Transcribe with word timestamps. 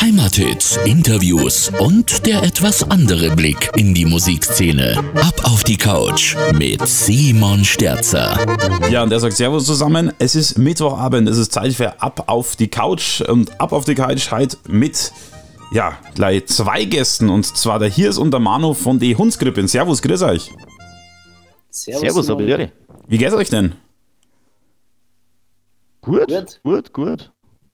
Heimathits, 0.00 0.76
Interviews 0.84 1.72
und 1.78 2.26
der 2.26 2.42
etwas 2.42 2.90
andere 2.90 3.34
Blick 3.34 3.70
in 3.74 3.94
die 3.94 4.04
Musikszene. 4.04 4.98
Ab 5.14 5.40
auf 5.44 5.64
die 5.64 5.78
Couch 5.78 6.36
mit 6.58 6.86
Simon 6.86 7.64
Sterzer. 7.64 8.36
Ja, 8.90 9.02
und 9.02 9.12
er 9.12 9.20
sagt 9.20 9.34
Servus 9.34 9.64
zusammen. 9.64 10.12
Es 10.18 10.34
ist 10.34 10.58
Mittwochabend, 10.58 11.26
es 11.26 11.38
ist 11.38 11.52
Zeit 11.52 11.72
für 11.72 12.02
Ab 12.02 12.24
auf 12.26 12.56
die 12.56 12.68
Couch. 12.68 13.22
Und 13.22 13.58
Ab 13.60 13.72
auf 13.72 13.86
die 13.86 13.94
Couch 13.94 14.30
halt 14.30 14.58
mit, 14.68 15.10
ja, 15.72 15.98
gleich 16.14 16.46
zwei 16.46 16.84
Gästen. 16.84 17.30
Und 17.30 17.46
zwar 17.46 17.78
der 17.78 17.88
Hirs 17.88 18.18
und 18.18 18.30
der 18.30 18.40
Manu 18.40 18.74
von 18.74 18.98
die 18.98 19.16
Hundskrippen. 19.16 19.68
Servus, 19.68 20.02
grüß 20.02 20.22
euch. 20.22 20.50
Servus, 21.70 22.00
Servus 22.00 22.30
aber 22.30 22.68
Wie 23.08 23.18
geht's 23.18 23.34
euch 23.34 23.48
denn? 23.48 23.72
Gut, 26.02 26.28
gut, 26.28 26.60
gut. 26.62 26.92
gut. 26.92 27.31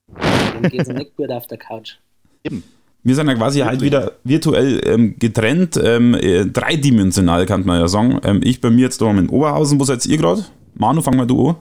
Dem 0.09 0.71
geht's 0.71 0.89
nicht 0.89 1.17
gut 1.17 1.31
auf 1.31 1.47
der 1.47 1.59
Couch. 1.59 1.97
Eben. 2.45 2.63
Wir 3.05 3.15
sind 3.15 3.29
ja 3.29 3.35
quasi 3.35 3.61
halt 3.61 3.81
wieder 3.81 4.13
virtuell 4.25 4.81
ähm, 4.85 5.19
getrennt, 5.19 5.81
ähm, 5.83 6.15
äh, 6.15 6.45
dreidimensional 6.45 7.47
kann 7.47 7.65
man 7.65 7.81
ja 7.81 7.89
sagen. 7.89 8.21
Ähm, 8.25 8.41
ich 8.43 8.61
bei 8.61 8.71
mir 8.71 8.83
jetzt 8.83 9.01
da 9.01 9.09
in 9.11 9.29
Oberhausen. 9.29 9.79
Wo 9.79 9.85
seid 9.85 10.05
ihr 10.05 10.19
gerade? 10.19 10.45
Manu, 10.75 11.01
fang 11.01 11.17
mal 11.17 11.27
du 11.27 11.51
an. 11.51 11.57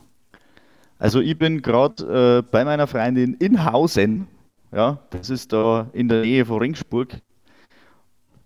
Also 0.99 1.21
ich 1.21 1.37
bin 1.37 1.61
gerade 1.61 2.39
äh, 2.39 2.51
bei 2.51 2.65
meiner 2.65 2.87
Freundin 2.87 3.35
in 3.35 3.63
Hausen. 3.63 4.27
Ja, 4.73 4.99
das 5.11 5.29
ist 5.29 5.53
da 5.53 5.89
in 5.93 6.09
der 6.09 6.21
Nähe 6.21 6.45
von 6.45 6.59
Ringsburg. 6.59 7.21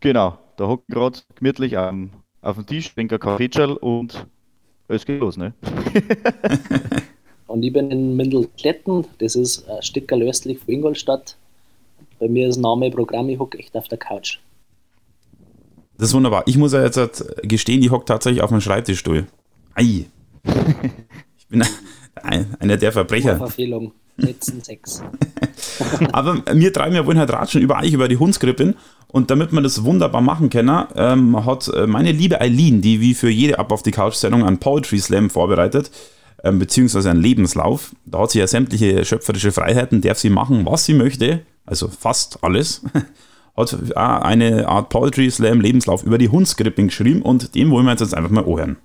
Genau, 0.02 0.38
da 0.58 0.68
hockt 0.68 0.88
gerade 0.88 1.20
gemütlich 1.36 1.78
am, 1.78 2.12
auf 2.42 2.56
dem 2.56 2.66
Tisch, 2.66 2.94
trinke 2.94 3.20
Kaffee 3.20 3.50
und 3.80 4.28
es 4.88 5.06
geht 5.06 5.22
los, 5.22 5.38
ne? 5.38 5.54
und 7.52 7.64
ich 7.64 7.74
bin 7.74 7.92
in 7.92 8.16
Mindelkletten, 8.16 9.06
das 9.20 9.36
ist 9.36 9.70
ein 9.70 9.82
Stück 9.82 10.12
östlich 10.12 10.60
von 10.60 10.74
Ingolstadt. 10.74 11.36
Bei 12.20 12.28
mir 12.28 12.48
ist 12.48 12.58
Name 12.58 12.90
Programm, 12.92 13.30
ich 13.30 13.40
hocke 13.40 13.60
echt 13.60 13.76
auf 13.76 13.88
der 13.88 13.98
Couch. 13.98 14.40
Das 15.98 16.10
ist 16.10 16.14
wunderbar. 16.16 16.44
Ich 16.48 16.58
muss 16.58 16.74
ja 16.74 16.84
jetzt 16.84 17.26
gestehen, 17.44 17.84
ich 17.84 17.92
hocke 17.92 18.06
tatsächlich 18.06 18.42
auf 18.42 18.52
meinem 18.52 18.62
Schreibtischstuhl. 18.62 19.28
Ei. 19.76 20.06
Ich 21.38 21.60
bin 21.60 21.66
einer 22.62 22.78
der 22.78 22.94
Verbrecher. 22.94 23.36
Verfehlung. 23.36 23.92
Letzten 24.16 24.62
sechs. 24.64 25.04
Aber 26.14 26.42
wir 26.54 26.72
drei, 26.72 26.94
wir 26.94 27.06
wollen 27.06 27.20
halt 27.20 27.32
ratschen 27.32 27.62
über 27.62 27.80
euch, 27.80 27.92
über 27.92 28.08
die 28.08 28.16
Hundskrippen. 28.16 28.76
Und 29.08 29.30
damit 29.30 29.52
man 29.52 29.64
das 29.64 29.84
wunderbar 29.84 30.22
machen 30.22 30.50
können, 30.50 30.86
ähm, 30.96 31.46
hat 31.46 31.68
äh, 31.68 31.86
meine 31.88 32.14
liebe 32.14 32.40
Eileen, 32.40 32.82
die 32.82 33.02
wie 33.02 33.14
für 33.14 33.30
jede 33.30 33.60
Ab 33.60 33.74
auf 33.74 33.84
die 33.84 33.92
Couch-Sendung 33.92 34.46
einen 34.46 34.60
Poetry 34.60 35.00
Slam 35.00 35.30
vorbereitet, 35.30 35.92
ähm, 36.44 36.60
beziehungsweise 36.60 37.10
einen 37.10 37.22
Lebenslauf. 37.22 37.96
Da 38.06 38.20
hat 38.20 38.32
sie 38.32 38.40
ja 38.40 38.48
sämtliche 38.48 39.06
schöpferische 39.06 39.52
Freiheiten, 39.52 40.02
darf 40.02 40.20
sie 40.20 40.30
machen, 40.30 40.66
was 40.66 40.86
sie 40.86 40.94
möchte 40.94 41.46
also 41.66 41.88
fast 41.88 42.44
alles, 42.44 42.84
hat 43.56 43.98
eine 43.98 44.68
Art 44.68 44.90
Poetry 44.90 45.30
Slam 45.30 45.62
Lebenslauf 45.62 46.04
über 46.04 46.18
die 46.18 46.30
Hundskripping 46.30 46.88
geschrieben 46.88 47.22
und 47.22 47.56
den 47.56 47.72
wollen 47.72 47.86
wir 47.86 47.92
jetzt 47.92 48.14
einfach 48.14 48.30
mal 48.30 48.46
anhören. 48.46 48.78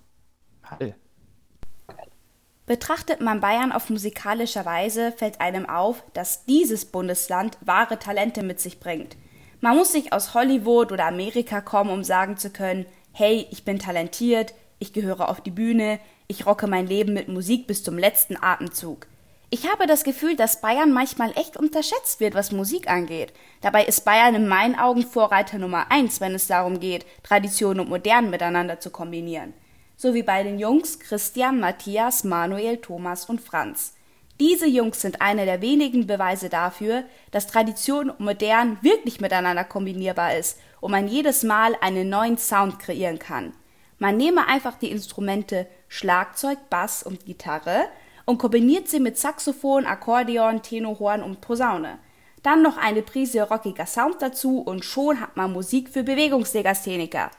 Betrachtet 2.67 3.21
man 3.21 3.41
Bayern 3.41 3.71
auf 3.71 3.91
musikalischer 3.91 4.65
Weise, 4.65 5.13
fällt 5.17 5.41
einem 5.41 5.69
auf, 5.69 6.03
dass 6.15 6.47
dieses 6.47 6.85
Bundesland 6.85 7.59
wahre 7.61 8.01
Talente 8.01 8.43
mit 8.43 8.59
sich 8.59 8.81
bringt. 8.81 9.17
Man 9.61 9.77
muss 9.77 9.95
nicht 9.95 10.13
aus 10.13 10.35
Hollywood 10.35 10.91
oder 10.91 11.07
Amerika 11.07 11.61
kommen, 11.61 11.91
um 11.91 12.03
sagen 12.03 12.37
zu 12.37 12.51
können, 12.51 12.85
hey, 13.13 13.47
ich 13.53 13.65
bin 13.65 13.79
talentiert, 13.79 14.53
ich 14.81 14.93
gehöre 14.93 15.29
auf 15.29 15.41
die 15.41 15.53
Bühne, 15.53 16.01
ich 16.29 16.47
rocke 16.47 16.67
mein 16.67 16.87
Leben 16.87 17.15
mit 17.15 17.29
Musik 17.29 17.67
bis 17.67 17.83
zum 17.83 17.99
letzten 17.99 18.37
Atemzug. 18.41 19.07
Ich 19.49 19.71
habe 19.71 19.87
das 19.87 20.03
Gefühl, 20.03 20.35
dass 20.35 20.61
Bayern 20.61 20.93
manchmal 20.93 21.31
echt 21.37 21.57
unterschätzt 21.57 22.19
wird, 22.19 22.35
was 22.35 22.51
Musik 22.51 22.91
angeht. 22.91 23.33
Dabei 23.61 23.85
ist 23.85 24.05
Bayern 24.05 24.35
in 24.35 24.49
meinen 24.49 24.77
Augen 24.77 25.05
Vorreiter 25.05 25.59
Nummer 25.59 25.87
eins, 25.91 26.21
wenn 26.21 26.35
es 26.35 26.49
darum 26.49 26.81
geht, 26.81 27.07
Tradition 27.23 27.79
und 27.79 27.89
Modern 27.89 28.29
miteinander 28.29 28.81
zu 28.81 28.91
kombinieren. 28.91 29.55
So 29.97 30.15
wie 30.15 30.25
bei 30.25 30.43
den 30.43 30.59
Jungs 30.59 30.99
Christian, 30.99 31.61
Matthias, 31.61 32.25
Manuel, 32.25 32.79
Thomas 32.79 33.27
und 33.27 33.41
Franz. 33.41 33.95
Diese 34.41 34.67
Jungs 34.67 35.01
sind 35.01 35.23
einer 35.23 35.45
der 35.45 35.63
wenigen 35.63 36.07
Beweise 36.07 36.49
dafür, 36.49 37.05
dass 37.31 37.47
Tradition 37.47 38.11
und 38.11 38.21
Modern 38.21 38.79
wirklich 38.83 39.21
miteinander 39.21 39.65
kombinierbar 39.65 40.37
ist 40.37 40.59
und 40.81 40.91
man 40.91 41.09
jedes 41.09 41.45
Mal 41.45 41.75
einen 41.81 42.09
neuen 42.11 42.37
Sound 42.37 42.79
kreieren 42.81 43.19
kann. 43.19 43.55
Man 43.99 44.19
nehme 44.19 44.47
einfach 44.47 44.77
die 44.77 44.91
Instrumente 44.91 45.67
Schlagzeug, 45.89 46.59
Bass 46.71 47.03
und 47.03 47.27
Gitarre 47.27 47.89
und 48.25 48.39
kombiniert 48.39 48.89
sie 48.89 49.01
mit 49.01 49.17
Saxophon, 49.17 49.87
Akkordeon, 49.87 50.63
Tenorhorn 50.63 51.23
und 51.23 51.41
Posaune. 51.41 51.99
Dann 52.43 52.63
noch 52.63 52.77
eine 52.77 53.03
Prise 53.03 53.43
rockiger 53.43 53.87
Sound 53.87 54.17
dazu 54.21 54.61
und 54.61 54.85
schon 54.85 55.21
hat 55.21 55.37
man 55.37 55.53
Musik 55.53 55.89
für 55.89 56.03
Bewegungslegastheniker. 56.03 57.31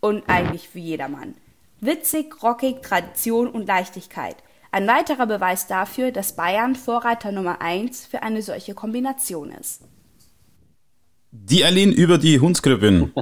Und 0.00 0.24
eigentlich 0.26 0.68
für 0.68 0.80
jedermann. 0.80 1.34
Witzig, 1.80 2.42
rockig, 2.42 2.82
Tradition 2.82 3.48
und 3.48 3.66
Leichtigkeit. 3.66 4.36
Ein 4.72 4.88
weiterer 4.88 5.26
Beweis 5.26 5.68
dafür, 5.68 6.10
dass 6.10 6.34
Bayern 6.34 6.74
Vorreiter 6.74 7.30
Nummer 7.30 7.60
1 7.60 8.06
für 8.06 8.22
eine 8.22 8.42
solche 8.42 8.74
Kombination 8.74 9.52
ist. 9.52 9.82
Die 11.30 11.64
Aline 11.64 11.92
über 11.92 12.18
die 12.18 12.40
Hundskrippin. 12.40 13.12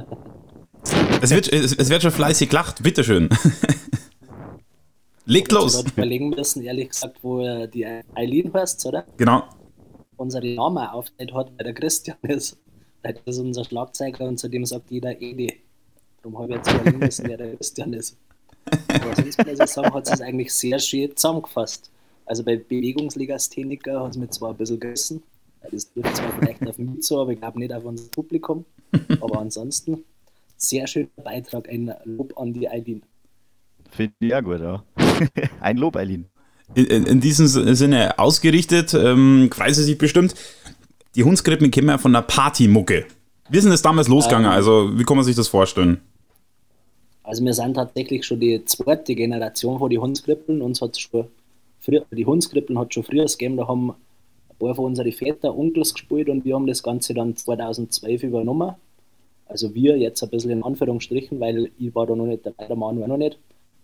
es, 1.21 1.31
wird, 1.31 1.51
es 1.51 1.89
wird 1.89 2.01
schon 2.01 2.11
fleißig 2.11 2.49
gelacht, 2.49 2.81
bitteschön. 2.83 3.29
Legt 5.25 5.51
los! 5.51 5.83
Ich 5.85 5.91
überlegen 5.93 6.29
müssen, 6.29 6.63
ehrlich 6.63 6.89
gesagt, 6.89 7.19
wo 7.21 7.65
die 7.67 7.85
Eileen 8.15 8.53
heißt, 8.53 8.85
oder? 8.85 9.05
Genau. 9.17 9.43
Unsere 10.17 10.47
Namen 10.47 10.87
aufgeteilt 10.87 11.33
hat, 11.33 11.51
weil 11.57 11.65
der 11.65 11.73
Christian 11.73 12.17
ist. 12.23 12.57
Das 13.03 13.15
ist 13.25 13.39
unser 13.39 13.63
Schlagzeuger 13.63 14.25
und 14.25 14.37
zudem 14.37 14.65
sagt 14.65 14.91
jeder 14.91 15.19
Edi. 15.21 15.61
Darum 16.21 16.37
habe 16.37 16.51
ich 16.51 16.57
jetzt 16.57 16.71
überlegen 16.71 16.99
müssen, 16.99 17.27
wer 17.27 17.37
der 17.37 17.55
Christian 17.55 17.93
ist. 17.93 18.17
Aber 18.65 19.15
sonst 19.15 19.37
muss 19.37 19.59
ich 19.59 19.67
sagen, 19.67 19.93
hat 19.93 20.07
es 20.07 20.21
eigentlich 20.21 20.53
sehr 20.53 20.77
schön 20.79 21.15
zusammengefasst. 21.15 21.89
Also 22.25 22.43
bei 22.43 22.57
Bewegungslegastheniker 22.57 24.03
hat 24.03 24.11
es 24.11 24.17
mir 24.17 24.29
zwar 24.29 24.51
ein 24.51 24.57
bisschen 24.57 24.79
gerissen, 24.79 25.23
das 25.69 25.91
trifft 25.91 26.15
zwar 26.15 26.31
vielleicht 26.39 26.67
auf 26.67 26.77
mich 26.77 27.01
zu, 27.01 27.19
aber 27.19 27.31
ich 27.31 27.39
glaube 27.39 27.59
nicht 27.59 27.73
auf 27.73 27.83
unser 27.83 28.09
Publikum. 28.09 28.65
Aber 29.19 29.39
ansonsten 29.39 30.03
sehr 30.57 30.85
schöner 30.85 31.09
Beitrag, 31.23 31.67
ein 31.69 31.93
Lob 32.05 32.37
an 32.37 32.53
die 32.53 32.69
Eileen. 32.69 33.01
Finde 33.89 34.13
ich 34.19 34.29
ja 34.29 34.41
gut, 34.41 34.59
ja. 34.61 34.83
Ein 35.61 35.77
Lob, 35.77 35.95
Eileen. 35.95 36.25
In, 36.73 36.85
in, 36.85 37.05
in, 37.05 37.21
diesem 37.21 37.47
Sinne 37.47 38.17
ausgerichtet, 38.17 38.93
ähm, 38.93 39.49
freut 39.51 39.75
sie 39.75 39.83
sich 39.83 39.97
bestimmt. 39.97 40.35
Die 41.15 41.23
Hundskrippen 41.23 41.69
kennen 41.69 41.87
wir 41.87 41.99
von 41.99 42.13
der 42.13 42.21
Partymucke. 42.21 43.05
Wie 43.49 43.57
ist 43.57 43.65
denn 43.65 43.71
das 43.71 43.81
damals 43.81 44.07
losgegangen? 44.07 44.45
Ähm, 44.45 44.51
also, 44.51 44.97
wie 44.97 45.03
kann 45.03 45.17
man 45.17 45.25
sich 45.25 45.35
das 45.35 45.49
vorstellen? 45.49 45.99
Also, 47.23 47.43
wir 47.43 47.53
sind 47.53 47.73
tatsächlich 47.73 48.25
schon 48.25 48.39
die 48.39 48.63
zweite 48.63 49.13
Generation 49.13 49.77
von 49.77 49.89
den 49.89 49.99
Hundskrippeln. 49.99 50.61
Uns 50.61 50.81
hat 50.81 50.97
schon 50.97 51.27
früher, 51.81 52.05
die 52.11 52.25
Hundskrippeln 52.25 52.79
hat 52.79 52.93
schon 52.93 53.03
früher 53.03 53.25
gegeben. 53.25 53.57
Da 53.57 53.67
haben 53.67 53.89
ein 53.91 54.55
paar 54.57 54.73
von 54.73 54.85
unseren 54.85 55.11
Väter, 55.11 55.57
Onkels 55.57 55.93
gespielt 55.93 56.29
und 56.29 56.45
wir 56.45 56.55
haben 56.55 56.67
das 56.67 56.81
Ganze 56.81 57.13
dann 57.13 57.35
2012 57.35 58.23
übernommen. 58.23 58.75
Also, 59.47 59.75
wir 59.75 59.97
jetzt 59.97 60.23
ein 60.23 60.29
bisschen 60.29 60.51
in 60.51 60.63
Anführungsstrichen, 60.63 61.41
weil 61.41 61.71
ich 61.77 61.93
war 61.93 62.07
da 62.07 62.15
noch 62.15 62.27
nicht 62.27 62.45
dabei, 62.45 62.67
der 62.67 62.77
Mann 62.77 63.01
war 63.01 63.09
noch 63.09 63.17
nicht. 63.17 63.37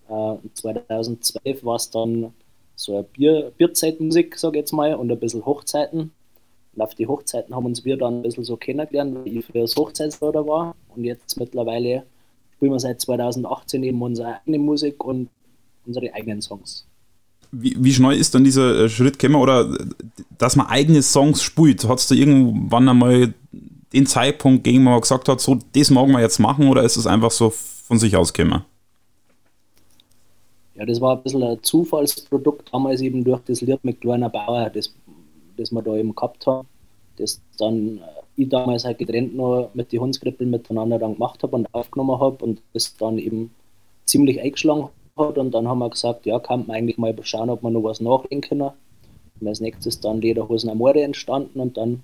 2012 0.07 1.45
äh, 1.45 1.65
war 1.65 1.75
es 1.75 1.89
dann 1.89 2.33
so 2.75 2.93
eine 2.93 3.03
Bier, 3.03 3.51
Bierzeitmusik, 3.57 4.37
sage 4.37 4.57
ich 4.57 4.61
jetzt 4.61 4.71
mal, 4.71 4.95
und 4.95 5.11
ein 5.11 5.19
bisschen 5.19 5.45
Hochzeiten. 5.45 6.11
Und 6.75 6.81
auf 6.81 6.95
die 6.95 7.07
Hochzeiten 7.07 7.55
haben 7.55 7.65
uns 7.65 7.83
wir 7.83 7.97
dann 7.97 8.17
ein 8.17 8.21
bisschen 8.21 8.43
so 8.43 8.55
kennengelernt, 8.55 9.15
weil 9.15 9.37
ich 9.37 9.45
früher 9.45 9.63
das 9.63 9.75
Hochzeitsleiter 9.75 10.45
war. 10.47 10.75
Und 10.95 11.03
jetzt 11.03 11.39
mittlerweile 11.39 12.03
spielen 12.55 12.71
wir 12.71 12.79
seit 12.79 13.01
2018 13.01 13.83
eben 13.83 14.01
unsere 14.01 14.35
eigene 14.41 14.59
Musik 14.59 15.03
und 15.03 15.29
unsere 15.85 16.13
eigenen 16.13 16.41
Songs. 16.41 16.85
Wie, 17.51 17.75
wie 17.79 17.93
schnell 17.93 18.17
ist 18.17 18.35
dann 18.35 18.43
dieser 18.43 18.83
äh, 18.83 18.89
Schritt 18.89 19.17
gekommen 19.17 19.41
oder 19.41 19.75
dass 20.37 20.55
man 20.55 20.67
eigene 20.67 21.01
Songs 21.01 21.41
spielt? 21.41 21.87
Hat 21.87 21.99
es 21.99 22.07
da 22.07 22.15
irgendwann 22.15 22.89
einmal 22.89 23.33
den 23.93 24.05
Zeitpunkt 24.05 24.63
gegeben, 24.63 24.85
wo 24.85 24.89
man 24.91 25.01
gesagt 25.01 25.29
hat, 25.29 25.39
so, 25.39 25.57
das 25.73 25.89
mag 25.89 26.07
man 26.09 26.21
jetzt 26.21 26.39
machen 26.39 26.67
oder 26.67 26.83
ist 26.83 26.97
es 26.97 27.07
einfach 27.07 27.31
so 27.31 27.49
von 27.49 27.99
sich 27.99 28.15
aus 28.15 28.33
gekommen? 28.33 28.63
Ja, 30.77 30.85
das 30.85 31.01
war 31.01 31.17
ein 31.17 31.23
bisschen 31.23 31.43
ein 31.43 31.61
Zufallsprodukt 31.63 32.71
damals 32.71 33.01
eben 33.01 33.23
durch 33.23 33.41
das 33.45 33.61
Lied 33.61 33.83
mit 33.83 33.99
Kleiner 33.99 34.29
Bauer, 34.29 34.69
das, 34.69 34.93
das 35.57 35.71
wir 35.71 35.81
da 35.81 35.95
eben 35.95 36.13
gehabt 36.13 36.45
haben. 36.45 36.67
Das 37.17 37.41
dann 37.57 37.97
äh, 37.97 38.01
ich 38.35 38.49
damals 38.49 38.85
halt 38.85 38.99
getrennt 38.99 39.35
noch 39.35 39.71
mit 39.73 39.91
den 39.91 39.99
Hundskrippeln 40.01 40.51
miteinander 40.51 40.99
dann 40.99 41.13
gemacht 41.13 41.41
habe 41.41 41.55
und 41.55 41.73
aufgenommen 41.73 42.19
habe 42.19 42.45
und 42.45 42.61
das 42.73 42.95
dann 42.95 43.17
eben 43.17 43.51
ziemlich 44.05 44.39
eingeschlagen 44.39 44.89
hat. 45.17 45.37
Und 45.39 45.51
dann 45.51 45.67
haben 45.67 45.79
wir 45.79 45.89
gesagt, 45.89 46.27
ja, 46.27 46.37
kann 46.37 46.67
man 46.67 46.77
eigentlich 46.77 46.99
mal 46.99 47.15
schauen, 47.23 47.49
ob 47.49 47.63
wir 47.63 47.71
noch 47.71 47.83
was 47.83 47.99
nachlegen 47.99 48.41
können. 48.41 48.69
Und 49.39 49.47
als 49.47 49.59
nächstes 49.59 49.99
dann 49.99 50.21
Lederhosen 50.21 50.69
Amore 50.69 51.01
entstanden 51.01 51.59
und 51.59 51.77
dann 51.77 52.03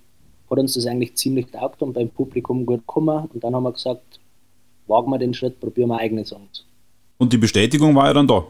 hat 0.49 0.57
uns 0.57 0.73
das 0.73 0.87
eigentlich 0.87 1.15
ziemlich 1.15 1.47
taugt 1.51 1.83
und 1.83 1.93
beim 1.93 2.09
Publikum 2.09 2.65
gut 2.65 2.79
gekommen. 2.79 3.29
Und 3.31 3.43
dann 3.43 3.55
haben 3.55 3.63
wir 3.63 3.71
gesagt, 3.71 4.19
wagen 4.87 5.11
wir 5.11 5.19
den 5.19 5.35
Schritt, 5.35 5.59
probieren 5.59 5.89
wir 5.89 5.99
eigene 5.99 6.25
Songs. 6.25 6.65
Und 7.19 7.31
die 7.31 7.37
Bestätigung 7.37 7.95
war 7.95 8.07
ja 8.07 8.13
dann 8.13 8.27
da? 8.27 8.43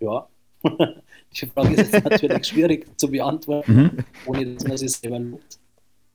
Ja, 0.00 0.26
die 0.62 1.46
Frage 1.46 1.74
ist 1.74 1.92
jetzt 1.92 2.04
natürlich 2.04 2.46
schwierig 2.46 2.86
zu 2.98 3.10
beantworten, 3.10 3.72
mhm. 3.74 3.90
ohne 4.26 4.54
dass 4.54 4.66
man 4.66 4.76
sich 4.76 4.92
selber 4.92 5.18
lobt. 5.18 5.58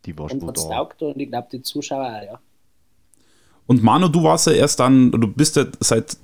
Die 0.06 0.18
war 0.18 0.26
Und 0.26 0.40
schon 0.40 0.48
hat's 0.48 0.68
da. 0.68 0.76
taugt 0.76 1.02
und 1.02 1.20
ich 1.20 1.30
glaube, 1.30 1.48
die 1.52 1.62
Zuschauer 1.62 2.06
auch, 2.06 2.24
ja. 2.24 2.40
Und 3.66 3.82
Manu, 3.82 4.10
du 4.10 4.24
warst 4.24 4.48
ja 4.48 4.54
erst 4.54 4.80
dann, 4.80 5.12
du 5.12 5.28
bist 5.28 5.56
ja 5.56 5.66
seit 5.80 6.18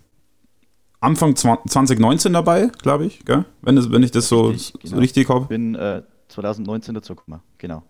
Anfang 0.99 1.35
2019 1.35 2.33
dabei, 2.33 2.69
glaube 2.81 3.05
ich, 3.05 3.23
gell? 3.23 3.45
Wenn, 3.61 3.77
das, 3.77 3.89
wenn 3.89 4.03
ich 4.03 4.11
das 4.11 4.27
so, 4.27 4.47
Richtig, 4.47 4.81
so 4.83 4.89
genau. 4.89 4.99
richtig 4.99 5.29
habe. 5.29 5.45
bin 5.45 5.75
äh, 5.75 6.01
2019 6.27 6.93
dazugekommen, 6.95 7.39
genau. 7.57 7.83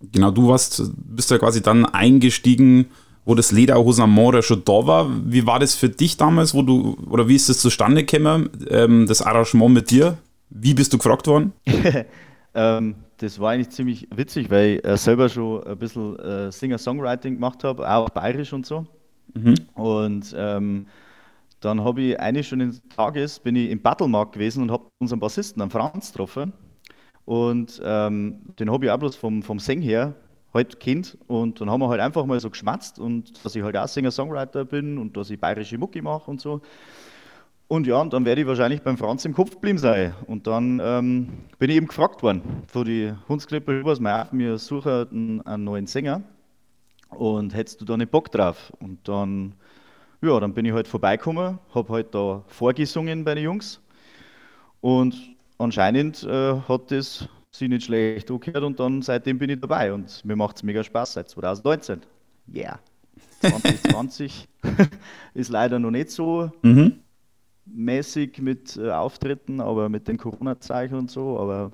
Genau, 0.00 0.30
du 0.30 0.48
warst, 0.48 0.82
bist 0.96 1.30
ja 1.30 1.38
quasi 1.38 1.62
dann 1.62 1.84
eingestiegen, 1.84 2.86
wo 3.24 3.34
das 3.34 3.52
Lederhosen 3.52 4.04
am 4.04 4.12
Moor 4.12 4.42
schon 4.42 4.64
da 4.64 4.86
war. 4.86 5.10
Wie 5.24 5.46
war 5.46 5.58
das 5.58 5.74
für 5.74 5.88
dich 5.88 6.16
damals, 6.16 6.54
wo 6.54 6.62
du, 6.62 6.96
oder 7.08 7.28
wie 7.28 7.36
ist 7.36 7.48
das 7.48 7.58
zustande 7.58 8.04
gekommen, 8.04 8.50
ähm, 8.68 9.06
das 9.06 9.22
Arrangement 9.22 9.74
mit 9.74 9.90
dir? 9.90 10.18
Wie 10.48 10.74
bist 10.74 10.92
du 10.92 10.98
gefragt 10.98 11.26
worden? 11.26 11.52
Ähm, 12.52 12.96
das 13.18 13.38
war 13.38 13.52
eigentlich 13.52 13.70
ziemlich 13.70 14.08
witzig, 14.12 14.50
weil 14.50 14.78
ich 14.78 14.84
äh, 14.84 14.96
selber 14.96 15.28
schon 15.28 15.62
ein 15.64 15.78
bisschen 15.78 16.18
äh, 16.18 16.50
Singer-Songwriting 16.50 17.34
gemacht 17.34 17.62
habe, 17.62 17.88
auch 17.88 18.10
bayerisch 18.10 18.52
und 18.52 18.66
so. 18.66 18.86
Und 19.74 20.34
ähm, 20.36 20.86
dann 21.60 21.84
habe 21.84 22.00
ich 22.00 22.20
eines 22.20 22.46
schon 22.46 22.60
des 22.60 22.82
Tages, 22.88 23.38
bin 23.38 23.54
ich 23.54 23.70
im 23.70 23.80
Battlemarkt 23.80 24.32
gewesen 24.32 24.64
und 24.64 24.70
habe 24.70 24.86
unseren 24.98 25.20
Bassisten, 25.20 25.62
einen 25.62 25.70
Franz, 25.70 26.10
getroffen. 26.10 26.52
Und 27.24 27.80
ähm, 27.84 28.40
den 28.58 28.70
habe 28.70 28.86
ich 28.86 28.90
auch 28.90 28.98
bloß 28.98 29.14
vom, 29.14 29.42
vom 29.42 29.58
Sing 29.58 29.80
her 29.80 30.14
halt 30.52 30.80
kennt. 30.80 31.16
Und 31.26 31.60
dann 31.60 31.70
haben 31.70 31.80
wir 31.80 31.88
halt 31.88 32.00
einfach 32.00 32.24
mal 32.26 32.40
so 32.40 32.50
geschmatzt 32.50 32.98
und 32.98 33.44
dass 33.44 33.54
ich 33.54 33.62
halt 33.62 33.76
auch 33.76 33.88
Singer-Songwriter 33.88 34.64
bin 34.64 34.98
und 34.98 35.16
dass 35.16 35.30
ich 35.30 35.38
bayerische 35.38 35.78
Mucki 35.78 36.02
mache 36.02 36.30
und 36.30 36.40
so. 36.40 36.60
Und 37.68 37.86
ja, 37.86 38.00
und 38.00 38.12
dann 38.12 38.24
werde 38.24 38.40
ich 38.40 38.46
wahrscheinlich 38.48 38.82
beim 38.82 38.98
Franz 38.98 39.24
im 39.24 39.32
Kopf 39.32 39.52
geblieben 39.52 39.78
sein. 39.78 40.12
Und 40.26 40.48
dann 40.48 40.80
ähm, 40.82 41.28
bin 41.60 41.70
ich 41.70 41.76
eben 41.76 41.86
gefragt 41.86 42.20
worden 42.20 42.42
von 42.66 42.84
die 42.84 43.12
Hundsklippel 43.28 43.84
was 43.84 44.00
mir 44.00 44.26
wir 44.32 44.58
suchen 44.58 45.08
einen, 45.08 45.40
einen 45.42 45.64
neuen 45.64 45.86
Sänger. 45.86 46.22
Und 47.10 47.54
hättest 47.54 47.80
du 47.80 47.84
da 47.84 47.96
nicht 47.96 48.10
Bock 48.10 48.32
drauf? 48.32 48.72
Und 48.80 49.06
dann, 49.08 49.54
ja, 50.20 50.40
dann 50.40 50.52
bin 50.52 50.64
ich 50.64 50.72
halt 50.72 50.88
vorbeigekommen, 50.88 51.60
habe 51.72 51.92
halt 51.92 52.12
da 52.12 52.42
vorgesungen 52.48 53.22
bei 53.22 53.36
den 53.36 53.44
Jungs. 53.44 53.80
Und 54.80 55.14
anscheinend 55.58 56.24
äh, 56.24 56.56
hat 56.68 56.90
das 56.90 57.28
sich 57.52 57.68
nicht 57.68 57.84
schlecht 57.84 58.30
angehört 58.30 58.64
und 58.64 58.78
dann 58.80 59.02
seitdem 59.02 59.38
bin 59.38 59.50
ich 59.50 59.60
dabei 59.60 59.92
und 59.92 60.24
mir 60.24 60.36
macht 60.36 60.56
es 60.56 60.62
mega 60.62 60.82
Spaß 60.84 61.14
seit 61.14 61.28
2019. 61.28 62.00
Yeah. 62.52 62.78
2020 63.40 64.48
ist 65.34 65.50
leider 65.50 65.78
noch 65.78 65.90
nicht 65.90 66.10
so 66.10 66.50
Mhm. 66.62 67.00
mäßig 67.66 68.38
mit 68.38 68.76
äh, 68.76 68.90
Auftritten, 68.90 69.60
aber 69.60 69.88
mit 69.88 70.08
den 70.08 70.16
Corona-Zeichen 70.18 70.96
und 70.96 71.10
so. 71.10 71.38
Aber 71.38 71.72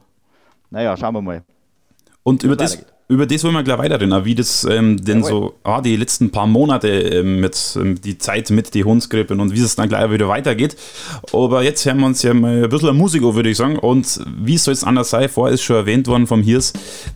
naja, 0.70 0.96
schauen 0.96 1.14
wir 1.14 1.22
mal. 1.22 1.44
Und 2.22 2.42
über 2.42 2.56
das. 2.56 2.84
Über 3.08 3.26
das 3.26 3.44
wollen 3.44 3.54
wir 3.54 3.62
gleich 3.62 3.78
weiterreden, 3.78 4.24
wie 4.24 4.34
das 4.34 4.64
ähm, 4.64 4.96
denn 4.96 5.18
Jawohl. 5.18 5.30
so, 5.30 5.54
ah, 5.62 5.80
die 5.80 5.94
letzten 5.94 6.30
paar 6.30 6.46
Monate 6.46 6.88
ähm, 6.88 7.40
mit 7.40 7.78
ähm, 7.80 8.00
die 8.00 8.18
Zeit 8.18 8.50
mit 8.50 8.74
die 8.74 8.82
Hundskrippen 8.82 9.38
und 9.38 9.54
wie 9.54 9.60
es 9.60 9.76
dann 9.76 9.88
gleich 9.88 10.10
wieder 10.10 10.28
weitergeht. 10.28 10.76
Aber 11.32 11.62
jetzt 11.62 11.86
hören 11.86 12.00
wir 12.00 12.06
uns 12.06 12.22
ja 12.22 12.34
mal 12.34 12.64
ein 12.64 12.68
bisschen 12.68 12.96
Musik 12.96 13.22
an, 13.22 13.34
würde 13.34 13.50
ich 13.50 13.56
sagen. 13.56 13.78
Und 13.78 14.20
wie 14.38 14.58
soll 14.58 14.74
es 14.74 14.82
anders 14.82 15.10
sein? 15.10 15.28
Vorher 15.28 15.54
ist 15.54 15.62
schon 15.62 15.76
erwähnt 15.76 16.08
worden 16.08 16.26
vom 16.26 16.42
Hirs, 16.42 16.72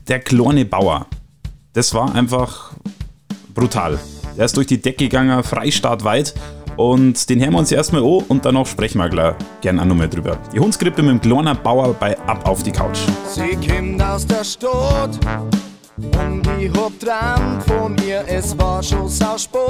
der 0.07 0.21
kleine 0.21 0.65
Bauer. 0.65 1.07
Das 1.73 1.93
war 1.93 2.15
einfach 2.15 2.73
brutal. 3.53 3.99
Der 4.37 4.45
ist 4.45 4.57
durch 4.57 4.69
die 4.69 4.81
Decke 4.81 5.05
gegangen, 5.05 5.43
freistaatweit. 5.43 6.35
Und 6.77 7.29
den 7.29 7.41
hören 7.41 7.53
wir 7.53 7.59
uns 7.59 7.73
erstmal 7.73 8.03
an 8.03 8.25
und 8.29 8.45
danach 8.45 8.65
sprechen 8.65 8.99
wir 8.99 9.09
gleich 9.09 9.35
gerne 9.61 9.83
auch 9.83 9.87
nochmal 9.87 10.09
drüber. 10.09 10.39
Die 10.55 10.61
Hundskrippe 10.61 11.03
mit 11.03 11.11
dem 11.11 11.21
kleinen 11.21 11.59
Bauer 11.63 11.93
bei 11.95 12.17
Ab 12.21 12.49
auf 12.49 12.63
die 12.63 12.71
Couch. 12.71 13.01
Sie 13.27 13.57
kommt 13.69 14.01
aus 14.01 14.25
der 14.25 14.45
Stadt 14.45 15.19
und 16.05 16.43
ich 16.58 16.73
hab 16.79 16.99
dran 16.99 17.61
von 17.67 17.97
ihr, 18.06 18.25
es 18.26 18.56
war 18.58 18.82
schon 18.82 19.08
sau 19.08 19.37
spät. 19.37 19.61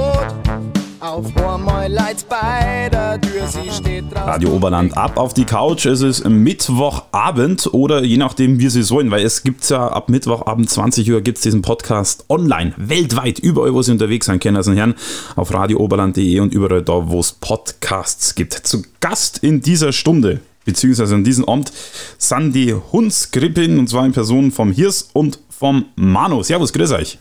Auf 0.99 1.35
einmal 1.35 1.89
bei 2.29 2.87
der 2.91 3.19
Tür, 3.19 3.47
sie 3.47 3.71
steht 3.71 4.05
draußen. 4.11 4.29
Radio 4.29 4.49
Oberland 4.51 4.95
ab 4.95 5.17
auf 5.17 5.33
die 5.33 5.45
Couch. 5.45 5.87
Es 5.87 6.01
ist 6.01 6.29
Mittwochabend 6.29 7.73
oder 7.73 8.03
je 8.03 8.17
nachdem, 8.17 8.59
wie 8.59 8.69
Sie 8.69 8.83
sollen, 8.83 9.09
weil 9.09 9.25
es 9.25 9.41
gibt 9.41 9.67
ja 9.67 9.87
ab 9.87 10.09
Mittwochabend 10.09 10.69
20 10.69 11.11
Uhr 11.11 11.21
gibt 11.21 11.39
es 11.39 11.43
diesen 11.43 11.63
Podcast 11.63 12.25
online, 12.29 12.73
weltweit, 12.77 13.39
überall, 13.39 13.73
wo 13.73 13.81
Sie 13.81 13.91
unterwegs 13.91 14.27
sein 14.27 14.39
können, 14.39 14.57
also 14.57 14.73
Herren, 14.73 14.93
auf 15.35 15.51
radiooberland.de 15.51 16.39
und 16.39 16.53
überall 16.53 16.83
da, 16.83 17.09
wo 17.09 17.19
es 17.19 17.31
Podcasts 17.31 18.35
gibt. 18.35 18.53
Zu 18.53 18.83
Gast 18.99 19.39
in 19.39 19.61
dieser 19.61 19.93
Stunde, 19.93 20.41
beziehungsweise 20.65 21.15
in 21.15 21.23
diesem 21.23 21.45
Abend, 21.45 21.71
sind 22.19 22.53
die 22.53 22.75
Hundskrippin 22.75 23.79
und 23.79 23.87
zwar 23.89 24.05
in 24.05 24.11
Person 24.11 24.51
vom 24.51 24.71
Hirs 24.71 25.09
und 25.13 25.39
vom 25.61 25.85
Manu. 25.95 26.41
Servus, 26.41 26.73
grüß 26.73 26.91
euch. 26.93 27.19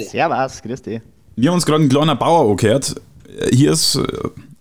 Servus, 0.00 0.60
grüß 0.60 0.82
dich. 0.82 1.00
Wir 1.34 1.48
haben 1.48 1.54
uns 1.54 1.64
gerade 1.64 1.80
einen 1.80 1.88
kleinen 1.88 2.18
Bauer 2.18 2.50
angehört. 2.50 2.94
Hier 3.50 3.72
ist, 3.72 3.94
äh, 3.94 4.06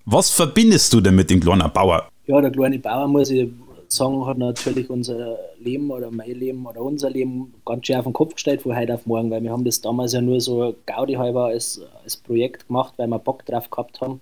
was 0.06 0.30
verbindest 0.30 0.94
du 0.94 1.02
denn 1.02 1.16
mit 1.16 1.30
dem 1.30 1.42
kleinen 1.42 1.69
Bauer? 1.74 2.07
Ja, 2.28 2.40
der 2.40 2.52
kleine 2.52 2.80
Bauer, 2.80 3.10
muss 3.10 3.30
ich 3.30 3.50
sagen, 3.90 4.25
hat 4.25 4.38
natürlich 4.38 4.90
unser 4.90 5.38
Leben 5.60 5.92
oder 5.92 6.10
mein 6.12 6.31
Leben 6.31 6.66
oder 6.66 6.81
unser 6.81 7.10
Leben 7.10 7.54
ganz 7.66 7.88
schön 7.88 7.98
auf 7.98 8.06
den 8.06 8.13
Kopf 8.13 8.36
gestellt 8.36 8.62
von 8.62 8.74
heute 8.74 8.94
auf 8.94 9.06
morgen, 9.06 9.30
weil 9.31 9.44
wir 9.44 9.51
haben 9.51 9.66
das 9.66 9.81
damals 9.81 10.13
ja 10.13 10.22
nur 10.22 10.40
so 10.40 10.75
Gaudi 10.86 11.16
halber 11.16 11.48
als, 11.48 11.81
als 12.06 12.16
Projekt 12.16 12.68
gemacht, 12.68 12.94
weil 12.96 13.08
wir 13.08 13.19
Bock 13.19 13.46
drauf 13.46 13.69
gehabt 13.69 14.00
haben 14.00 14.22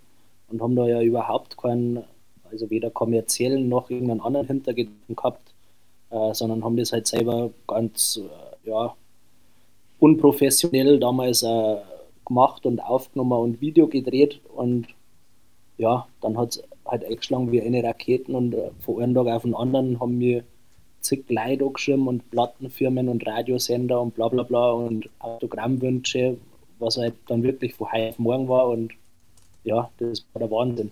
und 0.50 0.60
haben 0.60 0.76
da 0.76 0.88
ja 0.88 1.02
überhaupt 1.02 1.56
keinen, 1.56 2.04
also 2.52 2.68
weder 2.72 2.90
kommerziellen 2.90 3.70
noch 3.70 3.92
irgendeinen 3.92 4.22
anderen 4.22 4.48
Hintergedanken 4.48 5.16
gehabt, 5.16 5.53
äh, 6.14 6.34
sondern 6.34 6.64
haben 6.64 6.78
das 6.78 6.94
halt 6.94 7.08
selber 7.08 7.50
ganz, 7.68 8.20
äh, 8.22 8.70
ja, 8.70 8.96
unprofessionell 10.00 11.00
damals 11.00 11.44
äh, 11.44 11.78
gemacht 12.26 12.66
und 12.66 12.80
aufgenommen 12.80 13.40
und 13.40 13.62
Video 13.62 13.88
gedreht 13.88 14.40
und 14.54 14.88
ja, 15.78 16.08
dann 16.22 16.38
hat 16.38 16.50
es 16.50 16.64
halt 16.86 17.04
eingeschlagen 17.06 17.52
wie 17.52 17.62
eine 17.62 17.84
Raketen 17.84 18.36
und 18.36 18.54
äh, 18.54 18.70
von 18.80 19.02
einem 19.02 19.16
Tag 19.16 19.28
auf 19.28 19.44
den 19.44 19.56
anderen 19.56 20.00
haben 20.00 20.20
wir 20.20 20.44
zig 21.02 21.26
Leute 21.30 21.66
angeschrieben 21.66 22.08
und 22.08 22.30
Plattenfirmen 22.32 23.10
und 23.10 23.26
Radiosender 23.26 24.02
und 24.02 24.16
bla 24.16 24.28
bla 24.28 24.44
bla 24.44 24.72
und 24.72 25.10
Autogrammwünsche, 25.20 26.38
was 26.80 26.98
halt 26.98 27.16
dann 27.28 27.44
wirklich 27.44 27.74
von 27.74 27.92
heute 27.92 28.10
auf 28.10 28.20
morgen 28.20 28.48
war 28.48 28.70
und 28.70 28.94
ja, 29.64 29.90
das 29.98 30.26
war 30.34 30.42
der 30.42 30.52
Wahnsinn. 30.52 30.92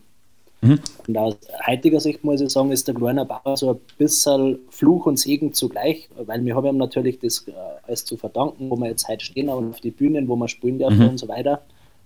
Und 0.62 1.18
aus 1.18 1.36
heutiger 1.66 2.00
Sicht 2.00 2.24
muss 2.24 2.40
ich 2.42 2.50
sagen, 2.52 2.72
ist 2.72 2.88
der 2.88 2.96
kleine 2.96 3.26
Bauer 3.26 3.58
so 3.58 3.72
ein 3.72 3.80
bisschen 3.98 4.60
Fluch 4.70 5.06
und 5.08 5.18
Segen 5.18 5.54
zugleich, 5.54 6.08
weil 6.16 6.46
wir 6.46 6.56
haben 6.56 6.68
ihm 6.68 6.78
natürlich 6.78 7.20
das 7.20 7.48
äh, 7.48 7.52
alles 7.88 8.06
zu 8.06 8.16
verdanken, 8.18 8.70
wo 8.70 8.76
wir 8.78 8.88
jetzt 8.88 9.08
heute 9.08 9.26
stehen 9.26 9.50
und 9.50 9.72
auf 9.72 9.82
die 9.82 9.92
Bühnen, 9.92 10.28
wo 10.28 10.36
wir 10.36 10.48
spielen 10.48 10.78
dürfen 10.78 11.10
und 11.10 11.18
so 11.18 11.28
weiter. 11.28 11.62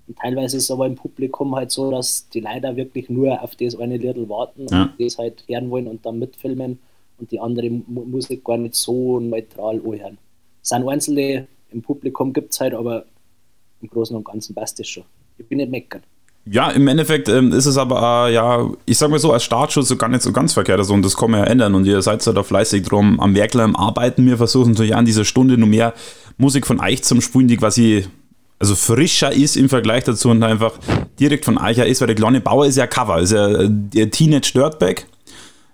Und 0.07 0.17
teilweise 0.17 0.57
ist 0.57 0.63
es 0.63 0.71
aber 0.71 0.85
im 0.85 0.95
Publikum 0.95 1.55
halt 1.55 1.71
so, 1.71 1.91
dass 1.91 2.29
die 2.29 2.39
leider 2.39 2.75
wirklich 2.75 3.09
nur 3.09 3.41
auf 3.41 3.55
das 3.55 3.75
eine 3.75 3.97
Liedl 3.97 4.29
warten 4.29 4.67
Ja. 4.69 4.83
und 4.83 4.91
das 4.99 5.17
halt 5.17 5.43
hören 5.47 5.69
wollen 5.69 5.87
und 5.87 6.05
dann 6.05 6.19
mitfilmen 6.19 6.79
und 7.17 7.31
die 7.31 7.39
andere 7.39 7.69
Mu 7.69 8.05
Musik 8.05 8.43
gar 8.43 8.57
nicht 8.57 8.75
so 8.75 9.19
neutral 9.19 9.81
anhören. 9.83 10.17
Es 10.61 10.69
sind 10.69 10.87
einzelne 10.87 11.47
im 11.71 11.81
Publikum 11.81 12.31
gibt 12.31 12.53
es 12.53 12.59
halt, 12.61 12.73
aber 12.73 13.05
im 13.81 13.89
Großen 13.89 14.15
und 14.15 14.23
Ganzen 14.23 14.55
passt 14.55 14.79
das 14.79 14.87
schon. 14.87 15.03
Ich 15.37 15.45
bin 15.45 15.57
nicht 15.57 15.69
meckern. 15.71 16.03
Ja, 16.47 16.69
im 16.69 16.87
Endeffekt 16.87 17.27
ähm, 17.27 17.51
ist 17.53 17.65
es 17.65 17.77
aber, 17.77 18.27
äh, 18.27 18.33
ja, 18.33 18.69
ich 18.85 18.99
sag 18.99 19.09
mal 19.09 19.17
so, 19.17 19.33
als 19.33 19.43
Startschuss 19.43 19.87
so 19.87 19.95
gar 19.95 20.09
nicht 20.09 20.21
so 20.21 20.31
ganz 20.31 20.53
verkehrt. 20.53 20.77
Also, 20.77 20.93
und 20.93 21.03
das 21.03 21.17
kann 21.17 21.31
man 21.31 21.39
ja 21.39 21.47
ändern. 21.47 21.73
Und 21.73 21.85
ihr 21.85 22.01
seid 22.03 22.23
ja 22.23 22.33
da 22.33 22.43
fleißig 22.43 22.83
drum 22.83 23.19
am 23.19 23.33
Werkler, 23.33 23.63
am 23.63 23.75
Arbeiten. 23.75 24.25
Wir 24.27 24.37
versuchen 24.37 24.71
natürlich 24.71 24.95
an 24.95 25.05
dieser 25.05 25.25
Stunde 25.25 25.57
nur 25.57 25.67
mehr 25.67 25.93
Musik 26.37 26.67
von 26.67 26.79
euch 26.79 27.03
zum 27.03 27.21
Spulen, 27.21 27.47
die 27.47 27.57
quasi 27.57 28.05
also 28.59 28.75
frischer 28.75 29.33
ist 29.33 29.57
im 29.57 29.69
Vergleich 29.69 30.03
dazu 30.03 30.29
und 30.29 30.41
einfach 30.43 30.73
direkt 31.19 31.45
von 31.45 31.57
euch 31.57 31.77
her 31.77 31.87
ist, 31.87 32.01
weil 32.01 32.07
der 32.07 32.15
kleine 32.15 32.41
Bauer 32.41 32.65
ist 32.65 32.77
ja 32.77 32.87
Cover, 32.87 33.19
ist 33.19 33.31
ja 33.31 33.47
äh, 33.47 33.67
der 33.69 34.11
Teenage 34.11 34.53
Dirtbag 34.53 35.05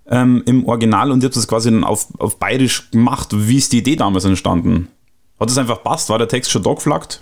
ähm, 0.09 0.41
im 0.45 0.65
Original 0.65 1.11
und 1.11 1.21
ihr 1.21 1.27
habt 1.27 1.35
das 1.35 1.47
quasi 1.47 1.69
dann 1.69 1.83
auf, 1.83 2.07
auf 2.17 2.39
bayerisch 2.39 2.89
gemacht. 2.91 3.29
Wie 3.33 3.57
ist 3.57 3.71
die 3.71 3.79
Idee 3.79 3.95
damals 3.95 4.25
entstanden? 4.25 4.87
Hat 5.39 5.49
es 5.49 5.57
einfach 5.57 5.83
passt? 5.83 6.09
War 6.09 6.17
der 6.17 6.27
Text 6.27 6.51
schon 6.51 6.63
da 6.63 6.73
geflaggt? 6.73 7.21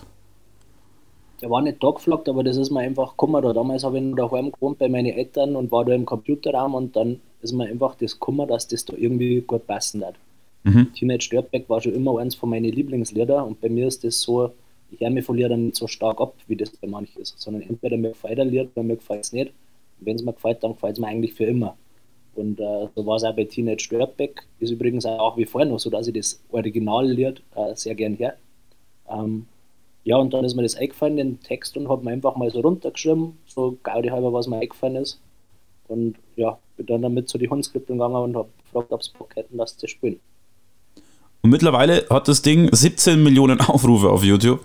Der 1.41 1.49
war 1.49 1.61
nicht 1.61 1.81
da 1.83 1.91
geflaggt, 1.91 2.27
aber 2.27 2.43
das 2.43 2.57
ist 2.57 2.71
mir 2.71 2.81
einfach 2.81 3.11
gekommen. 3.11 3.41
Da 3.41 3.53
damals 3.53 3.83
habe 3.83 3.97
ich 3.97 4.03
noch 4.03 4.29
daheim 4.29 4.51
gewohnt 4.51 4.77
bei 4.77 4.89
meinen 4.89 5.13
Eltern 5.13 5.55
und 5.55 5.71
war 5.71 5.85
da 5.85 5.93
im 5.93 6.05
Computerraum 6.05 6.75
und 6.75 6.95
dann 6.95 7.21
ist 7.41 7.53
mir 7.53 7.65
einfach 7.65 7.95
das 7.95 8.13
gekommen, 8.13 8.47
dass 8.47 8.67
das 8.67 8.85
da 8.85 8.95
irgendwie 8.97 9.41
gut 9.41 9.65
passen 9.65 10.05
hat. 10.05 10.15
Teenage 10.93 11.29
Dirtbag 11.29 11.69
war 11.69 11.81
schon 11.81 11.93
immer 11.93 12.19
eins 12.19 12.35
von 12.35 12.49
meinen 12.49 12.71
Lieblingslieder 12.71 13.45
und 13.45 13.61
bei 13.61 13.69
mir 13.69 13.87
ist 13.87 14.03
das 14.03 14.19
so, 14.19 14.51
ich 14.91 14.99
höre 14.99 15.09
mich 15.09 15.25
von 15.25 15.37
Liedern 15.37 15.67
nicht 15.67 15.77
so 15.77 15.87
stark 15.87 16.19
ab, 16.19 16.33
wie 16.47 16.55
das 16.55 16.71
bei 16.71 16.87
manchen 16.87 17.21
ist, 17.21 17.39
sondern 17.39 17.61
entweder 17.63 17.95
mir 17.97 18.09
gefällt 18.09 18.39
ein 18.39 18.49
Lied 18.49 18.69
oder 18.75 18.83
mir 18.83 18.97
gefällt 18.97 19.23
es 19.23 19.33
nicht. 19.33 19.53
Wenn 19.99 20.15
es 20.15 20.23
mir 20.23 20.33
gefällt, 20.33 20.63
dann 20.63 20.73
gefällt 20.73 20.93
es 20.93 20.99
mir 20.99 21.07
eigentlich 21.07 21.33
für 21.33 21.45
immer. 21.45 21.77
Und 22.35 22.59
äh, 22.59 22.87
so 22.95 23.05
war 23.05 23.17
es 23.17 23.23
auch 23.23 23.35
bei 23.35 23.45
Teenage 23.45 23.87
Dirtbag. 23.89 24.45
Ist 24.59 24.71
übrigens 24.71 25.05
auch 25.05 25.37
wie 25.37 25.45
vor 25.45 25.65
noch 25.65 25.79
so, 25.79 25.89
dass 25.89 26.07
ich 26.07 26.13
das 26.13 26.41
Originallied 26.51 27.41
äh, 27.55 27.75
sehr 27.75 27.95
gern 27.95 28.17
höre. 28.17 28.33
Ähm, 29.09 29.45
ja, 30.09 30.17
und 30.17 30.33
dann 30.33 30.43
ist 30.43 30.55
mir 30.55 30.63
das 30.63 30.75
eingefallen, 30.75 31.17
den 31.17 31.39
Text, 31.41 31.77
und 31.77 31.87
habe 31.87 32.03
mir 32.03 32.09
einfach 32.09 32.35
mal 32.35 32.49
so 32.49 32.61
runtergeschrieben, 32.61 33.37
so 33.45 33.77
Gaudi 33.83 34.07
halber, 34.07 34.33
was 34.33 34.47
mir 34.47 34.57
eingefallen 34.57 34.95
ist. 34.95 35.19
Und 35.87 36.15
ja, 36.35 36.57
bin 36.77 36.87
dann 36.87 37.03
damit 37.03 37.29
zu 37.29 37.37
die 37.37 37.47
Hundskrippeln 37.47 37.99
gegangen 37.99 38.15
und 38.15 38.35
habe 38.35 38.49
gefragt, 38.63 38.91
ob 38.91 39.03
sie 39.03 39.11
Bock 39.15 39.35
hätten, 39.35 39.59
das 39.59 39.77
zu 39.77 39.87
spielen. 39.87 40.19
Und 41.43 41.51
mittlerweile 41.51 42.07
hat 42.09 42.27
das 42.27 42.41
Ding 42.41 42.69
17 42.71 43.21
Millionen 43.21 43.61
Aufrufe 43.67 44.09
auf 44.09 44.23
YouTube. 44.23 44.61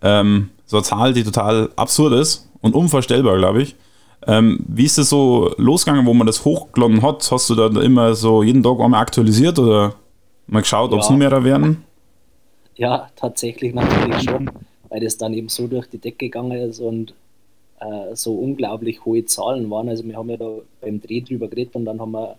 Ähm, 0.00 0.48
so 0.64 0.78
eine 0.78 0.84
Zahl, 0.84 1.12
die 1.12 1.22
total 1.22 1.68
absurd 1.76 2.14
ist 2.14 2.48
und 2.62 2.74
unvorstellbar, 2.74 3.36
glaube 3.36 3.60
ich. 3.60 3.76
Ähm, 4.26 4.64
wie 4.68 4.86
ist 4.86 4.96
es 4.96 5.10
so 5.10 5.52
losgegangen, 5.58 6.06
wo 6.06 6.14
man 6.14 6.26
das 6.26 6.46
hochgeladen 6.46 7.02
hat? 7.02 7.30
Hast 7.30 7.50
du 7.50 7.54
da 7.54 7.66
immer 7.82 8.14
so 8.14 8.42
jeden 8.42 8.62
Tag 8.62 8.80
einmal 8.80 9.02
aktualisiert 9.02 9.58
oder 9.58 9.96
mal 10.46 10.60
geschaut, 10.60 10.94
ob 10.94 11.00
es 11.00 11.10
nur 11.10 11.18
mehr 11.18 11.44
werden? 11.44 11.84
Ja, 12.76 13.08
tatsächlich 13.16 13.74
natürlich 13.74 14.22
schon, 14.22 14.50
weil 14.88 15.00
das 15.00 15.16
dann 15.16 15.34
eben 15.34 15.48
so 15.48 15.66
durch 15.66 15.86
die 15.86 15.98
Decke 15.98 16.26
gegangen 16.26 16.58
ist 16.58 16.80
und 16.80 17.14
äh, 17.80 18.14
so 18.14 18.34
unglaublich 18.34 19.04
hohe 19.04 19.24
Zahlen 19.24 19.70
waren. 19.70 19.88
Also 19.88 20.04
wir 20.04 20.16
haben 20.16 20.30
ja 20.30 20.36
da 20.36 20.58
beim 20.80 21.00
Dreh 21.00 21.20
drüber 21.20 21.48
geredet 21.48 21.74
und 21.76 21.84
dann 21.84 22.00
haben 22.00 22.12
wir 22.12 22.36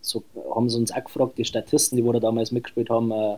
so, 0.00 0.22
haben 0.54 0.70
sie 0.70 0.78
uns 0.78 0.92
auch 0.92 1.04
gefragt, 1.04 1.38
die 1.38 1.44
Statisten, 1.44 1.96
die 1.96 2.04
wo 2.04 2.12
da 2.12 2.20
damals 2.20 2.52
mitgespielt 2.52 2.90
haben, 2.90 3.10
äh, 3.10 3.36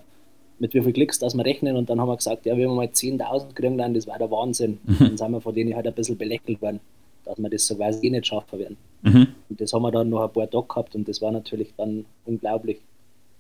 mit 0.59 0.75
wie 0.75 0.81
viel 0.81 0.93
Klicks 0.93 1.19
dass 1.19 1.35
wir 1.35 1.45
rechnen 1.45 1.77
und 1.77 1.91
dann 1.91 2.01
haben 2.01 2.09
wir 2.09 2.17
gesagt, 2.17 2.47
ja, 2.47 2.53
wenn 2.53 2.61
wir 2.61 2.69
mal 2.69 2.87
10.000 2.87 3.55
kriegen, 3.55 3.79
dann 3.79 3.95
das 3.95 4.07
war 4.07 4.19
der 4.19 4.31
Wahnsinn. 4.31 4.79
Dann 4.99 5.17
sind 5.17 5.31
wir 5.33 5.41
von 5.41 5.55
denen 5.55 5.75
halt 5.75 5.87
ein 5.87 5.95
bisschen 5.95 6.17
belächelt 6.17 6.63
worden, 6.63 6.81
dass 7.25 7.39
wir 7.39 7.51
das 7.51 7.67
so 7.67 7.75
quasi 7.75 8.07
eh 8.07 8.11
nicht 8.11 8.27
schaffen 8.27 8.59
werden. 8.59 8.77
Mhm. 9.03 9.29
Und 9.49 9.61
das 9.61 9.73
haben 9.73 9.83
wir 9.83 9.91
dann 9.91 10.09
noch 10.09 10.23
ein 10.23 10.33
paar 10.33 10.49
Tage 10.49 10.67
gehabt 10.69 10.95
und 10.95 11.09
das 11.09 11.21
war 11.21 11.33
natürlich 11.33 11.75
dann 11.77 12.05
unglaublich. 12.25 12.81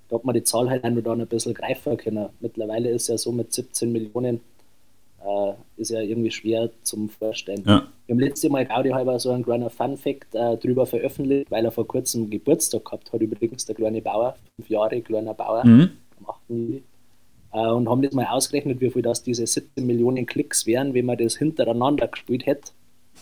Da 0.08 0.16
hat 0.16 0.24
man 0.24 0.34
die 0.34 0.42
Zahl 0.42 0.68
halt 0.68 0.82
noch 0.84 1.02
dann 1.02 1.20
ein 1.20 1.26
bisschen 1.26 1.54
greifen 1.54 1.96
können. 1.96 2.28
Mittlerweile 2.40 2.90
ist 2.90 3.08
ja 3.08 3.16
so 3.16 3.30
mit 3.32 3.52
17 3.52 3.90
Millionen, 3.92 4.40
äh, 5.24 5.52
ist 5.80 5.90
ja 5.90 6.00
irgendwie 6.00 6.30
schwer 6.30 6.70
zum 6.82 7.08
Vorstellen. 7.08 7.62
Ja. 7.66 7.86
Wir 8.06 8.14
haben 8.14 8.20
letztes 8.20 8.50
Mal 8.50 8.66
Gaudi 8.66 8.90
halber 8.90 9.18
so 9.18 9.30
einen 9.30 9.44
kleinen 9.44 9.70
Fun-Fact 9.70 10.34
äh, 10.34 10.56
drüber 10.56 10.86
veröffentlicht, 10.86 11.50
weil 11.50 11.64
er 11.64 11.70
vor 11.70 11.86
kurzem 11.86 12.28
Geburtstag 12.30 12.84
gehabt 12.84 13.12
hat, 13.12 13.20
übrigens 13.20 13.64
der 13.64 13.74
kleine 13.74 14.00
Bauer, 14.02 14.36
fünf 14.56 14.68
Jahre 14.68 15.00
kleiner 15.00 15.34
Bauer, 15.34 15.64
Mhm. 15.66 15.90
am 16.20 16.26
8. 16.30 16.40
Juli. 16.48 16.82
Äh, 17.52 17.66
und 17.68 17.88
haben 17.88 18.02
das 18.02 18.12
mal 18.14 18.26
ausgerechnet, 18.26 18.80
wie 18.80 18.90
viel 18.90 19.02
das 19.02 19.22
diese 19.22 19.46
17 19.46 19.86
Millionen 19.86 20.26
Klicks 20.26 20.66
wären, 20.66 20.94
wenn 20.94 21.06
man 21.06 21.18
das 21.18 21.36
hintereinander 21.36 22.08
gespielt 22.08 22.46
hätte. 22.46 22.72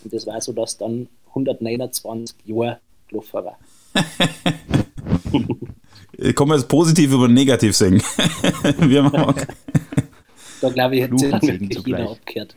Und 0.05 0.13
das 0.13 0.27
war 0.27 0.41
so, 0.41 0.53
dass 0.53 0.79
dann 0.79 1.09
129 1.35 2.37
Jahre 2.47 2.79
gelaufen 3.09 3.45
war. 3.45 3.59
Ich 6.17 6.35
kann 6.37 6.49
man 6.49 6.59
jetzt 6.59 6.69
positiv 6.69 7.13
über 7.13 7.29
negativ 7.29 7.77
singen. 7.77 8.03
Man 8.81 9.13
mag. 9.13 9.49
Da 10.61 10.69
glaube 10.69 10.97
ich, 10.97 11.03
hätte 11.03 11.19
sich 11.19 11.31
dann 11.31 11.43
wirklich 11.43 11.87
jeder 11.87 12.11
abgehört. 12.11 12.57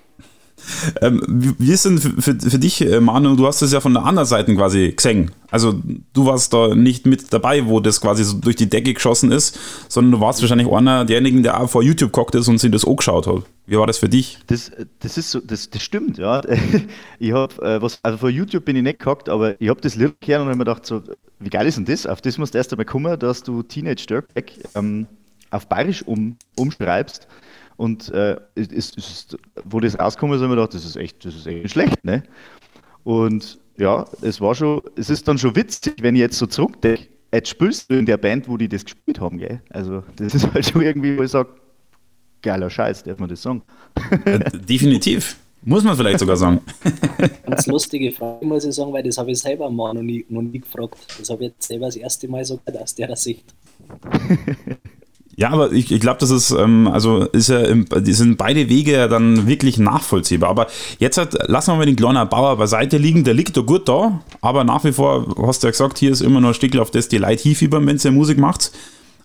Ähm, 1.01 1.21
wie, 1.27 1.71
ist 1.71 1.85
denn 1.85 1.97
für, 1.97 2.21
für, 2.21 2.39
für 2.39 2.59
dich, 2.59 2.81
äh, 2.81 2.99
Manu, 2.99 3.35
du 3.35 3.47
hast 3.47 3.61
es 3.61 3.73
ja 3.73 3.81
von 3.81 3.93
der 3.93 4.05
anderen 4.05 4.27
Seite 4.27 4.55
quasi 4.55 4.93
gesehen. 4.95 5.31
Also 5.51 5.75
du 6.13 6.25
warst 6.25 6.53
da 6.53 6.73
nicht 6.73 7.05
mit 7.05 7.33
dabei, 7.33 7.67
wo 7.67 7.79
das 7.79 7.99
quasi 7.99 8.23
so 8.23 8.37
durch 8.37 8.55
die 8.55 8.69
Decke 8.69 8.93
geschossen 8.93 9.31
ist, 9.31 9.59
sondern 9.89 10.11
du 10.11 10.19
warst 10.19 10.41
wahrscheinlich 10.41 10.69
einer 10.69 11.05
derjenigen, 11.05 11.43
der 11.43 11.59
auch 11.59 11.69
vor 11.69 11.83
YouTube 11.83 12.13
gehockt 12.13 12.35
ist 12.35 12.47
und 12.47 12.59
sich 12.59 12.71
das 12.71 12.85
angeschaut 12.85 13.27
hat. 13.27 13.43
Wie 13.65 13.77
war 13.77 13.87
das 13.87 13.97
für 13.97 14.09
dich? 14.09 14.39
Das, 14.47 14.71
das 14.99 15.17
ist 15.17 15.31
so, 15.31 15.39
das, 15.39 15.69
das 15.69 15.81
stimmt, 15.81 16.17
ja. 16.17 16.41
Ich 17.19 17.31
habe 17.33 17.61
äh, 17.61 17.81
was, 17.81 17.99
also 18.03 18.17
vor 18.17 18.29
YouTube 18.29 18.65
bin 18.65 18.75
ich 18.75 18.83
nicht 18.83 18.99
gehockt, 18.99 19.29
aber 19.29 19.59
ich 19.59 19.69
habe 19.69 19.81
das 19.81 19.95
Lied 19.95 20.19
gehört 20.21 20.41
und 20.41 20.47
habe 20.47 20.57
mir 20.57 20.65
gedacht, 20.65 20.85
so, 20.85 21.01
wie 21.39 21.49
geil 21.49 21.67
ist 21.67 21.77
denn 21.77 21.85
das? 21.85 22.05
Auf 22.05 22.21
das 22.21 22.37
musst 22.37 22.53
du 22.53 22.57
erst 22.57 22.71
einmal 22.71 22.85
kommen, 22.85 23.17
dass 23.19 23.43
du 23.43 23.63
Teenage 23.63 24.05
Dirtbag 24.07 24.45
ähm, 24.75 25.07
auf 25.51 25.67
Bayerisch 25.67 26.03
um, 26.03 26.37
umschreibst. 26.55 27.27
Und 27.77 28.09
äh, 28.09 28.37
es, 28.55 28.91
ist- 28.91 29.37
wo 29.65 29.79
das 29.79 29.97
rauskommt, 29.99 30.33
habe 30.33 30.43
ich 30.43 30.49
mir 30.49 30.55
gedacht, 30.55 30.73
das 30.73 30.85
ist 30.85 30.95
echt, 30.95 31.25
das 31.25 31.35
ist 31.35 31.47
echt 31.47 31.71
schlecht, 31.71 32.03
ne? 32.05 32.23
Und 33.03 33.59
ja, 33.77 34.05
es 34.21 34.39
war 34.39 34.53
schon, 34.55 34.81
es 34.95 35.09
ist 35.09 35.27
dann 35.27 35.37
schon 35.37 35.55
witzig, 35.55 35.95
wenn 36.01 36.15
ich 36.15 36.21
jetzt 36.21 36.37
so 36.37 36.45
zurückdenke, 36.45 37.07
jetzt 37.33 37.49
spielst 37.49 37.89
du 37.89 37.97
in 37.97 38.05
der 38.05 38.17
Band, 38.17 38.47
wo 38.47 38.55
die 38.57 38.69
das 38.69 38.85
gespielt 38.85 39.19
haben, 39.19 39.37
gell? 39.39 39.61
Also 39.69 40.03
das 40.15 40.35
ist 40.35 40.53
halt 40.53 40.65
schon 40.69 40.81
irgendwie, 40.81 41.17
wo 41.17 41.23
ich 41.23 41.31
sage, 41.31 41.49
geiler 42.41 42.69
Scheiß, 42.69 43.03
darf 43.03 43.17
man 43.19 43.29
das 43.29 43.41
sagen. 43.41 43.63
Äh, 44.25 44.39
definitiv. 44.59 45.37
Muss 45.65 45.83
man 45.83 45.95
vielleicht 45.95 46.19
sogar 46.19 46.35
sagen. 46.35 46.59
Ganz 47.45 47.65
lustige 47.67 48.11
Frage, 48.11 48.45
muss 48.45 48.65
ich 48.65 48.75
sagen, 48.75 48.91
weil 48.91 49.01
das 49.03 49.17
habe 49.17 49.31
ich 49.31 49.39
selber 49.39 49.69
mal 49.69 49.93
noch 49.93 50.01
nie, 50.01 50.25
noch 50.27 50.41
nie 50.41 50.59
gefragt. 50.59 50.97
Das 51.17 51.29
habe 51.29 51.45
ich 51.45 51.51
jetzt 51.51 51.67
selber 51.67 51.85
das 51.85 51.95
erste 51.95 52.27
Mal 52.27 52.43
so 52.43 52.57
gehört 52.57 52.83
aus 52.83 52.93
der 52.93 53.15
Sicht. 53.15 53.45
Ja, 55.35 55.49
aber 55.49 55.71
ich, 55.71 55.91
ich 55.91 55.99
glaube, 55.99 56.19
das 56.19 56.29
ist, 56.29 56.51
ähm, 56.51 56.87
also 56.87 57.23
ist 57.23 57.49
ja, 57.49 57.59
im, 57.61 57.85
sind 58.03 58.37
beide 58.37 58.69
Wege 58.69 58.91
ja 58.91 59.07
dann 59.07 59.47
wirklich 59.47 59.79
nachvollziehbar. 59.79 60.49
Aber 60.49 60.67
jetzt 60.99 61.17
halt, 61.17 61.33
lassen 61.47 61.71
wir 61.71 61.77
mal 61.77 61.85
den 61.85 61.95
kleinen 61.95 62.29
Bauer 62.29 62.55
beiseite 62.57 62.97
liegen, 62.97 63.23
der 63.23 63.33
liegt 63.33 63.57
da 63.57 63.61
gut 63.61 63.89
da, 63.89 64.21
aber 64.41 64.63
nach 64.63 64.83
wie 64.83 64.91
vor, 64.91 65.35
hast 65.47 65.63
du 65.63 65.67
ja 65.67 65.71
gesagt, 65.71 65.97
hier 65.97 66.11
ist 66.11 66.21
immer 66.21 66.39
noch 66.39 66.49
ein 66.49 66.53
Stickel, 66.53 66.79
auf 66.79 66.91
das 66.91 67.07
die 67.07 67.17
Leute 67.17 67.43
hinfiebern, 67.43 67.85
wenn 67.87 67.97
ihr 67.97 68.11
Musik 68.11 68.37
macht. 68.37 68.71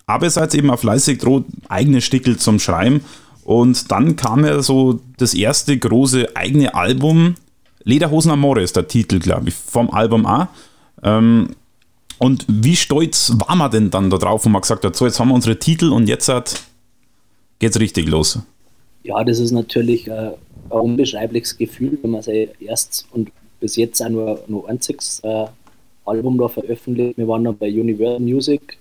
Aber 0.06 0.24
ihr 0.24 0.30
seid 0.30 0.54
eben 0.54 0.70
auch 0.70 0.78
fleißig 0.78 1.18
droht, 1.18 1.44
eigene 1.68 2.00
Stickel 2.00 2.38
zum 2.38 2.58
Schreiben. 2.58 3.02
Und 3.44 3.90
dann 3.90 4.16
kam 4.16 4.44
ja 4.44 4.62
so 4.62 5.00
das 5.18 5.34
erste 5.34 5.76
große 5.76 6.34
eigene 6.34 6.74
Album, 6.74 7.34
Lederhosen 7.84 8.30
Amore 8.30 8.62
ist 8.62 8.76
der 8.76 8.86
Titel, 8.86 9.18
glaube 9.18 9.48
ich, 9.48 9.54
vom 9.54 9.90
Album 9.90 10.26
auch. 10.26 10.48
Ähm, 11.02 11.50
und 12.18 12.44
wie 12.48 12.76
stolz 12.76 13.32
war 13.36 13.56
man 13.56 13.70
denn 13.70 13.90
dann 13.90 14.10
da 14.10 14.18
drauf, 14.18 14.44
wo 14.44 14.48
man 14.48 14.62
gesagt 14.62 14.84
hat, 14.84 14.96
so 14.96 15.06
jetzt 15.06 15.20
haben 15.20 15.28
wir 15.28 15.34
unsere 15.34 15.58
Titel 15.58 15.92
und 15.92 16.08
jetzt 16.08 16.28
hat, 16.28 16.62
geht's 17.58 17.78
richtig 17.78 18.08
los. 18.08 18.40
Ja, 19.04 19.22
das 19.24 19.38
ist 19.38 19.52
natürlich 19.52 20.08
äh, 20.08 20.10
ein 20.10 20.36
unbeschreibliches 20.70 21.56
Gefühl, 21.56 21.98
wenn 22.02 22.10
man 22.10 22.22
sein 22.22 22.48
erstes 22.60 23.06
und 23.10 23.30
bis 23.60 23.76
jetzt 23.76 24.02
auch 24.02 24.08
nur, 24.08 24.44
nur 24.48 24.68
einziges 24.68 25.20
äh, 25.20 25.46
Album 26.04 26.38
da 26.38 26.48
veröffentlicht. 26.48 27.18
Wir 27.18 27.28
waren 27.28 27.44
dann 27.44 27.56
bei 27.56 27.68
Universal 27.68 28.20
Music, 28.20 28.78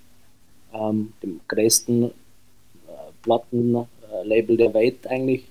ähm, 0.74 1.14
dem 1.22 1.40
größten 1.48 2.06
äh, 2.06 2.10
Plattenlabel 3.22 4.58
der 4.58 4.74
Welt 4.74 5.08
eigentlich. 5.08 5.44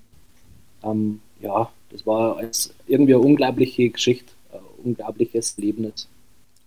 Ähm, 0.83 1.21
ja, 1.41 1.71
das 1.91 2.07
war 2.07 2.39
als 2.39 2.75
irgendwie 2.87 3.15
eine 3.15 3.23
unglaubliche 3.23 3.89
Geschichte, 3.91 4.33
ein 4.53 4.61
unglaubliches 4.85 5.55
Erlebnis. 5.59 6.09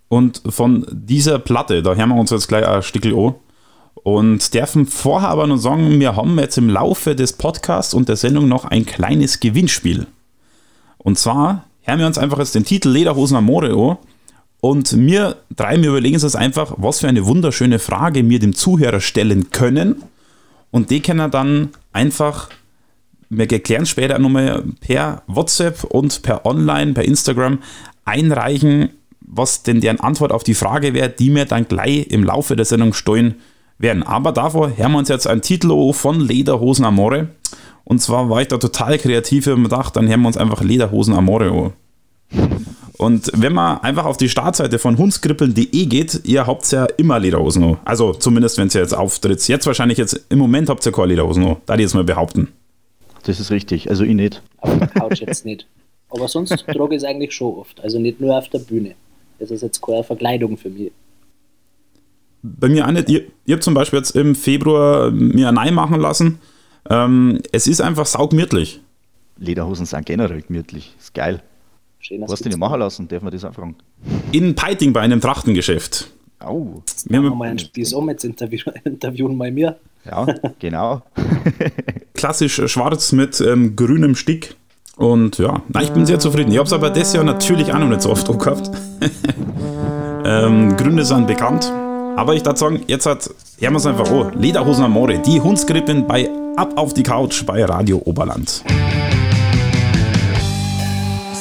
Und 0.10 0.42
von 0.50 0.86
dieser 0.92 1.40
Platte, 1.40 1.82
da 1.82 1.94
hören 1.94 2.10
wir 2.10 2.16
uns 2.16 2.32
jetzt 2.32 2.48
gleich 2.48 2.68
ein 2.68 2.82
Stickel 2.82 3.16
an. 3.16 3.36
Und 4.04 4.54
dürfen 4.54 4.86
vorher 4.86 5.30
aber 5.30 5.46
noch 5.46 5.58
sagen, 5.58 6.00
wir 6.00 6.16
haben 6.16 6.38
jetzt 6.40 6.58
im 6.58 6.70
Laufe 6.70 7.16
des 7.16 7.34
Podcasts 7.34 7.94
und 7.94 8.10
der 8.10 8.16
Sendung 8.16 8.48
noch 8.48 8.66
ein 8.66 8.86
kleines 8.86 9.40
Gewinnspiel. 9.40 10.08
Und 10.98 11.20
zwar 11.20 11.66
hören 11.82 12.00
wir 12.00 12.08
uns 12.08 12.18
einfach 12.18 12.40
jetzt 12.40 12.56
den 12.56 12.64
Titel 12.64 12.90
Lederhosen 12.90 13.38
Amore 13.38 13.72
an. 13.74 13.98
Und 14.62 14.98
wir 14.98 15.38
drei, 15.56 15.82
wir 15.82 15.90
überlegen 15.90 16.16
uns 16.16 16.24
jetzt 16.24 16.36
einfach, 16.36 16.74
was 16.78 17.00
für 17.00 17.08
eine 17.08 17.26
wunderschöne 17.26 17.80
Frage 17.80 18.28
wir 18.28 18.40
dem 18.40 18.56
Zuhörer 18.56 19.00
stellen 19.00 19.52
können. 19.52 20.04
Und 20.72 20.90
die 20.90 21.02
können 21.02 21.32
dann 21.32 21.70
einfach, 21.94 22.50
wir 23.30 23.50
erklären 23.52 23.86
später 23.86 24.18
nochmal 24.18 24.64
per 24.82 25.24
WhatsApp 25.28 25.84
und 25.84 26.22
per 26.24 26.46
Online, 26.46 26.94
per 26.94 27.06
Instagram 27.06 27.60
einreichen, 28.06 28.90
was 29.30 29.64
denn 29.64 29.80
deren 29.80 30.00
Antwort 30.00 30.32
auf 30.32 30.44
die 30.44 30.56
Frage 30.56 30.94
wäre, 30.94 31.10
die 31.10 31.34
wir 31.34 31.46
dann 31.46 31.68
gleich 31.68 32.08
im 32.08 32.24
Laufe 32.24 32.56
der 32.56 32.66
Sendung 32.66 32.94
steuern 32.94 33.36
werden. 33.78 34.04
Aber 34.04 34.32
davor 34.32 34.76
hören 34.76 34.92
wir 34.92 34.98
uns 34.98 35.10
jetzt 35.10 35.28
einen 35.28 35.42
Titel 35.42 35.94
von 35.94 36.20
Lederhosen 36.20 36.84
Amore. 36.84 37.30
Und 37.84 38.02
zwar 38.02 38.30
war 38.30 38.42
ich 38.42 38.48
da 38.48 38.58
total 38.58 38.98
kreativ 38.98 39.48
und 39.48 39.64
gedacht, 39.64 39.96
dann 39.96 40.08
hören 40.08 40.22
wir 40.22 40.28
uns 40.28 40.38
einfach 40.38 40.62
Lederhosen 40.62 41.14
Amore 41.14 41.52
an. 41.52 41.74
Und 42.98 43.32
wenn 43.34 43.54
man 43.54 43.80
einfach 43.80 44.06
auf 44.06 44.18
die 44.18 44.28
Startseite 44.28 44.78
von 44.78 44.98
hundskrippeln.de 44.98 45.86
geht, 45.86 46.22
ihr 46.26 46.46
habt 46.46 46.70
ja 46.72 46.86
immer 46.98 47.18
Lederhosen 47.18 47.64
an. 47.64 47.78
Also 47.86 48.14
zumindest, 48.14 48.58
wenn 48.58 48.68
es 48.68 48.74
jetzt 48.74 48.94
auftritt. 48.94 49.48
Jetzt 49.48 49.66
wahrscheinlich 49.66 49.98
jetzt, 49.98 50.26
im 50.30 50.40
Moment 50.40 50.70
habt 50.70 50.86
ihr 50.86 50.92
keine 50.92 51.08
Lederhosen 51.08 51.46
an. 51.46 51.56
Da 51.66 51.78
die 51.78 51.84
jetzt 51.84 51.94
mal 51.94 52.04
behaupten. 52.04 52.50
Das 53.24 53.40
ist 53.40 53.52
richtig, 53.52 53.90
also 53.90 54.04
ich 54.04 54.16
nicht. 54.16 54.42
Auf 54.58 54.78
der 54.78 54.88
Couch 54.88 55.22
jetzt 55.22 55.46
nicht. 55.46 55.66
Aber 56.10 56.28
sonst 56.28 56.50
trage 56.68 56.96
ich 56.96 57.02
es 57.02 57.04
eigentlich 57.04 57.34
schon 57.34 57.54
oft. 57.54 57.80
Also 57.82 58.00
nicht 58.00 58.20
nur 58.20 58.38
auf 58.38 58.50
der 58.50 58.60
Bühne. 58.60 58.96
Das 59.40 59.52
ist 59.52 59.62
jetzt 59.62 59.82
keine 59.82 60.04
Verkleidung 60.04 60.58
für 60.58 60.70
mich. 60.70 60.92
Bei 62.42 62.70
mir 62.70 62.88
auch 62.88 62.92
nicht. 62.92 63.10
Ihr, 63.10 63.24
ihr 63.46 63.56
habt 63.56 63.64
zum 63.64 63.74
Beispiel 63.74 64.00
jetzt 64.00 64.16
im 64.16 64.36
Februar 64.36 65.12
mir 65.12 65.50
ein 65.50 65.58
Ei 65.58 65.72
machen 65.72 66.00
lassen. 66.00 66.40
Ähm, 66.90 67.42
es 67.52 67.68
ist 67.68 67.82
einfach 67.82 68.06
saugmirtlich. 68.06 68.82
Lederhosen 69.38 69.86
sind 69.86 70.06
generell 70.06 70.42
gemütlich, 70.42 70.96
ist 71.00 71.14
geil. 71.14 71.42
Schön, 72.00 72.22
dass 72.22 72.32
Was 72.32 72.40
denn 72.40 72.50
nicht 72.50 72.60
machen 72.60 72.80
lassen, 72.80 73.08
darf 73.08 73.22
man 73.22 73.32
das 73.32 73.44
auch 73.44 73.54
fragen? 73.54 73.76
In 74.32 74.56
Peiting 74.56 74.94
bei 74.94 75.02
einem 75.02 75.20
Trachtengeschäft. 75.20 76.12
Au, 76.40 76.82
Wir 77.06 77.18
haben 77.18 77.38
mal 77.38 77.50
einen 77.50 77.60
Spieß 77.60 77.94
um, 77.94 78.10
jetzt 78.10 78.24
interview 78.24 78.60
interviewen 78.86 79.36
mal 79.36 79.52
mir. 79.52 79.78
ja, 80.06 80.26
genau. 80.60 81.02
klassisch 82.14 82.62
schwarz 82.68 83.12
mit 83.12 83.42
ähm, 83.42 83.76
grünem 83.76 84.16
Stick. 84.16 84.56
Und 85.00 85.38
ja, 85.38 85.62
na, 85.70 85.82
ich 85.82 85.92
bin 85.92 86.06
sehr 86.06 86.20
zufrieden. 86.20 86.52
Ich 86.52 86.58
habe 86.58 86.68
es 86.68 86.74
aber 86.74 86.90
das 86.90 87.14
Jahr 87.14 87.24
natürlich 87.24 87.74
auch 87.74 87.80
noch 87.80 87.88
nicht 87.88 88.02
so 88.02 88.12
oft 88.12 88.28
gehabt. 88.28 88.70
ähm, 90.26 90.76
Gründe 90.76 91.06
sind 91.06 91.26
bekannt. 91.26 91.72
Aber 92.18 92.36
ich 92.36 92.46
würde 92.46 92.60
sagen, 92.60 92.82
jetzt 92.86 93.06
hat, 93.06 93.30
hören 93.60 93.74
wir 93.74 93.78
es 93.78 93.86
einfach 93.86 94.12
an. 94.12 94.34
Lederhosen 94.38 94.84
Amore, 94.84 95.18
die 95.20 95.40
Hundskrippen 95.40 96.06
bei 96.06 96.30
Ab 96.58 96.74
auf 96.76 96.94
die 96.94 97.04
Couch 97.04 97.46
bei 97.46 97.64
Radio 97.64 98.02
Oberland. 98.04 98.62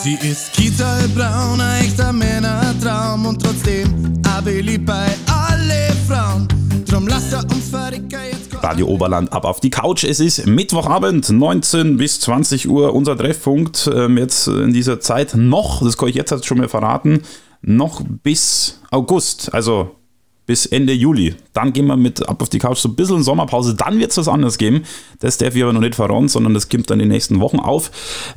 Sie 0.04 0.14
ist 0.14 0.52
kieselbraun, 0.52 1.60
ein 1.60 1.84
echter 1.84 2.12
Männertraum 2.12 3.26
und 3.26 3.42
trotzdem 3.42 4.22
aber 4.24 4.52
beliebt 4.52 4.86
bei 4.86 5.08
alle 5.26 5.92
Frauen. 6.06 6.46
Drum 6.88 7.08
lasst 7.08 7.32
er 7.32 7.42
uns 7.50 7.70
verrecken, 7.70 8.06
jetzt 8.30 8.37
kommt 8.37 8.37
Radio 8.62 8.86
Oberland 8.86 9.32
ab 9.32 9.44
auf 9.44 9.60
die 9.60 9.70
Couch. 9.70 10.04
Es 10.04 10.20
ist 10.20 10.46
Mittwochabend, 10.46 11.28
19 11.30 11.96
bis 11.96 12.20
20 12.20 12.68
Uhr, 12.68 12.94
unser 12.94 13.16
Treffpunkt. 13.16 13.90
Ähm, 13.94 14.18
jetzt 14.18 14.48
in 14.48 14.72
dieser 14.72 15.00
Zeit 15.00 15.34
noch, 15.34 15.82
das 15.82 15.96
kann 15.96 16.08
ich 16.08 16.14
jetzt 16.14 16.44
schon 16.44 16.58
mal 16.58 16.68
verraten, 16.68 17.22
noch 17.62 18.02
bis 18.22 18.80
August, 18.90 19.52
also 19.54 19.94
bis 20.48 20.64
Ende 20.64 20.94
Juli. 20.94 21.34
Dann 21.52 21.74
gehen 21.74 21.86
wir 21.86 21.96
mit 21.96 22.26
ab 22.26 22.40
auf 22.40 22.48
die 22.48 22.58
Couch 22.58 22.78
so 22.78 22.88
ein 22.88 22.96
bisschen 22.96 23.22
Sommerpause. 23.22 23.74
Dann 23.74 23.98
wird 23.98 24.12
es 24.12 24.16
was 24.16 24.28
anderes 24.28 24.56
geben. 24.56 24.82
Das 25.20 25.36
darf 25.36 25.54
ich 25.54 25.62
aber 25.62 25.74
noch 25.74 25.82
nicht 25.82 25.94
verraten, 25.94 26.28
sondern 26.28 26.54
das 26.54 26.70
kommt 26.70 26.88
dann 26.88 27.00
die 27.00 27.04
nächsten 27.04 27.38
Wochen 27.40 27.58
auf. 27.58 27.90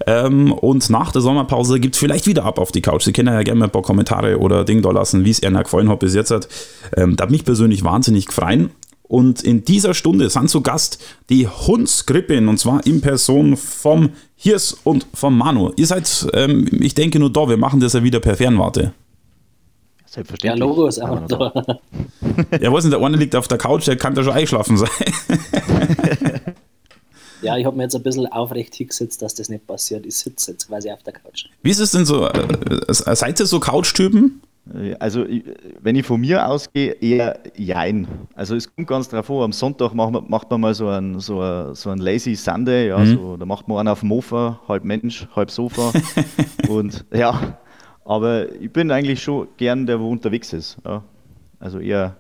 Ähm, 0.08 0.52
und 0.52 0.90
nach 0.90 1.14
der 1.14 1.22
Sommerpause 1.22 1.80
gibt 1.80 1.96
es 1.96 2.00
vielleicht 2.00 2.28
wieder 2.28 2.44
ab 2.44 2.60
auf 2.60 2.74
die 2.74 2.82
Couch. 2.82 3.04
Sie 3.04 3.14
können 3.14 3.34
ja 3.34 3.42
gerne 3.44 3.60
mal 3.60 3.66
ein 3.68 3.72
paar 3.72 3.82
Kommentare 3.82 4.40
oder 4.40 4.66
Ding 4.66 4.82
da 4.82 4.92
lassen, 4.92 5.24
wie 5.24 5.32
es 5.32 5.42
Ihnen 5.42 5.64
gefallen 5.64 5.88
hat 5.88 6.00
bis 6.00 6.14
jetzt. 6.14 6.32
Ähm, 6.98 7.16
da 7.16 7.24
hat 7.24 7.32
mich 7.32 7.46
persönlich 7.46 7.86
wahnsinnig 7.86 8.26
gefreut. 8.26 8.70
Und 9.12 9.44
in 9.44 9.66
dieser 9.66 9.94
Stunde 9.94 10.30
sind 10.30 10.50
zu 10.50 10.62
Gast 10.62 10.98
die 11.30 11.46
Hundskrippin 11.46 12.48
und 12.48 12.60
zwar 12.60 12.86
in 12.86 13.02
Person 13.02 13.58
vom 13.58 14.12
Hirs 14.38 14.78
und 14.86 15.06
vom 15.14 15.38
Manu. 15.38 15.74
Ihr 15.76 15.86
seid, 15.86 16.28
ähm, 16.34 16.66
ich 16.80 16.96
denke 16.96 17.20
nur 17.20 17.30
da, 17.30 17.50
wir 17.50 17.58
machen 17.58 17.82
das 17.82 17.92
ja 17.92 18.04
wieder 18.04 18.22
per 18.22 18.38
Fernwarte. 18.38 18.94
Selbstverständlich. 20.06 20.62
Ja, 20.62 20.66
Logo 20.66 20.88
ist 20.88 21.02
auch 21.02 21.28
da. 21.28 21.52
Ja, 22.62 22.72
weiß 22.72 22.86
nicht, 22.86 22.94
der 22.94 23.06
eine 23.06 23.18
liegt 23.18 23.36
auf 23.36 23.50
der 23.50 23.58
Couch, 23.58 23.86
der 23.86 23.98
kann 23.98 24.16
da 24.16 24.24
schon 24.24 24.32
eingeschlafen 24.32 24.78
sein. 24.78 24.90
Ja, 27.42 27.58
ich 27.58 27.66
habe 27.66 27.76
mir 27.76 27.84
jetzt 27.84 27.96
ein 27.96 28.04
bisschen 28.04 28.28
aufrecht 28.28 28.76
hingesetzt, 28.76 29.20
dass 29.24 29.34
das 29.34 29.50
nicht 29.50 29.66
passiert. 29.66 30.06
Ich 30.06 30.16
sitze 30.16 30.52
jetzt 30.52 30.68
quasi 30.68 30.92
auf 30.92 31.02
der 31.02 31.14
Couch. 31.14 31.46
Wie 31.64 31.72
ist 31.72 31.80
es 31.80 31.90
denn 31.90 32.06
so? 32.06 32.28
Äh, 32.28 32.94
seid 32.94 33.40
ihr 33.40 33.48
so 33.48 33.60
Couch-Typen? 33.60 34.44
Also, 35.00 35.26
ich- 35.26 35.44
wenn 35.82 35.96
ich 35.96 36.06
von 36.06 36.22
mir 36.22 36.48
ausgehe, 36.48 36.92
eher 37.02 37.40
jein. 37.58 38.08
Also, 38.36 38.56
es 38.56 38.74
kommt 38.74 38.88
ganz 38.88 39.10
drauf 39.10 39.30
an. 39.32 39.38
Am 39.42 39.52
Sonntag 39.54 39.94
macht 39.94 40.12
man, 40.12 40.26
macht 40.30 40.50
man 40.52 40.62
mal 40.62 40.74
so 40.76 40.88
einen, 40.88 41.20
so 41.20 41.74
so 41.74 41.90
ein 41.90 41.98
Lazy 41.98 42.36
Sunday. 42.36 42.90
Ja, 42.90 43.04
so, 43.06 43.38
da 43.38 43.46
macht 43.46 43.68
man 43.68 43.80
einen 43.80 43.88
auf 43.90 44.02
dem 44.02 44.10
Mofa, 44.10 44.60
halb 44.68 44.84
Mensch, 44.84 45.28
halb 45.36 45.50
Sofa. 45.52 45.92
Und 46.70 47.04
ja, 47.14 47.58
aber 48.06 48.52
ich 48.62 48.72
bin 48.72 48.92
eigentlich 48.92 49.22
schon 49.22 49.48
gern 49.58 49.86
der, 49.88 50.00
wo 50.00 50.10
unterwegs 50.10 50.54
ist. 50.54 50.78
Ja. 50.86 51.04
Also, 51.60 51.80
eher, 51.80 52.16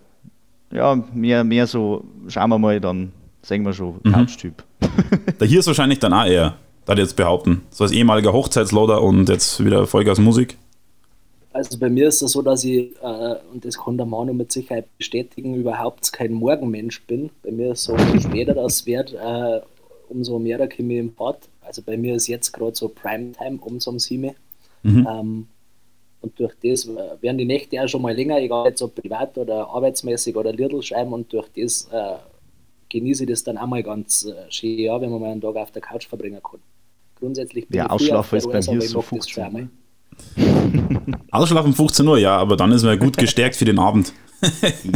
ja, 0.74 0.96
mehr, 1.14 1.44
mehr 1.44 1.68
so, 1.68 2.04
schauen 2.28 2.50
wir 2.50 2.58
mal, 2.58 2.80
dann 2.82 3.12
sagen 3.44 3.64
wir 3.66 3.74
schon, 3.74 4.02
Couch-Typ. 4.04 4.64
Der 5.40 5.48
hier 5.48 5.60
ist 5.60 5.68
wahrscheinlich 5.68 6.00
dann 6.00 6.14
auch 6.14 6.26
eher, 6.26 6.56
da 6.86 6.94
jetzt 6.94 7.16
behaupten. 7.16 7.62
So 7.70 7.84
als 7.84 7.92
ehemaliger 7.94 8.34
Hochzeitsloder 8.34 9.02
und 9.02 9.30
jetzt 9.30 9.64
wieder 9.64 9.86
Vollgas 9.88 10.20
Musik. 10.20 10.58
Also 11.54 11.78
bei 11.78 11.90
mir 11.90 12.08
ist 12.08 12.22
es 12.22 12.32
so, 12.32 12.42
dass 12.42 12.64
ich, 12.64 12.96
äh, 13.02 13.36
und 13.52 13.66
das 13.66 13.78
kann 13.78 13.98
der 13.98 14.06
Manu 14.06 14.34
mit 14.34 14.52
Sicherheit 14.52 14.86
bestätigen, 14.98 15.56
überhaupt 15.56 16.14
kein 16.14 16.32
Morgenmensch 16.32 17.02
bin. 17.04 17.30
Bei 17.44 17.52
mir 17.52 17.74
ist 17.74 17.84
so, 17.84 17.96
je 17.96 18.22
später 18.22 18.54
das 18.54 18.86
wird, 18.86 19.14
äh, 19.14 19.62
umso 20.10 20.40
mehr 20.40 20.58
da 20.58 20.68
komme 20.68 20.94
ich 20.94 21.00
im 21.00 21.14
Bad. 21.14 21.50
Also 21.62 21.82
bei 21.82 21.98
mir 21.98 22.16
ist 22.16 22.28
jetzt 22.28 22.52
gerade 22.52 22.76
so 22.76 22.90
Primetime 22.90 23.60
um 23.62 23.80
so 23.80 23.92
um 23.92 24.00
7. 24.00 24.32
Ähm, 24.84 25.48
und 26.22 26.40
durch 26.40 26.54
das 26.64 26.88
äh, 26.88 27.22
werden 27.22 27.38
die 27.38 27.46
Nächte 27.46 27.82
auch 27.82 27.88
schon 27.88 28.02
mal 28.02 28.16
länger, 28.16 28.40
egal 28.40 28.68
jetzt 28.68 28.82
ob 28.82 28.96
privat 28.96 29.38
oder 29.38 29.68
arbeitsmäßig 29.70 30.36
oder 30.36 30.54
Lidl 30.54 30.82
schreiben 30.84 31.14
und 31.14 31.34
durch 31.34 31.50
das 31.56 31.90
äh, 31.92 32.18
genieße 32.90 33.24
ich 33.24 33.30
das 33.30 33.44
dann 33.44 33.58
auch 33.58 33.68
mal 33.68 33.84
ganz 33.84 34.26
äh, 34.26 34.52
schön, 34.52 34.78
ja, 34.80 35.02
wenn 35.02 35.10
man 35.10 35.22
mal 35.22 35.32
einen 35.32 35.42
Tag 35.42 35.56
auf 35.56 35.72
der 35.72 35.82
Couch 35.82 36.08
verbringen 36.08 36.42
kann. 36.44 36.60
Grundsätzlich 37.16 37.68
bin 37.68 37.78
Ja, 37.78 37.86
ich 37.86 37.92
Ausschlafen 37.92 38.38
ist 38.38 38.48
bei 38.48 38.54
mir 38.54 38.82
so 38.82 39.00
mag 39.00 39.10
das 39.12 39.30
15 39.30 39.70
Ausschlafen 41.32 41.68
um 41.68 41.76
15 41.76 42.08
Uhr, 42.08 42.18
ja, 42.18 42.38
aber 42.38 42.56
dann 42.56 42.72
ist 42.72 42.84
man 42.84 42.98
gut 43.00 43.18
gestärkt 43.18 43.56
für 43.56 43.66
den 43.66 43.80
Abend. 43.80 44.14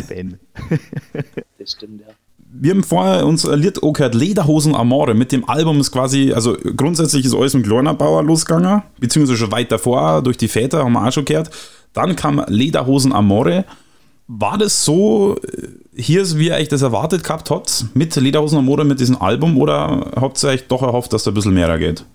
Eben. 0.09 0.39
Das 1.57 1.71
stimmt, 1.71 2.01
ja. 2.01 2.13
Wir 2.57 2.71
haben 2.71 2.83
vorher 2.83 3.25
uns 3.25 3.45
ein 3.45 3.59
Lied 3.59 3.81
angehört, 3.83 4.13
Lederhosen 4.13 4.75
Amore. 4.75 5.13
Mit 5.13 5.31
dem 5.31 5.49
Album 5.49 5.79
ist 5.79 5.91
quasi, 5.91 6.31
also 6.31 6.55
grundsätzlich 6.75 7.25
ist 7.25 7.33
alles 7.33 7.53
mit 7.53 7.65
kleiner 7.65 7.93
Bauer 7.93 8.23
losgegangen, 8.23 8.83
beziehungsweise 8.99 9.37
schon 9.37 9.51
weit 9.51 9.71
davor, 9.71 10.21
durch 10.21 10.37
die 10.37 10.47
Väter, 10.47 10.83
haben 10.83 10.93
wir 10.93 11.05
auch 11.05 11.11
schon 11.11 11.25
gehört. 11.25 11.49
Dann 11.93 12.15
kam 12.15 12.43
Lederhosen 12.47 13.13
Amore. 13.13 13.65
War 14.27 14.57
das 14.57 14.85
so, 14.85 15.37
äh, 15.37 15.67
hier 15.95 16.21
ist, 16.21 16.37
wie 16.37 16.47
ihr 16.47 16.55
euch 16.55 16.67
das 16.67 16.81
erwartet 16.81 17.23
gehabt 17.23 17.49
habt, 17.49 17.87
mit 17.93 18.15
Lederhosen 18.15 18.59
Amore, 18.59 18.85
mit 18.85 18.99
diesem 18.99 19.21
Album, 19.21 19.57
oder 19.57 20.11
habt 20.15 20.41
ihr 20.43 20.49
euch 20.49 20.67
doch 20.67 20.81
erhofft, 20.81 21.13
dass 21.13 21.23
da 21.23 21.31
ein 21.31 21.35
bisschen 21.35 21.53
mehr 21.53 21.77
geht? 21.77 22.05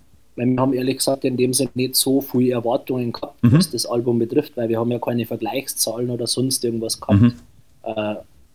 Weil 0.41 0.47
wir 0.47 0.61
haben 0.63 0.73
ehrlich 0.73 0.97
gesagt 0.97 1.27
in 1.27 1.37
dem 1.37 1.53
Sinne 1.53 1.71
nicht 1.75 1.97
so 1.97 2.23
viele 2.23 2.53
Erwartungen 2.53 3.13
gehabt, 3.13 3.37
was 3.43 3.71
das 3.71 3.85
Album 3.85 4.19
betrifft, 4.19 4.57
weil 4.57 4.71
wir 4.71 4.79
haben 4.79 4.91
ja 4.91 4.99
keine 4.99 5.27
Vergleichszahlen 5.27 6.09
oder 6.09 6.27
sonst 6.27 6.65
irgendwas 6.65 6.99
gehabt. 6.99 7.35
Äh, 7.83 8.15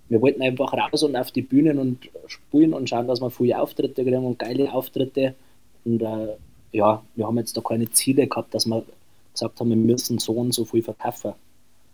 wir 0.10 0.20
wollten 0.20 0.42
einfach 0.42 0.74
raus 0.74 1.04
und 1.04 1.16
auf 1.16 1.32
die 1.32 1.44
Bühnen 1.44 1.78
und 1.78 2.10
spielen 2.26 2.74
und 2.74 2.90
schauen, 2.90 3.08
dass 3.08 3.22
wir 3.22 3.30
viele 3.30 3.62
Auftritte 3.62 4.04
kriegen 4.04 4.26
und 4.26 4.40
geile 4.40 4.74
Auftritte. 4.74 5.36
Und 5.84 6.02
äh, 6.02 6.30
ja, 6.72 7.04
wir 7.16 7.28
haben 7.28 7.38
jetzt 7.38 7.56
da 7.56 7.62
keine 7.62 7.88
Ziele 7.92 8.26
gehabt, 8.26 8.56
dass 8.56 8.66
wir 8.66 8.84
gesagt 9.34 9.60
haben, 9.60 9.70
wir 9.70 9.78
müssen 9.78 10.18
so 10.18 10.34
und 10.34 10.56
so 10.56 10.66
viel 10.66 10.82
verkaufen. 10.82 11.34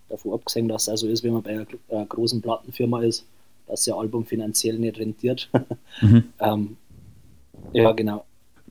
Davon 0.07 0.33
abgesehen, 0.33 0.69
dass 0.69 0.83
es 0.83 0.89
also 0.89 1.07
ist, 1.09 1.21
wenn 1.25 1.33
man 1.33 1.43
bei 1.43 1.51
einer, 1.51 1.67
einer 1.89 2.05
großen 2.05 2.41
Plattenfirma 2.41 3.01
ist, 3.01 3.25
dass 3.67 3.85
ihr 3.87 3.97
Album 3.97 4.25
finanziell 4.25 4.79
nicht 4.79 4.99
rentiert. 4.99 5.49
ähm, 6.39 6.77
ja, 7.73 7.91
genau. 7.91 8.23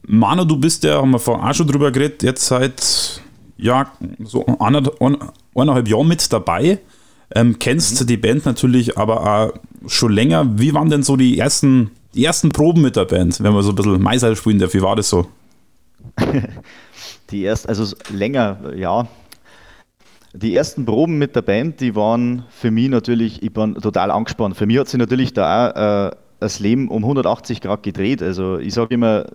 Manu, 0.07 0.45
du 0.45 0.57
bist 0.57 0.85
ja, 0.85 1.01
haben 1.01 1.11
wir 1.11 1.19
vorhin 1.19 1.47
auch 1.47 1.55
schon 1.55 1.67
drüber 1.67 1.91
geredet, 1.93 2.23
jetzt 2.23 2.47
seit 2.47 3.21
ja, 3.57 3.93
so 4.25 4.45
anderthalb, 4.59 5.01
eineinhalb 5.55 5.89
Jahren 5.89 6.09
mit 6.09 6.33
dabei. 6.33 6.79
Ähm, 7.33 7.59
kennst 7.59 8.09
die 8.09 8.17
Band 8.17 8.45
natürlich 8.45 8.99
aber 8.99 9.23
auch 9.23 9.53
schon 9.87 10.13
länger. 10.13 10.59
Wie 10.59 10.75
waren 10.75 10.91
denn 10.91 11.03
so 11.03 11.17
die 11.17 11.39
ersten, 11.39 11.91
die 12.15 12.25
ersten 12.25 12.51
Proben 12.51 12.83
mit 12.83 12.97
der 12.97 13.05
Band, 13.05 13.41
wenn 13.43 13.53
man 13.53 13.63
so 13.63 13.71
ein 13.71 13.77
bisschen 13.77 14.03
Meiser 14.03 14.35
spielen 14.35 14.59
darf? 14.59 14.75
Wie 14.75 14.83
war 14.83 14.97
das 14.97 15.09
so? 15.09 15.27
Die 17.31 17.43
erst, 17.43 17.69
also 17.69 17.95
länger, 18.13 18.75
ja. 18.75 19.07
Die 20.33 20.55
ersten 20.55 20.85
Proben 20.85 21.19
mit 21.19 21.35
der 21.35 21.43
Band, 21.43 21.81
die 21.81 21.95
waren 21.97 22.45
für 22.51 22.71
mich 22.71 22.89
natürlich, 22.89 23.43
ich 23.43 23.53
bin 23.53 23.75
total 23.75 24.11
angespannt. 24.11 24.57
Für 24.57 24.67
mich 24.67 24.79
hat 24.79 24.89
sich 24.89 24.99
natürlich 24.99 25.33
da 25.33 25.71
auch 25.71 26.09
äh, 26.09 26.17
das 26.39 26.61
Leben 26.61 26.89
um 26.89 27.03
180 27.03 27.61
Grad 27.61 27.83
gedreht. 27.83 28.23
Also 28.23 28.59
ich 28.59 28.75
sage 28.75 28.95
immer, 28.95 29.27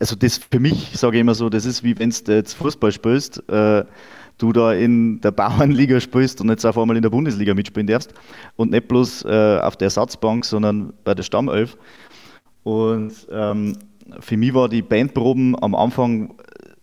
also 0.00 0.16
das 0.16 0.38
für 0.38 0.60
mich 0.60 0.96
sage 0.96 1.16
ich 1.16 1.20
immer 1.20 1.34
so, 1.34 1.48
das 1.48 1.64
ist 1.64 1.82
wie 1.82 1.98
wenn 1.98 2.10
du 2.10 2.32
jetzt 2.32 2.54
Fußball 2.54 2.92
spielst, 2.92 3.48
äh, 3.48 3.84
du 4.38 4.52
da 4.52 4.72
in 4.72 5.20
der 5.20 5.32
Bauernliga 5.32 6.00
spielst 6.00 6.40
und 6.40 6.48
jetzt 6.48 6.64
auf 6.64 6.78
einmal 6.78 6.96
in 6.96 7.02
der 7.02 7.10
Bundesliga 7.10 7.54
mitspielen 7.54 7.86
darfst 7.86 8.14
und 8.56 8.70
nicht 8.70 8.88
bloß 8.88 9.24
äh, 9.24 9.58
auf 9.60 9.76
der 9.76 9.86
Ersatzbank, 9.86 10.44
sondern 10.44 10.92
bei 11.04 11.14
der 11.14 11.24
Stammelf. 11.24 11.76
Und 12.62 13.12
ähm, 13.30 13.76
für 14.20 14.36
mich 14.36 14.54
war 14.54 14.68
die 14.68 14.82
Bandproben 14.82 15.60
am 15.60 15.74
Anfang 15.74 16.34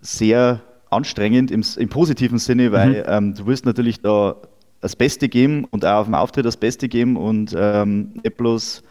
sehr 0.01 0.61
anstrengend 0.89 1.51
im, 1.51 1.63
im 1.77 1.89
positiven 1.89 2.37
Sinne, 2.37 2.71
weil 2.71 3.05
ähm, 3.07 3.33
du 3.33 3.45
willst 3.45 3.65
natürlich 3.65 4.01
da 4.01 4.35
das 4.81 4.95
Beste 4.95 5.29
geben 5.29 5.65
und 5.71 5.85
auch 5.85 6.01
auf 6.01 6.05
dem 6.05 6.15
Auftritt 6.15 6.45
das 6.45 6.57
Beste 6.57 6.87
geben 6.87 7.17
und 7.17 7.55
ähm, 7.57 8.11
nicht 8.23 8.37
bloß 8.37 8.83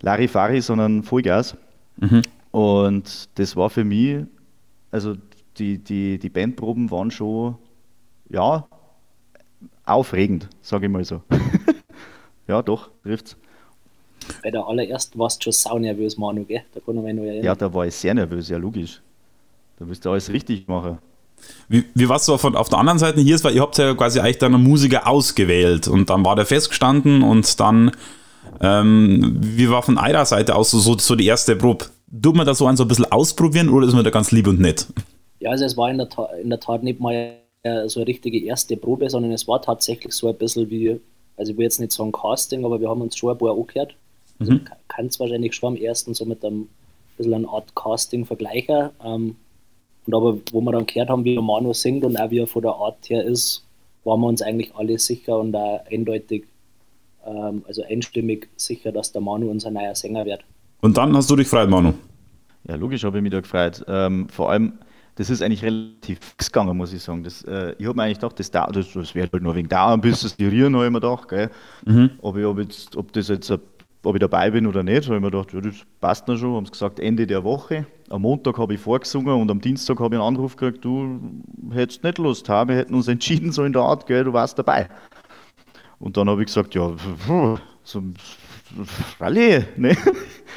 Larifari, 0.00 0.60
sondern 0.60 1.02
Vollgas. 1.02 1.56
Und 2.56 3.28
das 3.34 3.54
war 3.54 3.68
für 3.68 3.84
mich, 3.84 4.24
also 4.90 5.14
die, 5.58 5.76
die, 5.76 6.18
die 6.18 6.30
Bandproben 6.30 6.90
waren 6.90 7.10
schon, 7.10 7.56
ja, 8.30 8.66
aufregend, 9.84 10.48
sage 10.62 10.86
ich 10.86 10.90
mal 10.90 11.04
so. 11.04 11.20
ja, 12.48 12.62
doch, 12.62 12.88
trifft's. 13.02 13.36
Bei 14.42 14.50
der 14.50 14.66
allerersten 14.66 15.18
warst 15.18 15.42
du 15.42 15.44
schon 15.44 15.52
saunervös, 15.52 16.16
Manu, 16.16 16.46
gell? 16.46 16.62
Da 16.72 16.80
kann 16.80 16.94
mich 16.94 17.12
noch 17.12 17.24
erinnern. 17.24 17.44
Ja, 17.44 17.54
da 17.54 17.74
war 17.74 17.86
ich 17.86 17.94
sehr 17.94 18.14
nervös, 18.14 18.48
ja, 18.48 18.56
logisch. 18.56 19.02
Da 19.78 19.86
willst 19.86 20.06
du 20.06 20.12
alles 20.12 20.32
richtig 20.32 20.66
machen. 20.66 20.96
Wie, 21.68 21.84
wie 21.92 22.08
war 22.08 22.16
es 22.16 22.24
so 22.24 22.38
von, 22.38 22.56
auf 22.56 22.70
der 22.70 22.78
anderen 22.78 22.98
Seite 22.98 23.20
hier? 23.20 23.34
Ist, 23.34 23.44
weil 23.44 23.54
ihr 23.54 23.60
habt 23.60 23.76
ja 23.76 23.92
quasi 23.92 24.18
eigentlich 24.18 24.38
dann 24.38 24.54
einen 24.54 24.64
Musiker 24.64 25.06
ausgewählt 25.06 25.88
und 25.88 26.08
dann 26.08 26.24
war 26.24 26.36
der 26.36 26.46
festgestanden 26.46 27.20
und 27.20 27.60
dann, 27.60 27.90
ähm, 28.62 29.36
wie 29.42 29.68
war 29.68 29.82
von 29.82 29.98
eurer 29.98 30.24
Seite 30.24 30.54
aus 30.54 30.70
so, 30.70 30.78
so, 30.78 30.96
so 30.96 31.16
die 31.16 31.26
erste 31.26 31.54
Probe? 31.54 31.90
Tut 32.10 32.36
man 32.36 32.46
das 32.46 32.58
so 32.58 32.66
ein 32.66 32.76
so 32.76 32.84
ein 32.84 32.88
bisschen 32.88 33.10
ausprobieren 33.10 33.68
oder 33.68 33.86
ist 33.86 33.94
man 33.94 34.04
da 34.04 34.10
ganz 34.10 34.30
lieb 34.30 34.46
und 34.46 34.60
nett? 34.60 34.86
Ja, 35.40 35.50
also 35.50 35.64
es 35.64 35.76
war 35.76 35.90
in 35.90 35.98
der, 35.98 36.08
Ta 36.08 36.26
in 36.40 36.50
der 36.50 36.60
Tat 36.60 36.82
nicht 36.82 37.00
mal 37.00 37.36
äh, 37.62 37.88
so 37.88 38.00
eine 38.00 38.06
richtige 38.06 38.42
erste 38.44 38.76
Probe, 38.76 39.10
sondern 39.10 39.32
es 39.32 39.46
war 39.48 39.60
tatsächlich 39.60 40.12
so 40.12 40.28
ein 40.28 40.36
bisschen 40.36 40.70
wie, 40.70 41.00
also 41.36 41.52
ich 41.52 41.58
will 41.58 41.64
jetzt 41.64 41.80
nicht 41.80 41.92
sagen 41.92 42.12
Casting, 42.12 42.64
aber 42.64 42.80
wir 42.80 42.88
haben 42.88 43.00
uns 43.00 43.16
schon 43.16 43.30
ein 43.30 43.38
paar 43.38 43.50
angehört. 43.50 43.94
Also 44.38 44.52
man 44.52 44.68
kann 44.88 45.06
es 45.06 45.18
wahrscheinlich 45.18 45.54
schon 45.54 45.74
am 45.74 45.82
ersten 45.82 46.14
so 46.14 46.24
mit 46.24 46.44
einem 46.44 46.68
bisschen 47.16 47.34
eine 47.34 47.48
Art 47.48 47.74
Casting 47.74 48.24
vergleichen. 48.24 48.90
Ähm, 49.04 49.36
und 50.06 50.14
aber 50.14 50.38
wo 50.52 50.60
wir 50.60 50.72
dann 50.72 50.86
gehört 50.86 51.08
haben, 51.08 51.24
wie 51.24 51.34
der 51.34 51.42
Manu 51.42 51.72
singt 51.72 52.04
und 52.04 52.16
auch 52.16 52.30
wie 52.30 52.38
er 52.38 52.46
von 52.46 52.62
der 52.62 52.74
Art 52.74 53.08
her 53.08 53.24
ist, 53.24 53.64
waren 54.04 54.20
wir 54.20 54.28
uns 54.28 54.42
eigentlich 54.42 54.74
alle 54.76 54.98
sicher 54.98 55.38
und 55.38 55.54
auch 55.56 55.80
eindeutig, 55.90 56.44
ähm, 57.26 57.64
also 57.66 57.82
einstimmig 57.82 58.48
sicher, 58.56 58.92
dass 58.92 59.12
der 59.12 59.20
Manu 59.20 59.50
unser 59.50 59.70
neuer 59.70 59.94
Sänger 59.94 60.24
wird. 60.24 60.44
Und 60.80 60.96
dann 60.96 61.16
hast 61.16 61.30
du 61.30 61.36
dich 61.36 61.50
gefreut, 61.50 61.70
Manu. 61.70 61.94
Ja, 62.68 62.76
logisch 62.76 63.04
habe 63.04 63.18
ich 63.18 63.22
mich 63.22 63.32
da 63.32 63.40
gefreut. 63.40 63.84
Ähm, 63.88 64.28
vor 64.28 64.50
allem, 64.50 64.74
das 65.14 65.30
ist 65.30 65.42
eigentlich 65.42 65.62
relativ 65.62 66.18
fix 66.20 66.50
gegangen, 66.50 66.76
muss 66.76 66.92
ich 66.92 67.02
sagen. 67.02 67.22
Das, 67.22 67.42
äh, 67.42 67.74
ich 67.78 67.86
habe 67.86 67.96
mir 67.96 68.04
eigentlich 68.04 68.18
gedacht, 68.18 68.38
das, 68.38 68.50
das, 68.50 68.92
das 68.92 69.14
wird 69.14 69.32
halt 69.32 69.42
nur 69.42 69.54
wegen 69.54 69.68
dauern, 69.68 70.00
bis 70.00 70.24
es 70.24 70.36
die 70.36 70.46
Rieren, 70.46 70.74
habe 70.74 70.86
ich 70.86 70.92
mir 70.92 71.00
gedacht. 71.00 71.28
Gell? 71.28 71.50
Ob, 72.20 72.36
ich, 72.36 72.44
ob, 72.44 72.58
jetzt, 72.58 72.96
ob 72.96 73.12
das 73.12 73.28
jetzt 73.28 73.50
ob 74.06 74.14
ich 74.14 74.20
dabei 74.20 74.50
bin 74.50 74.66
oder 74.66 74.82
nicht. 74.82 75.06
Habe 75.06 75.16
ich 75.16 75.22
mir 75.22 75.30
gedacht, 75.30 75.52
ja, 75.52 75.60
das 75.60 75.74
passt 76.00 76.28
noch 76.28 76.36
schon. 76.36 76.54
Haben 76.54 76.66
sie 76.66 76.72
gesagt, 76.72 77.00
Ende 77.00 77.26
der 77.26 77.42
Woche. 77.42 77.86
Am 78.08 78.22
Montag 78.22 78.56
habe 78.58 78.74
ich 78.74 78.80
vorgesungen 78.80 79.40
und 79.40 79.50
am 79.50 79.60
Dienstag 79.60 79.98
habe 79.98 80.14
ich 80.14 80.20
einen 80.20 80.28
Anruf 80.28 80.56
gekriegt, 80.56 80.84
du 80.84 81.20
hättest 81.72 82.04
nicht 82.04 82.18
Lust 82.18 82.48
haben, 82.48 82.70
wir 82.70 82.76
hätten 82.76 82.94
uns 82.94 83.08
entschieden, 83.08 83.50
so 83.50 83.64
in 83.64 83.72
der 83.72 83.82
Art, 83.82 84.06
gell, 84.06 84.22
du 84.22 84.32
warst 84.32 84.58
dabei. 84.58 84.88
Und 85.98 86.16
dann 86.16 86.28
habe 86.28 86.42
ich 86.42 86.46
gesagt, 86.46 86.74
ja, 86.76 86.92
so, 87.82 88.02
Rallye, 89.20 89.64
ne? 89.76 89.96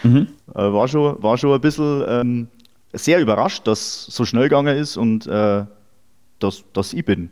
Mhm. 0.03 0.27
Äh, 0.53 0.55
war, 0.55 0.87
schon, 0.87 1.21
war 1.21 1.37
schon 1.37 1.53
ein 1.53 1.61
bisschen 1.61 2.03
ähm, 2.07 2.47
sehr 2.93 3.19
überrascht, 3.19 3.67
dass 3.67 4.07
es 4.07 4.15
so 4.15 4.25
schnell 4.25 4.43
gegangen 4.43 4.77
ist 4.77 4.97
und 4.97 5.27
äh, 5.27 5.65
dass, 6.39 6.63
dass 6.73 6.93
ich 6.93 7.05
bin. 7.05 7.29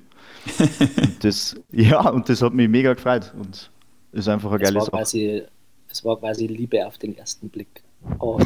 das, 1.22 1.56
ja, 1.72 2.10
und 2.10 2.30
das 2.30 2.42
hat 2.42 2.54
mich 2.54 2.70
mega 2.70 2.94
gefreut 2.94 3.34
und 3.38 3.72
ist 4.12 4.28
einfach 4.28 4.52
eine 4.52 4.60
geile 4.60 4.80
Sache. 4.80 4.92
Quasi, 4.92 5.44
es 5.90 6.06
war 6.06 6.20
quasi 6.20 6.48
Liebe 6.48 6.86
auf 6.86 6.98
den 6.98 7.18
ersten 7.18 7.50
Blick. 7.50 7.84
Oh, 8.20 8.40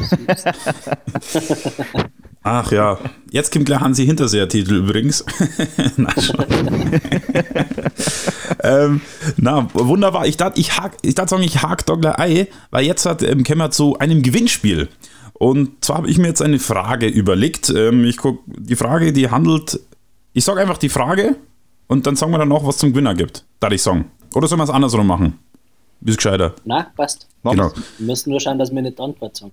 Ach 2.44 2.72
ja, 2.72 2.98
jetzt 3.30 3.52
kommt 3.52 3.66
gleich 3.66 3.80
Hansi 3.80 4.04
Hinterseher-Titel 4.04 4.74
übrigens. 4.74 5.24
na, 5.96 6.12
ähm, 8.62 9.00
na, 9.36 9.68
wunderbar. 9.74 10.26
Ich 10.26 10.36
dachte, 10.36 10.58
ich, 10.58 10.76
hak, 10.76 10.96
ich 11.02 11.14
dachte 11.14 11.30
sagen, 11.30 11.44
ich 11.44 11.62
hake 11.62 11.84
gleich 11.84 12.14
ein, 12.16 12.46
weil 12.70 12.84
jetzt 12.84 13.06
hat, 13.06 13.22
ähm, 13.22 13.44
kommen 13.44 13.58
wir 13.58 13.70
zu 13.70 13.96
einem 13.98 14.22
Gewinnspiel. 14.22 14.88
Und 15.34 15.84
zwar 15.84 15.98
habe 15.98 16.10
ich 16.10 16.18
mir 16.18 16.28
jetzt 16.28 16.42
eine 16.42 16.58
Frage 16.58 17.06
überlegt. 17.06 17.70
Ähm, 17.70 18.04
ich 18.04 18.16
guck, 18.16 18.40
die 18.46 18.76
Frage, 18.76 19.12
die 19.12 19.30
handelt, 19.30 19.78
ich 20.32 20.44
sage 20.44 20.60
einfach 20.60 20.78
die 20.78 20.88
Frage 20.88 21.36
und 21.86 22.06
dann 22.06 22.16
sagen 22.16 22.32
wir 22.32 22.38
dann 22.38 22.48
noch, 22.48 22.66
was 22.66 22.78
zum 22.78 22.90
Gewinner 22.90 23.14
gibt. 23.14 23.44
Darf 23.60 23.72
ich 23.72 23.82
sagen. 23.82 24.10
Oder 24.34 24.48
sollen 24.48 24.60
wir 24.60 24.64
es 24.64 24.70
andersrum 24.70 25.06
machen? 25.06 25.38
Ist 26.04 26.16
gescheiter. 26.16 26.54
Na, 26.64 26.90
passt. 26.96 27.28
Genau. 27.44 27.70
Wir 27.98 28.06
müssen 28.06 28.30
nur 28.30 28.40
schauen, 28.40 28.58
dass 28.58 28.72
wir 28.72 28.82
nicht 28.82 28.98
Antwort 28.98 29.36
sagen. 29.36 29.52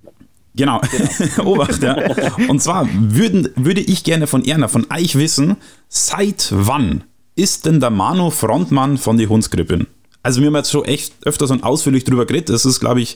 Genau, 0.59 0.81
genau. 0.91 1.49
Obacht, 1.51 1.81
ja. 1.81 1.95
Und 2.49 2.61
zwar 2.61 2.85
würden, 2.91 3.47
würde 3.55 3.79
ich 3.79 4.03
gerne 4.03 4.27
von 4.27 4.43
Erna, 4.43 4.67
von 4.67 4.85
euch 4.93 5.15
wissen, 5.15 5.55
seit 5.87 6.49
wann 6.51 7.05
ist 7.35 7.65
denn 7.65 7.79
der 7.79 7.91
Manu 7.91 8.29
Frontmann 8.29 8.97
von 8.97 9.17
die 9.17 9.27
Hundskrippen? 9.27 9.87
Also 10.21 10.41
wir 10.41 10.47
haben 10.47 10.55
jetzt 10.55 10.71
schon 10.71 10.83
echt 10.83 11.13
öfters 11.23 11.51
und 11.51 11.63
ausführlich 11.63 12.03
drüber 12.03 12.25
geredet. 12.25 12.49
Das 12.49 12.65
ist, 12.65 12.81
glaube 12.81 12.99
ich, 12.99 13.15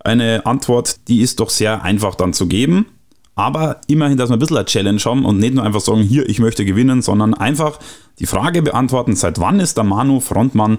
eine 0.00 0.46
Antwort, 0.46 0.96
die 1.08 1.20
ist 1.20 1.40
doch 1.40 1.50
sehr 1.50 1.82
einfach 1.82 2.14
dann 2.14 2.32
zu 2.32 2.46
geben. 2.46 2.86
Aber 3.34 3.82
immerhin, 3.86 4.16
dass 4.16 4.30
wir 4.30 4.36
ein 4.36 4.38
bisschen 4.38 4.56
eine 4.56 4.64
Challenge 4.64 5.00
haben 5.04 5.26
und 5.26 5.38
nicht 5.38 5.54
nur 5.54 5.64
einfach 5.64 5.82
sagen, 5.82 6.00
hier, 6.00 6.26
ich 6.26 6.38
möchte 6.38 6.64
gewinnen, 6.64 7.02
sondern 7.02 7.34
einfach 7.34 7.78
die 8.18 8.26
Frage 8.26 8.62
beantworten, 8.62 9.14
seit 9.14 9.38
wann 9.38 9.60
ist 9.60 9.76
der 9.76 9.84
Manu 9.84 10.20
Frontmann 10.20 10.78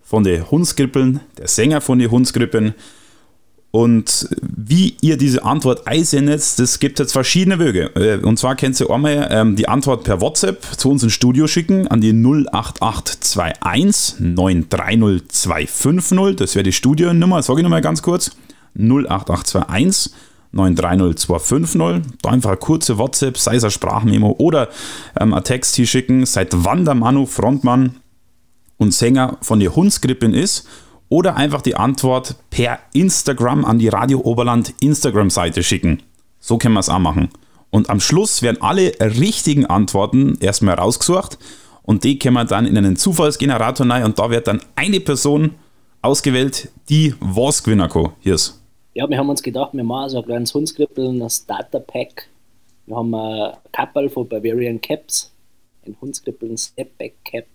von 0.00 0.22
den 0.22 0.48
Hundskrippeln, 0.48 1.20
der 1.38 1.48
Sänger 1.48 1.80
von 1.80 1.98
den 1.98 2.12
Hundskrippen. 2.12 2.74
Und 3.72 4.28
wie 4.42 4.96
ihr 5.00 5.16
diese 5.16 5.44
Antwort 5.44 5.86
einsendet, 5.86 6.58
das 6.58 6.80
gibt 6.80 6.98
jetzt 6.98 7.12
verschiedene 7.12 7.60
Wege. 7.60 7.94
Äh, 7.94 8.24
und 8.24 8.36
zwar 8.36 8.56
könnt 8.56 8.80
ihr 8.80 8.90
einmal 8.90 9.28
ähm, 9.30 9.54
die 9.54 9.68
Antwort 9.68 10.02
per 10.02 10.20
WhatsApp 10.20 10.64
zu 10.76 10.90
uns 10.90 11.04
ins 11.04 11.12
Studio 11.12 11.46
schicken 11.46 11.86
an 11.86 12.00
die 12.00 12.12
08821 12.12 14.18
930 14.18 15.28
250. 15.28 16.36
Das 16.36 16.56
wäre 16.56 16.64
die 16.64 16.72
Studionummer, 16.72 17.42
sage 17.42 17.60
ich 17.60 17.62
nochmal 17.62 17.80
ganz 17.80 18.02
kurz. 18.02 18.32
08821 18.76 20.14
930 20.50 21.16
250. 21.16 22.12
Da 22.22 22.30
einfach 22.30 22.50
eine 22.50 22.58
kurze 22.58 22.98
WhatsApp, 22.98 23.38
sei 23.38 23.54
es 23.54 23.62
ein 23.62 23.70
Sprachmemo 23.70 24.34
oder 24.38 24.68
ähm, 25.20 25.32
ein 25.32 25.44
Text 25.44 25.76
hier 25.76 25.86
schicken, 25.86 26.26
seit 26.26 26.48
wann 26.64 26.84
der 26.84 26.96
Manu 26.96 27.24
Frontmann 27.24 27.94
und 28.78 28.92
Sänger 28.92 29.38
von 29.42 29.60
der 29.60 29.76
Hundskrippen 29.76 30.34
ist 30.34 30.66
oder 31.10 31.36
einfach 31.36 31.60
die 31.60 31.74
Antwort 31.74 32.36
per 32.48 32.78
Instagram 32.94 33.66
an 33.66 33.78
die 33.78 33.88
Radio 33.88 34.20
Oberland 34.20 34.72
Instagram-Seite 34.80 35.62
schicken. 35.62 36.02
So 36.38 36.56
können 36.56 36.74
wir 36.74 36.80
es 36.80 36.88
auch 36.88 36.98
machen. 36.98 37.28
Und 37.68 37.90
am 37.90 38.00
Schluss 38.00 38.40
werden 38.40 38.62
alle 38.62 38.92
richtigen 39.00 39.66
Antworten 39.66 40.38
erstmal 40.40 40.76
rausgesucht 40.76 41.38
und 41.82 42.04
die 42.04 42.18
können 42.18 42.34
wir 42.34 42.44
dann 42.44 42.64
in 42.64 42.78
einen 42.78 42.96
Zufallsgenerator 42.96 43.88
rein 43.88 44.04
und 44.04 44.18
da 44.18 44.30
wird 44.30 44.46
dann 44.46 44.62
eine 44.76 45.00
Person 45.00 45.56
ausgewählt, 46.00 46.70
die 46.88 47.14
was 47.20 47.62
gewinnen 47.62 47.88
kann. 47.88 48.12
Hier 48.20 48.36
ist. 48.36 48.60
Ja, 48.94 49.08
wir 49.08 49.18
haben 49.18 49.28
uns 49.28 49.42
gedacht, 49.42 49.70
wir 49.72 49.84
machen 49.84 50.10
so 50.10 50.18
ein 50.18 50.24
kleines 50.24 50.54
Hundskrippel, 50.54 51.08
ein 51.08 51.28
Starter-Pack. 51.28 52.28
Wir 52.86 52.96
haben 52.96 53.14
ein 53.14 53.52
Kappel 53.72 54.08
von 54.08 54.28
Bavarian 54.28 54.80
Caps, 54.80 55.32
ein 55.86 55.96
Hundskrippel, 56.00 56.50
ein 56.50 56.58
Stepback-Cap 56.58 57.46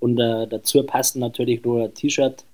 und 0.00 0.18
äh, 0.18 0.46
dazu 0.46 0.82
passen 0.82 1.20
natürlich 1.20 1.62
nur 1.62 1.84
ein 1.84 1.94
T-Shirt 1.94 2.44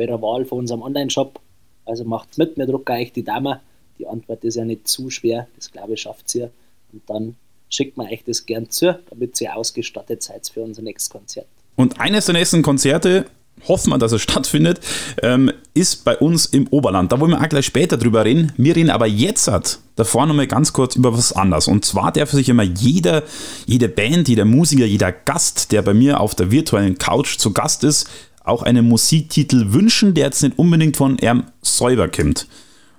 eurer 0.00 0.20
Wahl 0.22 0.44
von 0.44 0.60
unserem 0.60 0.82
Online-Shop. 0.82 1.40
Also 1.84 2.04
macht's 2.04 2.36
mit, 2.38 2.56
wir 2.56 2.66
drucken 2.66 2.92
euch 2.92 3.12
die 3.12 3.24
Dame. 3.24 3.60
Die 3.98 4.06
Antwort 4.06 4.44
ist 4.44 4.56
ja 4.56 4.64
nicht 4.64 4.88
zu 4.88 5.10
schwer, 5.10 5.46
das 5.56 5.70
glaube 5.70 5.94
ich 5.94 6.02
schafft 6.02 6.34
ihr. 6.34 6.50
Und 6.92 7.02
dann 7.06 7.36
schickt 7.68 7.96
man 7.96 8.08
euch 8.08 8.24
das 8.24 8.46
gern 8.46 8.68
zu, 8.70 8.98
damit 9.10 9.40
ihr 9.40 9.56
ausgestattet 9.56 10.22
seid 10.22 10.48
für 10.48 10.62
unser 10.62 10.82
nächstes 10.82 11.10
Konzert. 11.10 11.46
Und 11.76 12.00
eines 12.00 12.26
der 12.26 12.34
nächsten 12.34 12.62
Konzerte 12.62 13.26
hoffen 13.68 13.90
wir, 13.90 13.98
dass 13.98 14.12
es 14.12 14.22
stattfindet, 14.22 14.80
ähm, 15.22 15.52
ist 15.74 16.04
bei 16.04 16.16
uns 16.16 16.46
im 16.46 16.66
Oberland. 16.68 17.12
Da 17.12 17.20
wollen 17.20 17.32
wir 17.32 17.40
auch 17.40 17.48
gleich 17.48 17.66
später 17.66 17.96
drüber 17.96 18.24
reden. 18.24 18.52
Wir 18.56 18.76
reden 18.76 18.90
aber 18.90 19.06
jetzt 19.06 19.48
hat, 19.48 19.78
davor 19.96 20.26
nochmal 20.26 20.46
ganz 20.46 20.72
kurz 20.72 20.96
über 20.96 21.16
was 21.16 21.32
anderes. 21.32 21.68
Und 21.68 21.84
zwar 21.84 22.12
darf 22.12 22.30
sich 22.30 22.48
immer 22.48 22.62
jeder, 22.62 23.22
jede 23.66 23.88
Band, 23.88 24.28
jeder 24.28 24.44
Musiker, 24.44 24.84
jeder 24.84 25.12
Gast, 25.12 25.72
der 25.72 25.82
bei 25.82 25.94
mir 25.94 26.20
auf 26.20 26.34
der 26.34 26.50
virtuellen 26.50 26.98
Couch 26.98 27.38
zu 27.38 27.52
Gast 27.52 27.84
ist, 27.84 28.08
auch 28.44 28.62
einen 28.62 28.88
Musiktitel 28.88 29.72
wünschen, 29.72 30.14
der 30.14 30.26
jetzt 30.26 30.42
nicht 30.42 30.58
unbedingt 30.58 30.96
von 30.96 31.18
ihm 31.18 31.44
selber 31.62 32.08
kommt. 32.08 32.48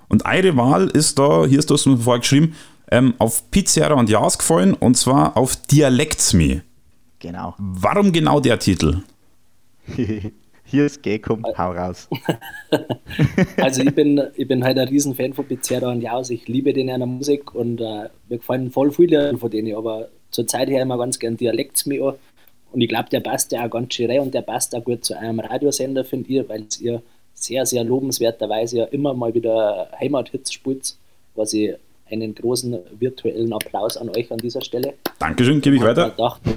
Und 0.08 0.24
eure 0.24 0.56
Wahl 0.56 0.88
ist 0.88 1.18
da, 1.18 1.46
hier 1.46 1.58
ist 1.58 1.70
das 1.70 1.82
vorher 1.82 2.20
geschrieben, 2.20 2.54
ähm, 2.90 3.14
auf 3.18 3.50
Pizzeria 3.50 3.94
und 3.94 4.10
Jas 4.10 4.38
gefallen 4.38 4.74
und 4.74 4.96
zwar 4.96 5.36
auf 5.36 5.56
Dialects 5.56 6.34
Me. 6.34 6.62
Genau. 7.18 7.54
Warum 7.58 8.12
genau 8.12 8.40
der 8.40 8.58
Titel? 8.58 9.02
Hier 10.64 10.86
ist 10.86 11.02
Gekum, 11.02 11.44
hau 11.58 11.72
raus. 11.72 12.08
also 13.58 13.82
ich 13.82 13.94
bin, 13.94 14.22
ich 14.36 14.48
bin 14.48 14.64
halt 14.64 14.78
ein 14.78 14.88
Riesenfan 14.88 15.34
von 15.34 15.44
Pizzeria 15.44 15.90
und 15.90 16.00
Jaus. 16.00 16.30
Ich 16.30 16.48
liebe 16.48 16.72
den 16.72 16.88
in 16.88 16.98
der 16.98 17.06
Musik 17.06 17.54
und 17.54 17.80
äh, 17.80 18.08
mir 18.28 18.38
gefallen 18.38 18.70
voll 18.70 18.90
viele 18.90 19.36
von 19.36 19.50
denen, 19.50 19.76
aber 19.76 20.08
zur 20.30 20.46
Zeit 20.46 20.70
her 20.70 20.80
immer 20.80 20.96
ganz 20.96 21.18
gern 21.18 21.36
Dialekt 21.36 21.86
mir 21.86 22.02
an. 22.06 22.14
Und 22.72 22.80
ich 22.80 22.88
glaube, 22.88 23.08
der 23.10 23.20
passt 23.20 23.52
ja 23.52 23.66
auch 23.66 23.70
ganz 23.70 23.94
schön 23.94 24.10
rein 24.10 24.20
und 24.20 24.34
der 24.34 24.42
passt 24.42 24.74
auch 24.74 24.82
gut 24.82 25.04
zu 25.04 25.16
einem 25.16 25.40
Radiosender, 25.40 26.04
finde 26.04 26.32
ich, 26.32 26.48
weil 26.48 26.64
es 26.68 26.80
ihr 26.80 27.02
sehr, 27.34 27.66
sehr 27.66 27.84
lobenswerterweise 27.84 28.78
ja 28.78 28.84
immer 28.84 29.14
mal 29.14 29.34
wieder 29.34 29.90
Heimathits 29.98 30.52
spielt, 30.52 30.96
was 31.34 31.52
ich 31.52 31.74
einen 32.10 32.34
großen 32.34 32.78
virtuellen 32.98 33.52
Applaus 33.52 33.96
an 33.96 34.10
euch 34.10 34.30
an 34.30 34.38
dieser 34.38 34.60
Stelle. 34.60 34.94
Dankeschön, 35.18 35.60
gebe 35.60 35.76
ich 35.76 35.82
weiter. 35.82 36.08
Ich 36.08 36.14
dachte, 36.14 36.50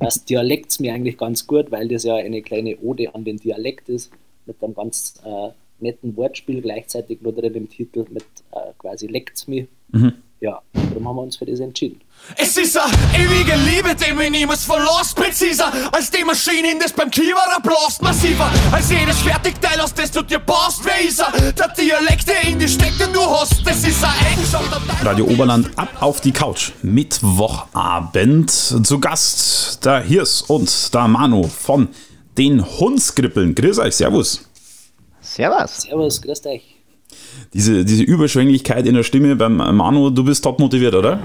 das 0.00 0.24
Dialekt 0.24 0.78
mir 0.80 0.92
eigentlich 0.92 1.16
ganz 1.16 1.46
gut, 1.46 1.70
weil 1.70 1.88
das 1.88 2.04
ja 2.04 2.16
eine 2.16 2.42
kleine 2.42 2.76
Ode 2.78 3.14
an 3.14 3.24
den 3.24 3.36
Dialekt 3.36 3.88
ist, 3.88 4.10
mit 4.46 4.62
einem 4.62 4.74
ganz 4.74 5.14
äh, 5.24 5.50
netten 5.80 6.16
Wortspiel 6.16 6.60
gleichzeitig 6.60 7.20
nur 7.22 7.32
drin 7.32 7.54
im 7.54 7.68
Titel 7.68 8.06
mit 8.10 8.24
äh, 8.52 8.72
quasi 8.78 9.06
Leckt's 9.06 9.46
mir. 9.46 9.66
Mhm. 9.92 10.14
Ja, 10.40 10.60
darum 10.72 11.08
haben 11.08 11.16
wir 11.16 11.22
uns 11.22 11.36
für 11.36 11.46
das 11.46 11.58
entschieden. 11.58 12.00
Es 12.36 12.56
ist 12.56 12.78
eine 12.78 12.92
ewige 13.16 13.56
Liebe, 13.56 13.94
die 13.94 14.12
mich 14.12 14.30
niemals 14.30 14.64
verlost. 14.64 15.16
Präziser 15.16 15.72
als 15.92 16.10
die 16.10 16.22
Maschine, 16.24 16.72
in 16.72 16.78
das 16.78 16.92
beim 16.92 17.10
Kiewerer 17.10 17.60
blast. 17.60 18.00
Massiver 18.02 18.48
als 18.70 18.90
jedes 18.90 19.18
Fertigteil, 19.18 19.80
aus 19.80 19.92
das 19.94 20.12
du 20.12 20.22
dir 20.22 20.38
baust. 20.38 20.84
Wer 20.84 21.00
ist 21.08 21.20
er? 21.20 21.52
Der 21.52 21.68
Dialekt, 21.68 22.28
der 22.28 22.42
in 22.44 22.58
dir 22.58 22.68
steckt, 22.68 23.00
den 23.00 23.12
du 23.12 23.20
hast. 23.20 23.66
Das 23.66 23.82
ist 23.82 24.04
eine 24.04 24.14
Eigenschaft. 24.30 25.04
Radio 25.04 25.24
Oberland 25.26 25.76
ab 25.76 25.88
auf 26.00 26.20
die 26.20 26.32
Couch. 26.32 26.70
Mittwochabend. 26.82 28.50
Zu 28.50 29.00
Gast 29.00 29.84
der 29.84 30.00
Hirs 30.02 30.42
und 30.42 30.94
der 30.94 31.08
Manu 31.08 31.48
von 31.48 31.88
den 32.36 32.64
Hundskrippeln. 32.64 33.56
Grüß 33.56 33.80
euch, 33.80 33.96
Servus. 33.96 34.48
Servus. 35.20 35.82
Servus, 35.82 36.22
grüß 36.22 36.46
euch. 36.46 36.77
Diese, 37.54 37.84
diese 37.84 38.02
Überschwänglichkeit 38.02 38.86
in 38.86 38.94
der 38.94 39.02
Stimme 39.02 39.36
beim 39.36 39.56
Manu, 39.56 40.10
du 40.10 40.24
bist 40.24 40.44
top 40.44 40.58
motiviert, 40.58 40.94
oder? 40.94 41.20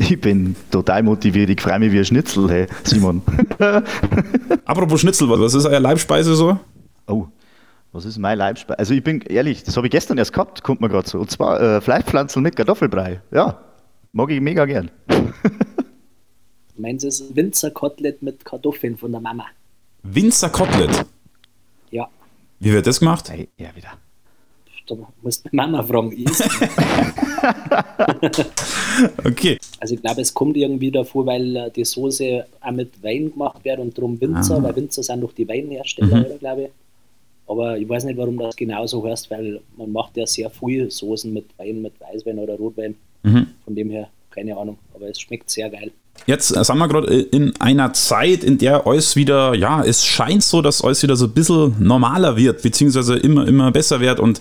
Ich 0.00 0.20
bin 0.20 0.54
total 0.70 1.02
motiviert, 1.02 1.48
ich 1.48 1.60
freue 1.60 1.78
mich 1.78 1.92
wie 1.92 1.98
ein 1.98 2.04
Schnitzel, 2.04 2.50
hey, 2.50 2.66
Simon. 2.84 3.22
Apropos 4.66 5.00
Schnitzel, 5.00 5.28
was 5.30 5.54
ist 5.54 5.64
euer 5.64 5.80
Leibspeise 5.80 6.34
so? 6.34 6.58
Oh, 7.06 7.26
was 7.92 8.04
ist 8.04 8.18
mein 8.18 8.36
Leibspeise? 8.36 8.78
Also 8.78 8.92
ich 8.92 9.02
bin 9.02 9.22
ehrlich, 9.22 9.64
das 9.64 9.76
habe 9.78 9.86
ich 9.86 9.90
gestern 9.90 10.18
erst 10.18 10.34
gehabt, 10.34 10.62
kommt 10.62 10.82
mir 10.82 10.90
gerade 10.90 11.08
so. 11.08 11.18
Und 11.18 11.30
zwar 11.30 11.60
äh, 11.60 11.80
Fleischpflanzen 11.80 12.42
mit 12.42 12.54
Kartoffelbrei. 12.54 13.22
Ja, 13.30 13.62
mag 14.12 14.30
ich 14.30 14.40
mega 14.42 14.66
gern. 14.66 14.90
Meins 16.76 17.02
ist 17.02 17.34
Winzerkotelett 17.34 18.22
mit 18.22 18.44
Kartoffeln 18.44 18.96
von 18.98 19.10
der 19.10 19.22
Mama. 19.22 19.46
Winzerkotelett? 20.02 21.06
Ja. 21.90 22.08
Wie 22.60 22.72
wird 22.72 22.86
das 22.86 23.00
gemacht? 23.00 23.32
Ja, 23.56 23.74
wieder 23.74 23.92
da 24.90 24.96
musst 25.22 25.44
du 25.44 25.50
Mama 25.52 25.82
fragen. 25.82 26.24
okay. 29.24 29.58
Also 29.80 29.94
ich 29.94 30.02
glaube, 30.02 30.20
es 30.20 30.34
kommt 30.34 30.56
irgendwie 30.56 30.90
davor, 30.90 31.26
weil 31.26 31.56
äh, 31.56 31.70
die 31.70 31.84
Soße 31.84 32.44
auch 32.60 32.70
mit 32.70 33.02
Wein 33.02 33.30
gemacht 33.32 33.64
wird 33.64 33.78
und 33.78 33.96
darum 33.96 34.20
Winzer, 34.20 34.56
ah. 34.56 34.62
weil 34.62 34.76
Winzer 34.76 35.02
sind 35.02 35.20
doch 35.20 35.32
die 35.32 35.48
Weinhersteller, 35.48 36.28
mhm. 36.28 36.38
glaube 36.38 36.62
ich. 36.62 36.70
Aber 37.46 37.78
ich 37.78 37.88
weiß 37.88 38.04
nicht, 38.04 38.18
warum 38.18 38.38
das 38.38 38.56
genau 38.56 38.86
so 38.86 39.04
heißt, 39.06 39.30
weil 39.30 39.60
man 39.76 39.90
macht 39.90 40.16
ja 40.16 40.26
sehr 40.26 40.50
viel 40.50 40.90
Soßen 40.90 41.32
mit 41.32 41.46
Wein, 41.56 41.80
mit 41.80 41.94
Weißwein 42.00 42.38
oder 42.38 42.56
Rotwein. 42.56 42.94
Mhm. 43.22 43.46
Von 43.64 43.74
dem 43.74 43.90
her, 43.90 44.08
keine 44.30 44.56
Ahnung. 44.56 44.78
Aber 44.94 45.08
es 45.08 45.20
schmeckt 45.20 45.48
sehr 45.48 45.70
geil. 45.70 45.90
Jetzt 46.26 46.56
äh, 46.56 46.62
sind 46.62 46.78
wir 46.78 46.88
gerade 46.88 47.14
in 47.14 47.58
einer 47.60 47.92
Zeit, 47.92 48.44
in 48.44 48.58
der 48.58 48.86
alles 48.86 49.16
wieder, 49.16 49.54
ja, 49.54 49.82
es 49.82 50.04
scheint 50.04 50.42
so, 50.42 50.62
dass 50.62 50.82
alles 50.82 51.02
wieder 51.02 51.16
so 51.16 51.26
ein 51.26 51.32
bisschen 51.32 51.74
normaler 51.78 52.36
wird, 52.36 52.62
beziehungsweise 52.62 53.16
immer, 53.16 53.46
immer 53.48 53.70
besser 53.70 54.00
wird 54.00 54.20
und 54.20 54.40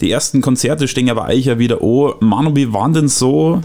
die 0.00 0.10
ersten 0.10 0.40
Konzerte 0.40 0.88
stehen 0.88 1.06
ja 1.06 1.14
bei 1.14 1.34
euch 1.34 1.46
ja 1.46 1.58
wieder 1.58 1.82
oh, 1.82 2.14
Manu, 2.20 2.54
wie 2.54 2.72
waren 2.72 2.92
denn 2.92 3.08
so, 3.08 3.60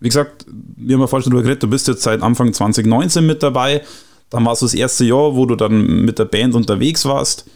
wie 0.00 0.08
gesagt, 0.08 0.46
wir 0.76 0.94
haben 0.94 1.00
ja 1.00 1.06
vorhin 1.06 1.24
schon 1.24 1.32
drüber 1.32 1.42
geredet, 1.44 1.62
du 1.62 1.68
bist 1.68 1.88
jetzt 1.88 2.02
seit 2.02 2.22
Anfang 2.22 2.52
2019 2.52 3.26
mit 3.26 3.42
dabei, 3.42 3.82
dann 4.30 4.44
war 4.44 4.52
es 4.52 4.60
das 4.60 4.74
erste 4.74 5.04
Jahr, 5.04 5.34
wo 5.34 5.46
du 5.46 5.56
dann 5.56 6.04
mit 6.04 6.18
der 6.18 6.26
Band 6.26 6.54
unterwegs 6.54 7.06
warst 7.06 7.46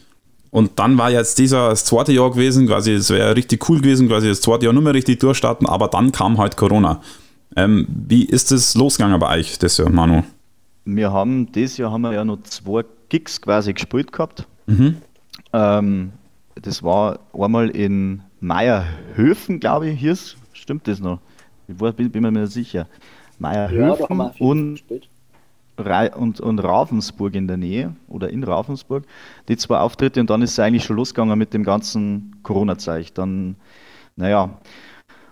und 0.52 0.78
dann 0.78 0.98
war 0.98 1.10
jetzt 1.10 1.38
dieser 1.38 1.70
das 1.70 1.86
zweite 1.86 2.12
Jahr 2.12 2.30
gewesen, 2.30 2.66
quasi, 2.66 2.92
es 2.92 3.08
wäre 3.08 3.34
richtig 3.34 3.68
cool 3.70 3.80
gewesen, 3.80 4.08
quasi 4.08 4.28
das 4.28 4.42
zweite 4.42 4.66
Jahr 4.66 4.74
nur 4.74 4.82
mehr 4.82 4.94
richtig 4.94 5.18
durchstarten, 5.20 5.66
aber 5.66 5.88
dann 5.88 6.12
kam 6.12 6.36
halt 6.36 6.58
Corona. 6.58 7.00
Ähm, 7.56 7.86
wie 7.88 8.24
ist 8.24 8.52
es 8.52 8.74
losgegangen 8.74 9.18
bei 9.20 9.38
euch, 9.38 9.58
das 9.58 9.76
Jahr, 9.76 9.90
Manu? 9.90 10.22
Wir 10.84 11.12
haben, 11.12 11.50
dieses 11.52 11.76
Jahr 11.76 11.92
haben 11.92 12.02
wir 12.02 12.12
ja 12.12 12.24
noch 12.24 12.42
zwei 12.44 12.84
Gigs 13.08 13.40
quasi 13.40 13.72
gespielt 13.72 14.10
gehabt. 14.12 14.46
Mhm. 14.66 14.96
Ähm, 15.52 16.12
das 16.60 16.82
war 16.82 17.18
einmal 17.32 17.70
in 17.70 18.22
Meierhöfen, 18.40 19.60
glaube 19.60 19.88
ich, 19.88 20.00
hier 20.00 20.12
ist, 20.12 20.36
stimmt 20.52 20.88
das 20.88 21.00
noch? 21.00 21.20
Ich 21.68 21.78
war, 21.78 21.92
bin, 21.92 22.10
bin 22.10 22.22
mir 22.22 22.32
nicht 22.32 22.52
sicher. 22.52 22.86
Meierhöfen 23.38 24.18
ja, 24.18 24.32
und, 24.38 24.82
und, 26.16 26.40
und 26.40 26.58
Ravensburg 26.58 27.34
in 27.34 27.48
der 27.48 27.56
Nähe 27.56 27.94
oder 28.08 28.30
in 28.30 28.44
Ravensburg. 28.44 29.04
Die 29.48 29.56
zwei 29.56 29.78
Auftritte 29.78 30.20
und 30.20 30.30
dann 30.30 30.42
ist 30.42 30.52
es 30.52 30.58
eigentlich 30.58 30.84
schon 30.84 30.96
losgegangen 30.96 31.38
mit 31.38 31.54
dem 31.54 31.64
ganzen 31.64 32.36
Corona-Zeug. 32.42 33.14
Dann, 33.14 33.56
naja, 34.16 34.50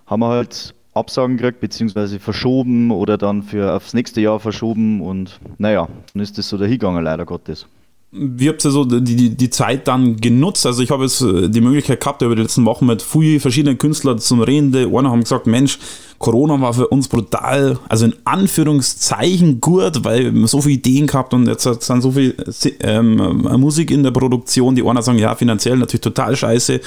haben 0.07 0.21
wir 0.21 0.29
halt 0.29 0.75
Absagen 1.01 1.37
gekriegt, 1.37 1.61
beziehungsweise 1.61 2.21
verschoben 2.21 2.91
oder 2.91 3.19
dann 3.19 3.43
für 3.43 3.75
aufs 3.75 3.95
nächste 3.95 4.21
Jahr 4.21 4.39
verschoben 4.41 5.01
und 5.01 5.41
naja, 5.59 5.89
dann 6.13 6.23
ist 6.23 6.39
das 6.39 6.49
so 6.49 6.57
dahingegangen, 6.57 7.03
leider 7.03 7.25
Gottes. 7.27 7.67
Wie 8.13 8.49
habt 8.49 8.65
ihr 8.65 8.73
so 8.73 8.85
die, 8.85 9.15
die, 9.15 9.37
die 9.37 9.51
Zeit 9.51 9.87
dann 9.87 10.17
genutzt? 10.17 10.67
Also 10.67 10.83
ich 10.83 10.91
habe 10.91 11.05
jetzt 11.05 11.21
äh, 11.21 11.49
die 11.49 11.61
Möglichkeit 11.61 12.01
gehabt, 12.01 12.23
über 12.23 12.35
die 12.35 12.43
letzten 12.43 12.65
Wochen 12.65 12.85
mit 12.85 13.03
vielen 13.03 13.39
verschiedenen 13.39 13.79
Künstlern 13.79 14.19
zum 14.19 14.41
Reden. 14.41 14.73
Die 14.73 14.85
einen 14.85 15.09
haben 15.09 15.21
gesagt, 15.21 15.47
Mensch, 15.47 15.79
Corona 16.19 16.61
war 16.61 16.75
für 16.75 16.89
uns 16.89 17.07
brutal, 17.07 17.79
also 17.89 18.07
in 18.07 18.15
Anführungszeichen 18.25 19.61
gut, 19.61 20.05
weil 20.05 20.35
wir 20.35 20.49
so 20.49 20.61
viele 20.61 20.75
Ideen 20.75 21.07
gehabt 21.07 21.33
und 21.35 21.47
jetzt 21.47 21.63
sind 21.63 22.03
so 22.03 22.11
viel 22.11 22.35
ähm, 22.81 23.49
Musik 23.61 23.93
in 23.93 24.03
der 24.03 24.11
Produktion. 24.11 24.75
Die 24.75 24.83
einen 24.83 25.03
sagen, 25.03 25.19
ja, 25.19 25.37
finanziell 25.37 25.77
natürlich 25.77 26.01
total 26.01 26.35
scheiße. 26.35 26.81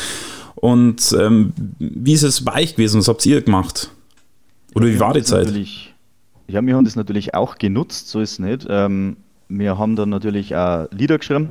Und 0.56 1.16
ähm, 1.18 1.54
wie 1.80 2.14
ist 2.14 2.24
es 2.24 2.44
bei 2.44 2.64
euch 2.64 2.76
gewesen? 2.76 3.00
Was 3.00 3.08
habt 3.08 3.26
ihr 3.26 3.42
gemacht? 3.42 3.92
Oder 4.76 4.88
wie 4.88 5.00
war 5.00 5.14
die 5.14 5.24
Zeit? 5.24 5.48
Ja, 6.48 6.66
wir 6.66 6.76
haben 6.76 6.86
das 6.86 6.96
natürlich 6.96 7.34
auch 7.34 7.58
genutzt, 7.58 8.10
so 8.10 8.20
ist 8.20 8.34
es 8.34 8.40
nicht. 8.40 8.68
Ähm, 8.70 9.18
wir 9.48 9.78
haben 9.78 9.96
dann 9.96 10.10
natürlich 10.10 10.56
auch 10.56 10.88
Lieder 10.92 11.18
geschrieben, 11.18 11.50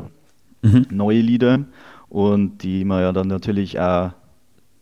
mhm. 0.62 0.87
neue 0.90 1.20
Lieder 1.20 1.64
und 2.08 2.58
die 2.58 2.85
man 2.85 3.00
ja 3.00 3.12
dann 3.12 3.28
natürlich 3.28 3.80
auch 3.80 4.11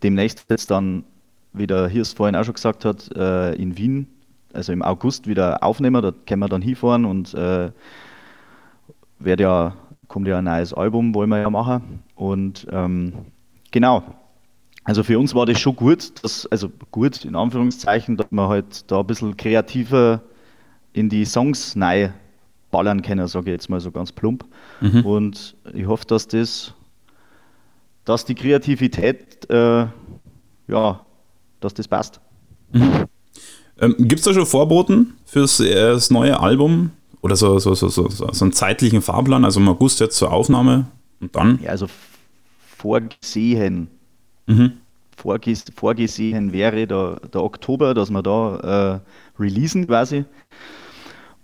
demnächst 0.03 0.47
jetzt 0.49 0.71
dann, 0.71 1.05
wie 1.53 1.67
der 1.67 1.89
Hirst 1.89 2.17
vorhin 2.17 2.35
auch 2.37 2.45
schon 2.45 2.55
gesagt 2.55 2.85
hat, 2.85 3.11
äh, 3.17 3.55
in 3.55 3.77
Wien, 3.77 4.07
also 4.53 4.73
im 4.73 4.83
August 4.83 5.27
wieder 5.27 5.63
aufnehmen. 5.63 6.03
Da 6.03 6.13
können 6.27 6.41
wir 6.41 6.49
dann 6.49 6.63
hinfahren 6.63 7.05
und 7.05 7.35
äh, 7.35 7.71
wird 9.19 9.41
ja, 9.41 9.75
kommt 10.09 10.27
ja 10.27 10.39
ein 10.39 10.45
neues 10.45 10.75
Album, 10.75 11.15
wollen 11.15 11.31
wir 11.31 11.41
ja 11.41 11.51
machen. 11.51 12.03
Und 12.15 12.67
ähm, 12.73 13.13
genau, 13.71 14.03
also 14.85 15.03
für 15.03 15.19
uns 15.19 15.35
war 15.35 15.47
das 15.47 15.61
schon 15.61 15.77
gut, 15.77 16.13
dass, 16.23 16.47
also 16.47 16.71
gut 16.91 17.25
in 17.25 17.37
Anführungszeichen, 17.37 18.17
dass 18.17 18.29
wir 18.31 18.49
halt 18.49 18.91
da 18.91 19.01
ein 19.01 19.07
bisschen 19.07 19.37
kreativer 19.37 20.23
in 20.93 21.09
die 21.09 21.25
Songs 21.25 21.77
neu 21.77 22.11
ballern 22.71 23.03
können, 23.03 23.27
sage 23.29 23.51
ich 23.51 23.53
jetzt 23.53 23.69
mal 23.69 23.81
so 23.81 23.91
ganz 23.91 24.13
plump. 24.13 24.45
Mhm. 24.81 25.05
Und 25.05 25.57
ich 25.75 25.87
hoffe, 25.87 26.07
dass 26.07 26.29
das, 26.29 26.75
dass 28.05 28.25
die 28.25 28.35
Kreativität, 28.35 29.49
äh, 29.51 29.87
ja, 30.69 31.01
dass 31.61 31.75
das 31.75 31.89
passt. 31.89 32.21
Mhm. 32.73 33.07
Ähm, 33.81 33.97
Gibt 33.99 34.21
es 34.21 34.25
da 34.25 34.35
schon 34.35 34.47
Vorboten 34.47 35.15
fürs 35.25 35.61
äh, 35.61 35.75
das 35.75 36.11
neue 36.11 36.39
Album? 36.39 36.93
Oder 37.23 37.37
so, 37.37 37.59
so, 37.59 37.75
so, 37.75 37.89
so, 37.89 38.09
so 38.09 38.45
einen 38.45 38.53
zeitlichen 38.53 39.03
Fahrplan, 39.03 39.45
also 39.45 39.61
im 39.61 39.69
August 39.69 40.01
jetzt 40.01 40.17
zur 40.17 40.33
Aufnahme 40.33 40.87
und 41.21 41.37
dann? 41.37 41.61
Ja, 41.63 41.71
also 41.71 41.87
vorgesehen. 42.79 43.89
Mhm. 44.51 44.73
Vorges 45.17 45.65
vorgesehen 45.77 46.53
wäre 46.53 46.87
der, 46.87 47.21
der 47.33 47.43
Oktober, 47.43 47.95
dass 47.95 48.11
wir 48.11 48.23
da 48.23 49.01
äh, 49.37 49.41
releasen 49.41 49.87
quasi. 49.87 50.25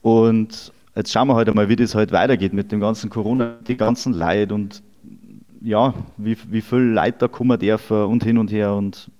Und 0.03 0.73
jetzt 0.95 1.12
schauen 1.12 1.29
wir 1.29 1.35
halt 1.35 1.49
einmal, 1.49 1.69
wie 1.69 1.77
das 1.77 1.95
halt 1.95 2.11
weitergeht 2.12 2.53
mit 2.53 2.73
dem 2.73 2.81
ganzen 2.81 3.11
Corona, 3.11 3.57
die 3.66 3.77
ganzen 3.77 4.12
Leid 4.12 4.51
und 4.51 4.83
ja, 5.61 5.95
wie, 6.16 6.37
wie 6.49 6.61
viel 6.61 6.79
Leid 6.79 7.21
da 7.21 7.29
kommen 7.29 7.59
dürfen 7.59 8.05
und 8.05 8.25
hin 8.25 8.38
und 8.38 8.51
her 8.51 8.75
und 8.75 9.11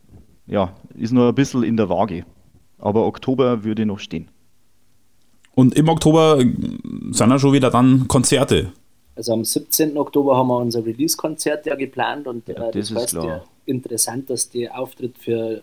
ja, 0.47 0.73
ist 0.95 1.13
nur 1.13 1.29
ein 1.29 1.35
bisschen 1.35 1.63
in 1.63 1.77
der 1.77 1.89
Waage. 1.89 2.25
Aber 2.79 3.07
Oktober 3.07 3.65
würde 3.65 3.85
noch 3.85 3.99
stehen. 3.99 4.29
Und 5.55 5.75
im 5.75 5.89
Oktober 5.89 6.39
sind 6.39 7.31
ja 7.31 7.39
schon 7.39 7.53
wieder 7.53 7.71
dann 7.71 8.07
Konzerte. 8.09 8.73
Also 9.17 9.33
am 9.33 9.45
17. 9.45 9.97
Oktober 9.97 10.37
haben 10.37 10.49
wir 10.49 10.59
unser 10.59 10.85
Release-Konzert 10.85 11.67
ja 11.67 11.75
geplant 11.75 12.27
und 12.27 12.47
ja, 12.49 12.55
äh, 12.55 12.71
das, 12.71 12.91
das 12.91 13.03
heißt 13.03 13.15
ja 13.15 13.43
interessant, 13.67 14.31
dass 14.31 14.51
der 14.51 14.79
Auftritt 14.79 15.19
für 15.19 15.63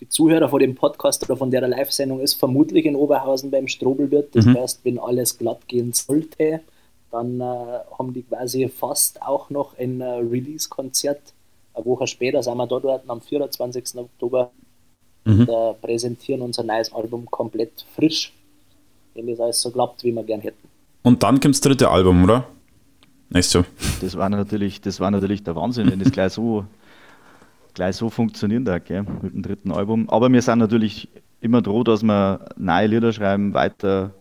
die 0.00 0.08
Zuhörer 0.08 0.48
von 0.48 0.60
dem 0.60 0.74
Podcast 0.74 1.24
oder 1.24 1.36
von 1.36 1.50
der 1.50 1.66
Live-Sendung 1.66 2.20
ist 2.20 2.34
vermutlich 2.34 2.86
in 2.86 2.94
Oberhausen 2.94 3.50
beim 3.50 3.66
Strobelwirt. 3.66 4.34
Das 4.34 4.46
mhm. 4.46 4.56
heißt, 4.56 4.80
wenn 4.84 4.98
alles 4.98 5.38
glatt 5.38 5.66
gehen 5.66 5.92
sollte, 5.92 6.60
dann 7.10 7.40
äh, 7.40 7.44
haben 7.44 8.12
die 8.12 8.22
quasi 8.22 8.68
fast 8.68 9.20
auch 9.22 9.50
noch 9.50 9.76
ein 9.78 10.00
äh, 10.00 10.04
Release-Konzert. 10.04 11.20
Eine 11.74 11.84
Woche 11.84 12.06
später 12.06 12.42
sind 12.42 12.56
wir 12.56 12.66
dort, 12.66 12.84
dort 12.84 13.08
am 13.08 13.20
24. 13.20 13.96
Oktober 13.96 14.50
mhm. 15.24 15.40
und 15.40 15.48
äh, 15.48 15.74
präsentieren 15.80 16.42
unser 16.42 16.62
neues 16.62 16.92
Album 16.92 17.26
komplett 17.26 17.84
frisch, 17.94 18.32
wenn 19.14 19.26
das 19.26 19.40
alles 19.40 19.60
so 19.60 19.70
klappt, 19.70 20.04
wie 20.04 20.12
wir 20.12 20.22
gern 20.22 20.40
hätten. 20.40 20.68
Und 21.02 21.22
dann 21.22 21.40
kommt 21.40 21.54
das 21.54 21.60
dritte 21.60 21.88
Album, 21.88 22.24
oder? 22.24 22.46
Nicht 23.30 23.48
so. 23.48 23.64
Das 24.00 24.16
war 24.16 24.28
natürlich, 24.28 24.80
das 24.80 25.00
war 25.00 25.10
natürlich 25.10 25.42
der 25.42 25.54
Wahnsinn, 25.54 25.90
wenn 25.90 25.98
das 25.98 26.12
gleich 26.12 26.32
so, 26.32 26.64
gleich 27.78 27.94
so 27.94 28.10
funktionieren 28.10 28.64
darf, 28.64 28.84
gell, 28.84 29.04
mit 29.22 29.32
dem 29.32 29.42
dritten 29.42 29.70
Album. 29.70 30.10
Aber 30.10 30.30
wir 30.32 30.42
sind 30.42 30.58
natürlich 30.58 31.08
immer 31.40 31.62
droh, 31.62 31.84
dass 31.84 32.02
wir 32.02 32.40
neue 32.56 32.88
Lieder 32.88 33.12
schreiben, 33.12 33.54
weiter, 33.54 34.14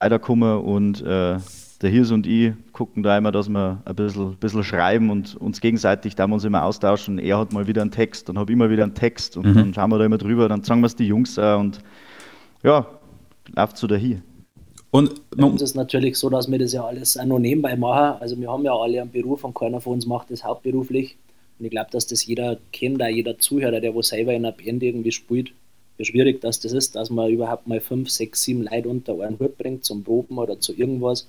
weiterkommen 0.00 0.58
und 0.58 1.00
äh, 1.02 1.36
der 1.80 1.90
Hirs 1.90 2.10
und 2.10 2.26
ich 2.26 2.54
gucken 2.72 3.04
da 3.04 3.16
immer, 3.16 3.30
dass 3.30 3.48
wir 3.48 3.80
ein 3.84 3.94
bisschen, 3.94 4.36
bisschen 4.36 4.64
schreiben 4.64 5.10
und 5.10 5.36
uns 5.36 5.60
gegenseitig 5.60 6.16
da 6.16 6.24
uns 6.24 6.42
immer 6.44 6.64
austauschen. 6.64 7.20
Er 7.20 7.38
hat 7.38 7.52
mal 7.52 7.68
wieder 7.68 7.82
einen 7.82 7.92
Text, 7.92 8.28
dann 8.28 8.36
habe 8.36 8.50
ich 8.50 8.56
immer 8.56 8.68
wieder 8.68 8.82
einen 8.82 8.94
Text 8.94 9.36
und 9.36 9.46
mhm. 9.46 9.54
dann 9.54 9.74
schauen 9.74 9.90
wir 9.90 9.98
da 9.98 10.04
immer 10.04 10.18
drüber, 10.18 10.48
dann 10.48 10.64
sagen 10.64 10.80
wir 10.80 10.88
es 10.88 10.96
die 10.96 11.06
Jungs 11.06 11.38
auch 11.38 11.60
und 11.60 11.78
ja, 12.64 12.84
läuft 13.54 13.76
so 13.76 13.86
dahin. 13.86 14.22
Und 14.90 15.22
Bei 15.30 15.44
uns 15.44 15.62
ist 15.62 15.76
natürlich 15.76 16.18
so, 16.18 16.28
dass 16.28 16.50
wir 16.50 16.58
das 16.58 16.72
ja 16.72 16.84
alles 16.84 17.16
auch 17.16 17.24
noch 17.24 17.38
nebenbei 17.38 17.76
machen. 17.76 18.20
Also 18.20 18.38
wir 18.38 18.50
haben 18.50 18.64
ja 18.64 18.74
alle 18.74 19.00
einen 19.00 19.10
Beruf 19.10 19.44
und 19.44 19.54
keiner 19.54 19.80
von 19.80 19.94
uns 19.94 20.04
macht 20.04 20.32
das 20.32 20.44
hauptberuflich. 20.44 21.16
Und 21.62 21.66
ich 21.66 21.70
glaube, 21.70 21.92
dass 21.92 22.08
das 22.08 22.26
jeder 22.26 22.58
kennt, 22.72 23.00
auch 23.00 23.06
jeder 23.06 23.38
Zuhörer, 23.38 23.80
der 23.80 23.94
wo 23.94 24.02
selber 24.02 24.32
in 24.32 24.44
einer 24.44 24.50
Band 24.50 24.82
irgendwie 24.82 25.12
spielt, 25.12 25.52
wie 25.96 26.04
schwierig 26.04 26.40
dass 26.40 26.58
das 26.58 26.72
ist, 26.72 26.96
dass 26.96 27.08
man 27.08 27.30
überhaupt 27.30 27.68
mal 27.68 27.78
fünf, 27.78 28.10
sechs, 28.10 28.42
sieben 28.42 28.64
Leute 28.64 28.88
unter 28.88 29.20
einen 29.20 29.38
Hut 29.38 29.56
bringt 29.58 29.84
zum 29.84 30.02
Proben 30.02 30.38
oder 30.38 30.58
zu 30.58 30.74
irgendwas 30.74 31.28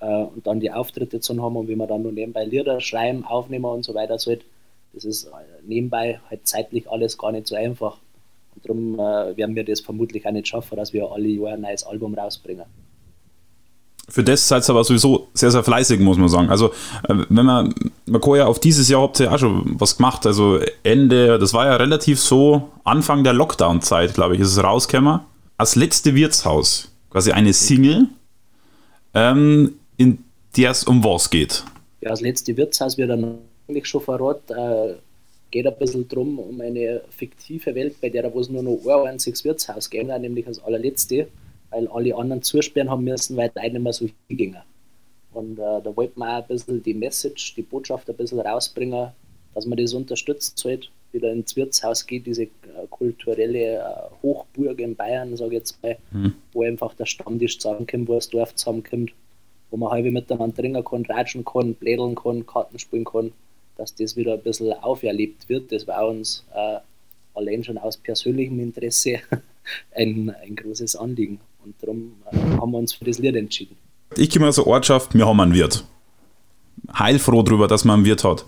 äh, 0.00 0.06
und 0.06 0.46
dann 0.46 0.60
die 0.60 0.70
Auftritte 0.72 1.20
zu 1.20 1.42
haben 1.42 1.56
und 1.56 1.68
wie 1.68 1.76
man 1.76 1.86
dann 1.86 2.00
nur 2.00 2.12
nebenbei 2.12 2.46
Lieder 2.46 2.80
schreiben, 2.80 3.26
aufnehmen 3.26 3.66
und 3.66 3.84
so 3.84 3.92
weiter 3.92 4.18
sollte. 4.18 4.46
Das 4.94 5.04
ist 5.04 5.24
äh, 5.24 5.30
nebenbei 5.66 6.18
halt 6.30 6.48
zeitlich 6.48 6.90
alles 6.90 7.18
gar 7.18 7.32
nicht 7.32 7.46
so 7.46 7.54
einfach. 7.54 7.98
Und 8.54 8.64
darum 8.64 8.94
äh, 8.94 9.36
werden 9.36 9.54
wir 9.54 9.64
das 9.64 9.82
vermutlich 9.82 10.26
auch 10.26 10.32
nicht 10.32 10.48
schaffen, 10.48 10.76
dass 10.76 10.94
wir 10.94 11.12
alle 11.12 11.28
Jahre 11.28 11.56
ein 11.56 11.60
neues 11.60 11.84
Album 11.84 12.14
rausbringen 12.14 12.64
für 14.08 14.22
das 14.22 14.46
seid 14.46 14.68
ihr 14.68 14.70
aber 14.70 14.84
sowieso 14.84 15.28
sehr, 15.34 15.50
sehr 15.50 15.64
fleißig, 15.64 16.00
muss 16.00 16.18
man 16.18 16.28
sagen. 16.28 16.50
Also, 16.50 16.68
äh, 17.08 17.14
wenn 17.28 17.46
man, 17.46 17.74
ja 18.06 18.46
auf 18.46 18.60
dieses 18.60 18.88
Jahr 18.88 19.02
habt 19.02 19.20
ihr 19.20 19.32
auch 19.32 19.38
schon 19.38 19.80
was 19.80 19.96
gemacht. 19.96 20.26
Also, 20.26 20.60
Ende, 20.82 21.38
das 21.38 21.52
war 21.52 21.66
ja 21.66 21.76
relativ 21.76 22.20
so 22.20 22.70
Anfang 22.84 23.24
der 23.24 23.32
Lockdown-Zeit, 23.32 24.14
glaube 24.14 24.34
ich, 24.34 24.40
ist 24.40 24.48
es 24.48 24.62
rausgekommen. 24.62 25.20
Als 25.56 25.76
letzte 25.76 26.14
Wirtshaus, 26.14 26.90
quasi 27.10 27.32
eine 27.32 27.52
Single, 27.52 28.08
ähm, 29.14 29.74
in 29.96 30.18
der 30.56 30.72
es 30.72 30.84
um 30.84 31.02
was 31.02 31.30
geht. 31.30 31.64
Ja, 32.00 32.10
das 32.10 32.20
letzte 32.20 32.56
Wirtshaus 32.56 32.98
wird 32.98 33.10
dann 33.10 33.38
eigentlich 33.68 33.86
schon 33.86 34.02
verraten. 34.02 34.52
Äh, 34.52 34.94
geht 35.50 35.66
ein 35.66 35.78
bisschen 35.78 36.08
drum 36.08 36.38
um 36.40 36.60
eine 36.60 37.00
fiktive 37.10 37.74
Welt, 37.74 38.00
bei 38.00 38.08
der 38.08 38.34
es 38.34 38.48
nur 38.48 38.62
noch 38.62 38.78
ein 38.84 39.12
einziges 39.12 39.44
Wirtshaus 39.44 39.88
geben, 39.88 40.08
nämlich 40.20 40.46
das 40.46 40.62
allerletzte 40.62 41.28
weil 41.74 41.88
alle 41.88 42.16
anderen 42.16 42.42
zusperren 42.42 42.90
haben 42.90 43.04
müssen, 43.04 43.36
weil 43.36 43.50
die 43.50 43.70
nicht 43.70 43.82
mehr 43.82 43.92
so 43.92 44.08
hingingen. 44.28 44.62
Und 45.32 45.58
äh, 45.58 45.82
da 45.82 45.96
wollten 45.96 46.20
wir 46.20 46.38
auch 46.38 46.42
ein 46.42 46.46
bisschen 46.46 46.82
die 46.82 46.94
Message, 46.94 47.54
die 47.56 47.62
Botschaft 47.62 48.08
ein 48.08 48.16
bisschen 48.16 48.40
rausbringen, 48.40 49.08
dass 49.54 49.66
man 49.66 49.76
das 49.76 49.92
unterstützt 49.92 50.58
sollte. 50.58 50.88
Wieder 51.12 51.32
ins 51.32 51.54
Wirtshaus 51.56 52.06
geht, 52.06 52.26
diese 52.26 52.44
äh, 52.44 52.48
kulturelle 52.90 53.78
äh, 53.78 53.82
Hochburg 54.22 54.78
in 54.80 54.94
Bayern, 54.94 55.36
sage 55.36 55.50
ich 55.50 55.58
jetzt 55.58 55.82
mal, 55.82 55.96
mhm. 56.12 56.34
wo 56.52 56.62
einfach 56.62 56.94
der 56.94 57.06
Stammtisch 57.06 57.58
zusammenkommt, 57.58 58.08
wo 58.08 58.14
das 58.14 58.28
Dorf 58.28 58.54
zusammenkommt, 58.54 59.12
wo 59.70 59.76
man 59.76 59.90
halb 59.90 60.06
miteinander 60.06 60.54
trinken 60.54 60.84
kann, 60.84 61.04
ratschen 61.06 61.44
kann, 61.44 61.74
blädeln 61.74 62.14
kann, 62.14 62.46
Karten 62.46 62.78
spielen 62.78 63.04
kann, 63.04 63.32
dass 63.76 63.94
das 63.94 64.16
wieder 64.16 64.34
ein 64.34 64.42
bisschen 64.42 64.72
auferlebt 64.72 65.48
wird. 65.48 65.72
Das 65.72 65.86
war 65.88 66.08
uns 66.08 66.44
äh, 66.54 66.78
allein 67.34 67.64
schon 67.64 67.78
aus 67.78 67.96
persönlichem 67.96 68.60
Interesse 68.60 69.18
ein, 69.94 70.30
ein 70.30 70.54
großes 70.54 70.96
Anliegen. 70.96 71.40
Und 71.64 71.74
darum 71.80 72.12
äh, 72.30 72.36
haben 72.60 72.72
wir 72.72 72.78
uns 72.78 72.92
für 72.92 73.04
das 73.04 73.18
Lied 73.18 73.36
entschieden. 73.36 73.76
Ich 74.16 74.30
komme 74.30 74.48
aus 74.48 74.56
der 74.56 74.66
Ortschaft, 74.66 75.14
wir 75.14 75.26
haben 75.26 75.40
einen 75.40 75.54
Wirt. 75.54 75.84
Heilfroh 76.98 77.42
darüber, 77.42 77.68
dass 77.68 77.84
man 77.84 77.96
einen 77.96 78.04
Wirt 78.04 78.22
hat. 78.22 78.44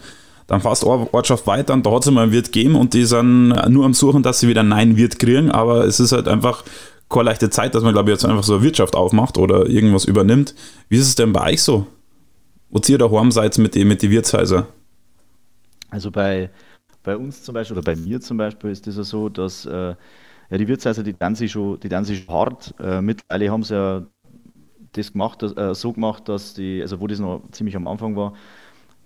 Dann 0.47 0.61
fast 0.61 0.85
eine 0.85 1.13
Ortschaft 1.13 1.47
weiter 1.47 1.75
und 1.75 1.85
da 1.87 1.91
hat 1.91 2.05
es 2.05 2.11
mal 2.11 2.23
einen 2.23 2.33
Wirt 2.33 2.53
gegeben 2.53 2.77
und 2.77 2.95
die 2.95 3.05
sind 3.05 3.49
nur 3.69 3.85
am 3.85 3.95
Suchen, 3.95 4.23
dass 4.23 4.41
sie 4.41 4.49
wieder 4.49 4.61
einen 4.61 4.69
neuen 4.69 4.97
Wirt 4.97 5.19
kriegen, 5.19 5.51
aber 5.51 5.85
es 5.85 5.99
ist 5.99 6.13
halt 6.13 6.29
einfach 6.29 6.63
keine 7.09 7.25
leichte 7.25 7.51
Zeit, 7.51 7.75
dass 7.75 7.83
man, 7.83 7.93
glaube 7.93 8.11
ich, 8.11 8.15
jetzt 8.15 8.25
einfach 8.25 8.45
so 8.45 8.55
eine 8.55 8.63
Wirtschaft 8.63 8.95
aufmacht 8.95 9.39
oder 9.39 9.67
irgendwas 9.67 10.05
übernimmt. 10.05 10.55
Wie 10.89 10.99
ist 10.99 11.07
es 11.07 11.15
denn 11.15 11.33
bei 11.33 11.53
euch 11.53 11.63
so? 11.63 11.87
Wo 12.71 12.81
ihr 12.87 12.99
daheim 12.99 13.31
seid 13.31 13.59
mit 13.59 13.75
den 13.75 13.89
mit 13.89 14.03
die 14.03 14.11
Wirtshäuser? 14.11 14.69
Also 15.89 16.11
bei, 16.11 16.51
bei 17.03 17.17
uns 17.17 17.43
zum 17.43 17.55
Beispiel 17.55 17.77
oder 17.77 17.85
bei 17.85 17.97
mir 17.97 18.21
zum 18.21 18.37
Beispiel 18.37 18.71
ist 18.71 18.87
es 18.87 18.97
ja 18.97 19.05
so, 19.05 19.29
dass 19.29 19.67
äh, 19.67 19.95
ja, 20.51 20.59
die 20.59 20.69
Wirtshäuser, 20.69 21.03
die 21.03 21.15
dann 21.15 21.35
sich 21.35 21.53
schon, 21.53 21.81
die 21.81 21.89
dann 21.89 22.05
sich 22.05 22.25
schon 22.25 22.35
hart. 22.35 22.75
Äh, 22.81 23.01
mittlerweile 23.01 23.51
haben 23.51 23.63
sie 23.63 23.75
ja 23.75 24.07
das 24.93 25.13
gemacht, 25.13 25.43
äh, 25.43 25.75
so 25.75 25.93
gemacht, 25.93 26.29
dass 26.29 26.55
die, 26.55 26.81
also 26.81 27.01
wo 27.01 27.07
das 27.07 27.19
noch 27.19 27.43
ziemlich 27.51 27.77
am 27.77 27.87
Anfang 27.87 28.17
war, 28.17 28.35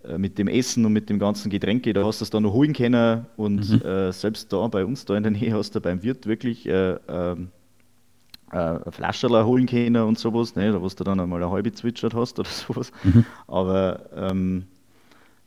äh, 0.05 0.19
mit 0.19 0.39
dem 0.39 0.49
Essen 0.49 0.87
und 0.87 0.93
mit 0.93 1.11
dem 1.11 1.19
ganzen 1.19 1.51
Getränke, 1.51 1.93
da 1.93 2.05
hast 2.05 2.21
du 2.21 2.25
es 2.25 2.31
dann 2.31 2.45
noch 2.45 2.53
holen 2.53 2.73
können 2.73 3.27
und 3.37 3.69
mhm. 3.69 3.83
äh, 3.83 4.13
selbst 4.13 4.53
da 4.53 4.67
bei 4.69 4.85
uns 4.85 5.05
da 5.05 5.17
in 5.17 5.23
der 5.23 5.33
Nähe 5.33 5.53
hast 5.53 5.75
du 5.75 5.81
beim 5.81 6.03
Wirt 6.03 6.27
wirklich 6.27 6.67
äh, 6.67 6.97
ähm, 7.09 7.49
äh, 8.53 8.91
Flascherler 8.91 9.47
holen 9.47 9.67
können 9.67 10.03
und 10.03 10.19
sowas, 10.19 10.57
ne, 10.57 10.73
da 10.73 10.81
wo 10.81 10.89
du 10.89 11.05
dann 11.05 11.21
einmal 11.21 11.43
eine 11.43 11.53
halbe 11.53 11.73
zwitschert 11.73 12.15
hast 12.15 12.39
oder 12.39 12.49
sowas. 12.51 12.93
Mhm. 13.05 13.25
Aber 13.47 14.01
ähm, 14.15 14.65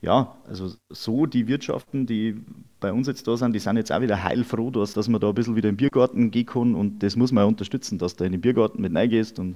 ja, 0.04 0.36
also 0.48 0.70
so 0.89 1.26
die 1.26 1.48
Wirtschaften, 1.48 2.06
die 2.06 2.36
bei 2.82 2.92
uns 2.92 3.08
jetzt 3.08 3.26
da 3.26 3.38
sind, 3.38 3.54
die 3.54 3.60
sind 3.60 3.78
jetzt 3.78 3.89
auch 3.89 4.02
wieder 4.02 4.22
heilfroh, 4.22 4.70
dass, 4.70 4.94
dass 4.94 5.08
man 5.08 5.22
da 5.22 5.30
ein 5.30 5.34
bisschen 5.34 5.56
wieder 5.56 5.70
im 5.70 5.78
Biergarten 5.78 6.30
gehen 6.30 6.46
kann 6.46 6.76
und 6.76 7.00
das 7.00 7.16
muss 7.16 7.32
man 7.32 7.44
ja 7.44 7.48
unterstützen, 7.48 7.98
dass 7.98 8.18
du 8.18 8.26
in 8.26 8.34
den 8.34 8.42
Biergarten 8.42 8.82
mit 8.82 8.94
reingehst 8.94 9.39
und 9.39 9.56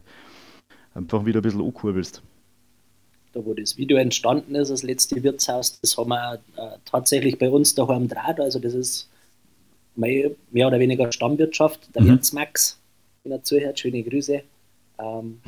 einfach 0.94 1.26
wieder 1.26 1.42
ein 1.42 1.44
bisschen 1.44 1.62
ankurbelst. 1.62 2.24
Da 3.34 3.46
wo 3.46 3.54
das 3.54 3.78
Video 3.78 3.98
entstanden 3.98 4.56
ist, 4.56 4.70
das 4.70 4.84
letzte 4.84 5.22
Wirtshaus, 5.22 5.82
das 5.82 5.98
haben 5.98 6.10
wir 6.10 6.40
äh, 6.56 6.78
tatsächlich 6.86 7.38
bei 7.38 7.50
uns 7.50 7.76
daheim 7.76 8.08
draht, 8.08 8.40
also 8.40 8.58
das 8.60 8.74
ist 8.74 9.10
mehr 9.98 10.32
oder 10.54 10.80
weniger 10.80 11.12
Stammwirtschaft, 11.12 11.94
der 11.94 12.04
mhm. 12.04 12.08
Wirtsmax, 12.08 12.80
wenn 13.24 13.34
er 13.34 13.44
zuhört, 13.44 13.80
schöne 13.80 14.02
Grüße. 14.02 14.44
Ähm, 15.00 15.42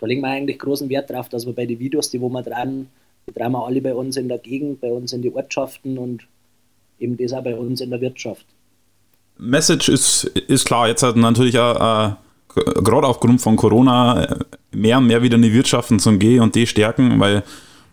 da 0.00 0.06
legen 0.06 0.22
wir 0.22 0.28
eigentlich 0.28 0.58
großen 0.58 0.88
Wert 0.88 1.08
drauf, 1.10 1.28
dass 1.28 1.46
wir 1.46 1.52
bei 1.52 1.66
den 1.66 1.78
Videos, 1.78 2.10
die 2.10 2.20
wo 2.20 2.28
wir 2.28 2.42
dran 2.42 2.88
die 3.28 3.34
wir 3.34 3.64
alle 3.66 3.80
bei 3.80 3.94
uns 3.94 4.16
in 4.16 4.28
der 4.28 4.38
Gegend, 4.38 4.80
bei 4.80 4.90
uns 4.90 5.12
in 5.12 5.22
die 5.22 5.32
Ortschaften 5.32 5.98
und 5.98 6.26
eben 6.98 7.16
das 7.16 7.32
auch 7.32 7.42
bei 7.44 7.54
uns 7.54 7.80
in 7.80 7.90
der 7.90 8.00
Wirtschaft. 8.00 8.46
Message 9.38 9.88
ist, 9.88 10.24
ist 10.24 10.66
klar, 10.66 10.88
jetzt 10.88 11.02
hat 11.02 11.16
natürlich 11.16 11.58
auch, 11.58 12.10
äh, 12.10 12.14
gerade 12.54 13.06
aufgrund 13.06 13.40
von 13.40 13.56
Corona 13.56 14.24
äh, 14.24 14.36
mehr 14.72 14.98
und 14.98 15.06
mehr 15.06 15.22
wieder 15.22 15.36
in 15.36 15.42
die 15.42 15.52
Wirtschaften 15.52 15.98
zum 15.98 16.18
G 16.18 16.40
und 16.40 16.54
D 16.54 16.66
stärken, 16.66 17.18
weil 17.20 17.42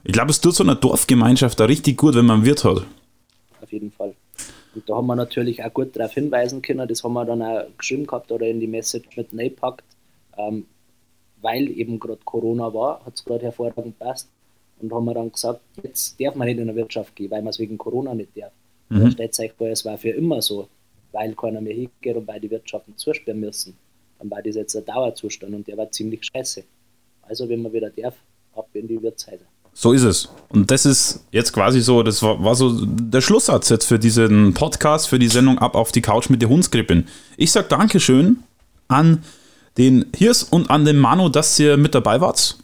ich 0.04 0.13
glaube, 0.13 0.32
es 0.32 0.42
tut 0.42 0.56
so 0.56 0.63
einer 0.63 0.76
Dorfgemeinschaft 0.76 1.60
da 1.60 1.66
richtig 1.66 1.98
gut, 1.98 2.16
wenn 2.16 2.26
man 2.26 2.38
einen 2.38 2.46
Wirt 2.46 2.63
hat. 2.63 2.86
Auf 3.62 3.72
jeden 3.72 3.92
Fall. 3.92 4.13
Und 4.76 4.90
da 4.90 4.96
haben 4.96 5.08
wir 5.08 5.16
natürlich 5.16 5.63
auch 5.63 5.74
gut 5.74 5.96
darauf 5.96 6.13
hinweisen 6.13 6.62
können, 6.62 6.88
das 6.88 7.04
haben 7.04 7.13
wir 7.13 7.26
dann 7.26 7.42
auch 7.42 7.66
geschrieben 7.78 8.06
gehabt 8.06 8.32
oder 8.32 8.46
in 8.46 8.60
die 8.60 8.68
Message 8.68 9.16
mit 9.16 9.30
reingepackt, 9.34 9.86
ähm, 10.38 10.66
weil 11.42 11.70
eben 11.70 12.00
gerade 12.00 12.20
Corona 12.26 12.74
war, 12.74 13.06
hat 13.06 13.16
es 13.16 13.24
gerade 13.24 13.44
hervorragend 13.44 13.98
passt. 14.00 14.30
Und 14.80 14.94
haben 14.94 15.06
wir 15.06 15.13
dann 15.13 15.32
gesagt, 15.32 15.62
jetzt 15.84 16.20
darf 16.20 16.36
man 16.36 16.48
nicht 16.48 16.60
in 16.60 16.68
der 16.68 16.76
Wirtschaft 16.76 17.16
gehen, 17.16 17.32
weil 17.32 17.42
man 17.42 17.50
es 17.50 17.60
wegen 17.60 17.78
Corona 17.78 18.13
nicht 18.13 18.30
darf. 18.36 18.52
Mhm. 18.90 19.02
Da 19.02 19.12
stellt 19.12 19.36
sich 19.36 19.54
vor, 19.54 19.68
es 19.68 19.84
war 19.86 19.98
für 19.98 20.10
immer 20.10 20.42
so, 20.42 20.68
weil 21.12 21.34
keiner 21.34 21.62
mehr 21.62 21.74
hingeht 21.74 22.16
und 22.16 22.28
weil 22.28 22.40
die 22.40 22.52
Wirtschaften 22.52 22.96
zusperren 22.96 23.40
müssen. 23.40 23.76
Dann 24.20 24.30
war 24.30 24.42
das 24.42 24.56
jetzt 24.56 24.76
ein 24.76 24.86
Dauerzustand 24.86 25.54
und 25.54 25.68
der 25.68 25.78
war 25.78 25.90
ziemlich 25.92 26.26
scheiße. 26.26 26.63
Also, 27.24 27.50
wenn 27.50 27.62
man 27.62 27.74
wieder 27.74 27.90
darf, 27.90 28.16
ab 28.56 28.70
in 28.74 28.88
die 28.88 29.02
Wirtshäuser. 29.02 29.46
So 29.74 29.94
ist 29.94 30.04
es. 30.04 30.30
Und 30.50 30.72
das 30.72 30.88
ist 30.88 31.24
jetzt 31.32 31.54
quasi 31.54 31.82
so, 31.82 32.02
das 32.02 32.24
war, 32.24 32.44
war, 32.44 32.56
so 32.56 32.84
der 32.84 33.22
Schlusssatz 33.22 33.70
jetzt 33.70 33.86
für 33.86 34.00
diesen 34.00 34.56
Podcast, 34.56 35.08
für 35.08 35.20
die 35.20 35.28
Sendung 35.28 35.60
Ab 35.60 35.76
auf 35.76 35.92
die 35.92 36.02
Couch 36.02 36.30
mit 36.30 36.42
der 36.42 36.50
Hundskrippin. 36.50 37.08
Ich 37.38 37.52
sage 37.52 37.68
Dankeschön 37.70 38.44
an 38.88 39.24
den 39.78 40.08
Hirs 40.16 40.42
und 40.42 40.72
an 40.72 40.86
den 40.86 40.98
Manu, 40.98 41.30
dass 41.30 41.60
ihr 41.60 41.78
mit 41.78 41.94
dabei 41.94 42.20
wart. 42.22 42.58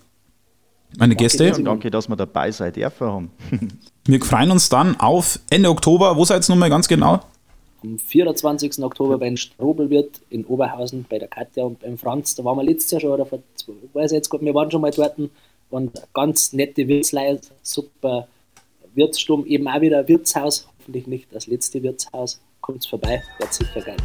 Meine 0.97 1.15
Gäste. 1.15 1.45
Danke, 1.45 1.63
danke, 1.63 1.91
dass 1.91 2.07
wir 2.07 2.15
dabei 2.15 2.51
seid 2.51 2.75
dürfen 2.75 3.07
haben. 3.07 3.31
wir 4.05 4.21
freuen 4.21 4.51
uns 4.51 4.69
dann 4.69 4.99
auf 4.99 5.39
Ende 5.49 5.69
Oktober. 5.69 6.15
Wo 6.15 6.25
seid 6.25 6.47
ihr 6.47 6.53
nochmal 6.53 6.69
ganz 6.69 6.87
genau? 6.87 7.19
Am 7.83 7.99
24. 7.99 8.83
Oktober 8.83 9.17
beim 9.17 9.35
Strobelwirt 9.35 10.21
in 10.29 10.45
Oberhausen 10.45 11.05
bei 11.09 11.19
der 11.19 11.27
Katja 11.27 11.63
und 11.63 11.79
beim 11.79 11.97
Franz. 11.97 12.35
Da 12.35 12.45
waren 12.45 12.57
wir 12.57 12.63
letztes 12.63 12.91
Jahr 12.91 13.01
schon, 13.01 13.11
oder 13.11 13.25
vor 13.25 13.39
zwei, 13.55 13.73
weiß 13.93 14.11
ich 14.11 14.15
jetzt 14.17 14.29
gerade, 14.29 14.45
wir 14.45 14.53
waren 14.53 14.71
schon 14.71 14.81
mal 14.81 14.91
dort 14.91 15.15
und 15.69 15.91
ganz 16.13 16.53
nette 16.53 16.87
Wirtsleute, 16.87 17.47
super 17.63 18.27
Wirtssturm, 18.93 19.45
eben 19.45 19.67
auch 19.67 19.81
wieder 19.81 19.99
ein 19.99 20.07
Wirtshaus, 20.07 20.67
hoffentlich 20.79 21.07
nicht 21.07 21.33
das 21.33 21.47
letzte 21.47 21.81
Wirtshaus. 21.81 22.39
Kommt 22.61 22.85
vorbei, 22.85 23.21
wird 23.39 23.53
sicher 23.53 23.81
geil. 23.81 23.97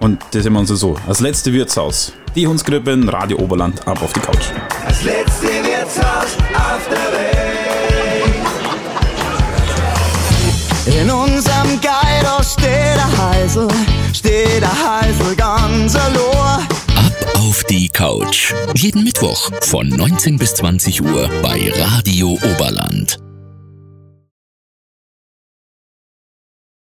Und 0.00 0.20
das 0.32 0.42
sehen 0.42 0.52
wir 0.52 0.60
uns 0.60 0.68
so. 0.68 0.96
Das 1.06 1.20
letzte 1.20 1.52
Wirtshaus. 1.52 2.12
Die 2.34 2.46
Hundskrippen, 2.46 3.08
Radio 3.08 3.38
Oberland, 3.38 3.86
ab 3.86 4.02
auf 4.02 4.12
die 4.12 4.20
Couch. 4.20 4.50
Das 4.84 5.04
letzte 5.04 5.46
Wirtshaus. 5.46 6.11
In 10.86 11.10
unserem 11.10 11.80
Geider 11.80 12.42
steht 12.44 12.96
der 12.96 13.18
Heisel, 13.18 13.68
steht 14.12 14.62
der 14.62 14.70
Heisel 14.70 15.34
ganz 15.36 15.96
allein. 15.96 16.66
Ab 16.96 17.12
auf 17.38 17.64
die 17.64 17.88
Couch. 17.88 18.52
Jeden 18.74 19.04
Mittwoch 19.04 19.50
von 19.62 19.88
19 19.88 20.38
bis 20.38 20.54
20 20.54 21.02
Uhr 21.02 21.28
bei 21.42 21.72
Radio 21.74 22.38
Oberland. 22.54 23.18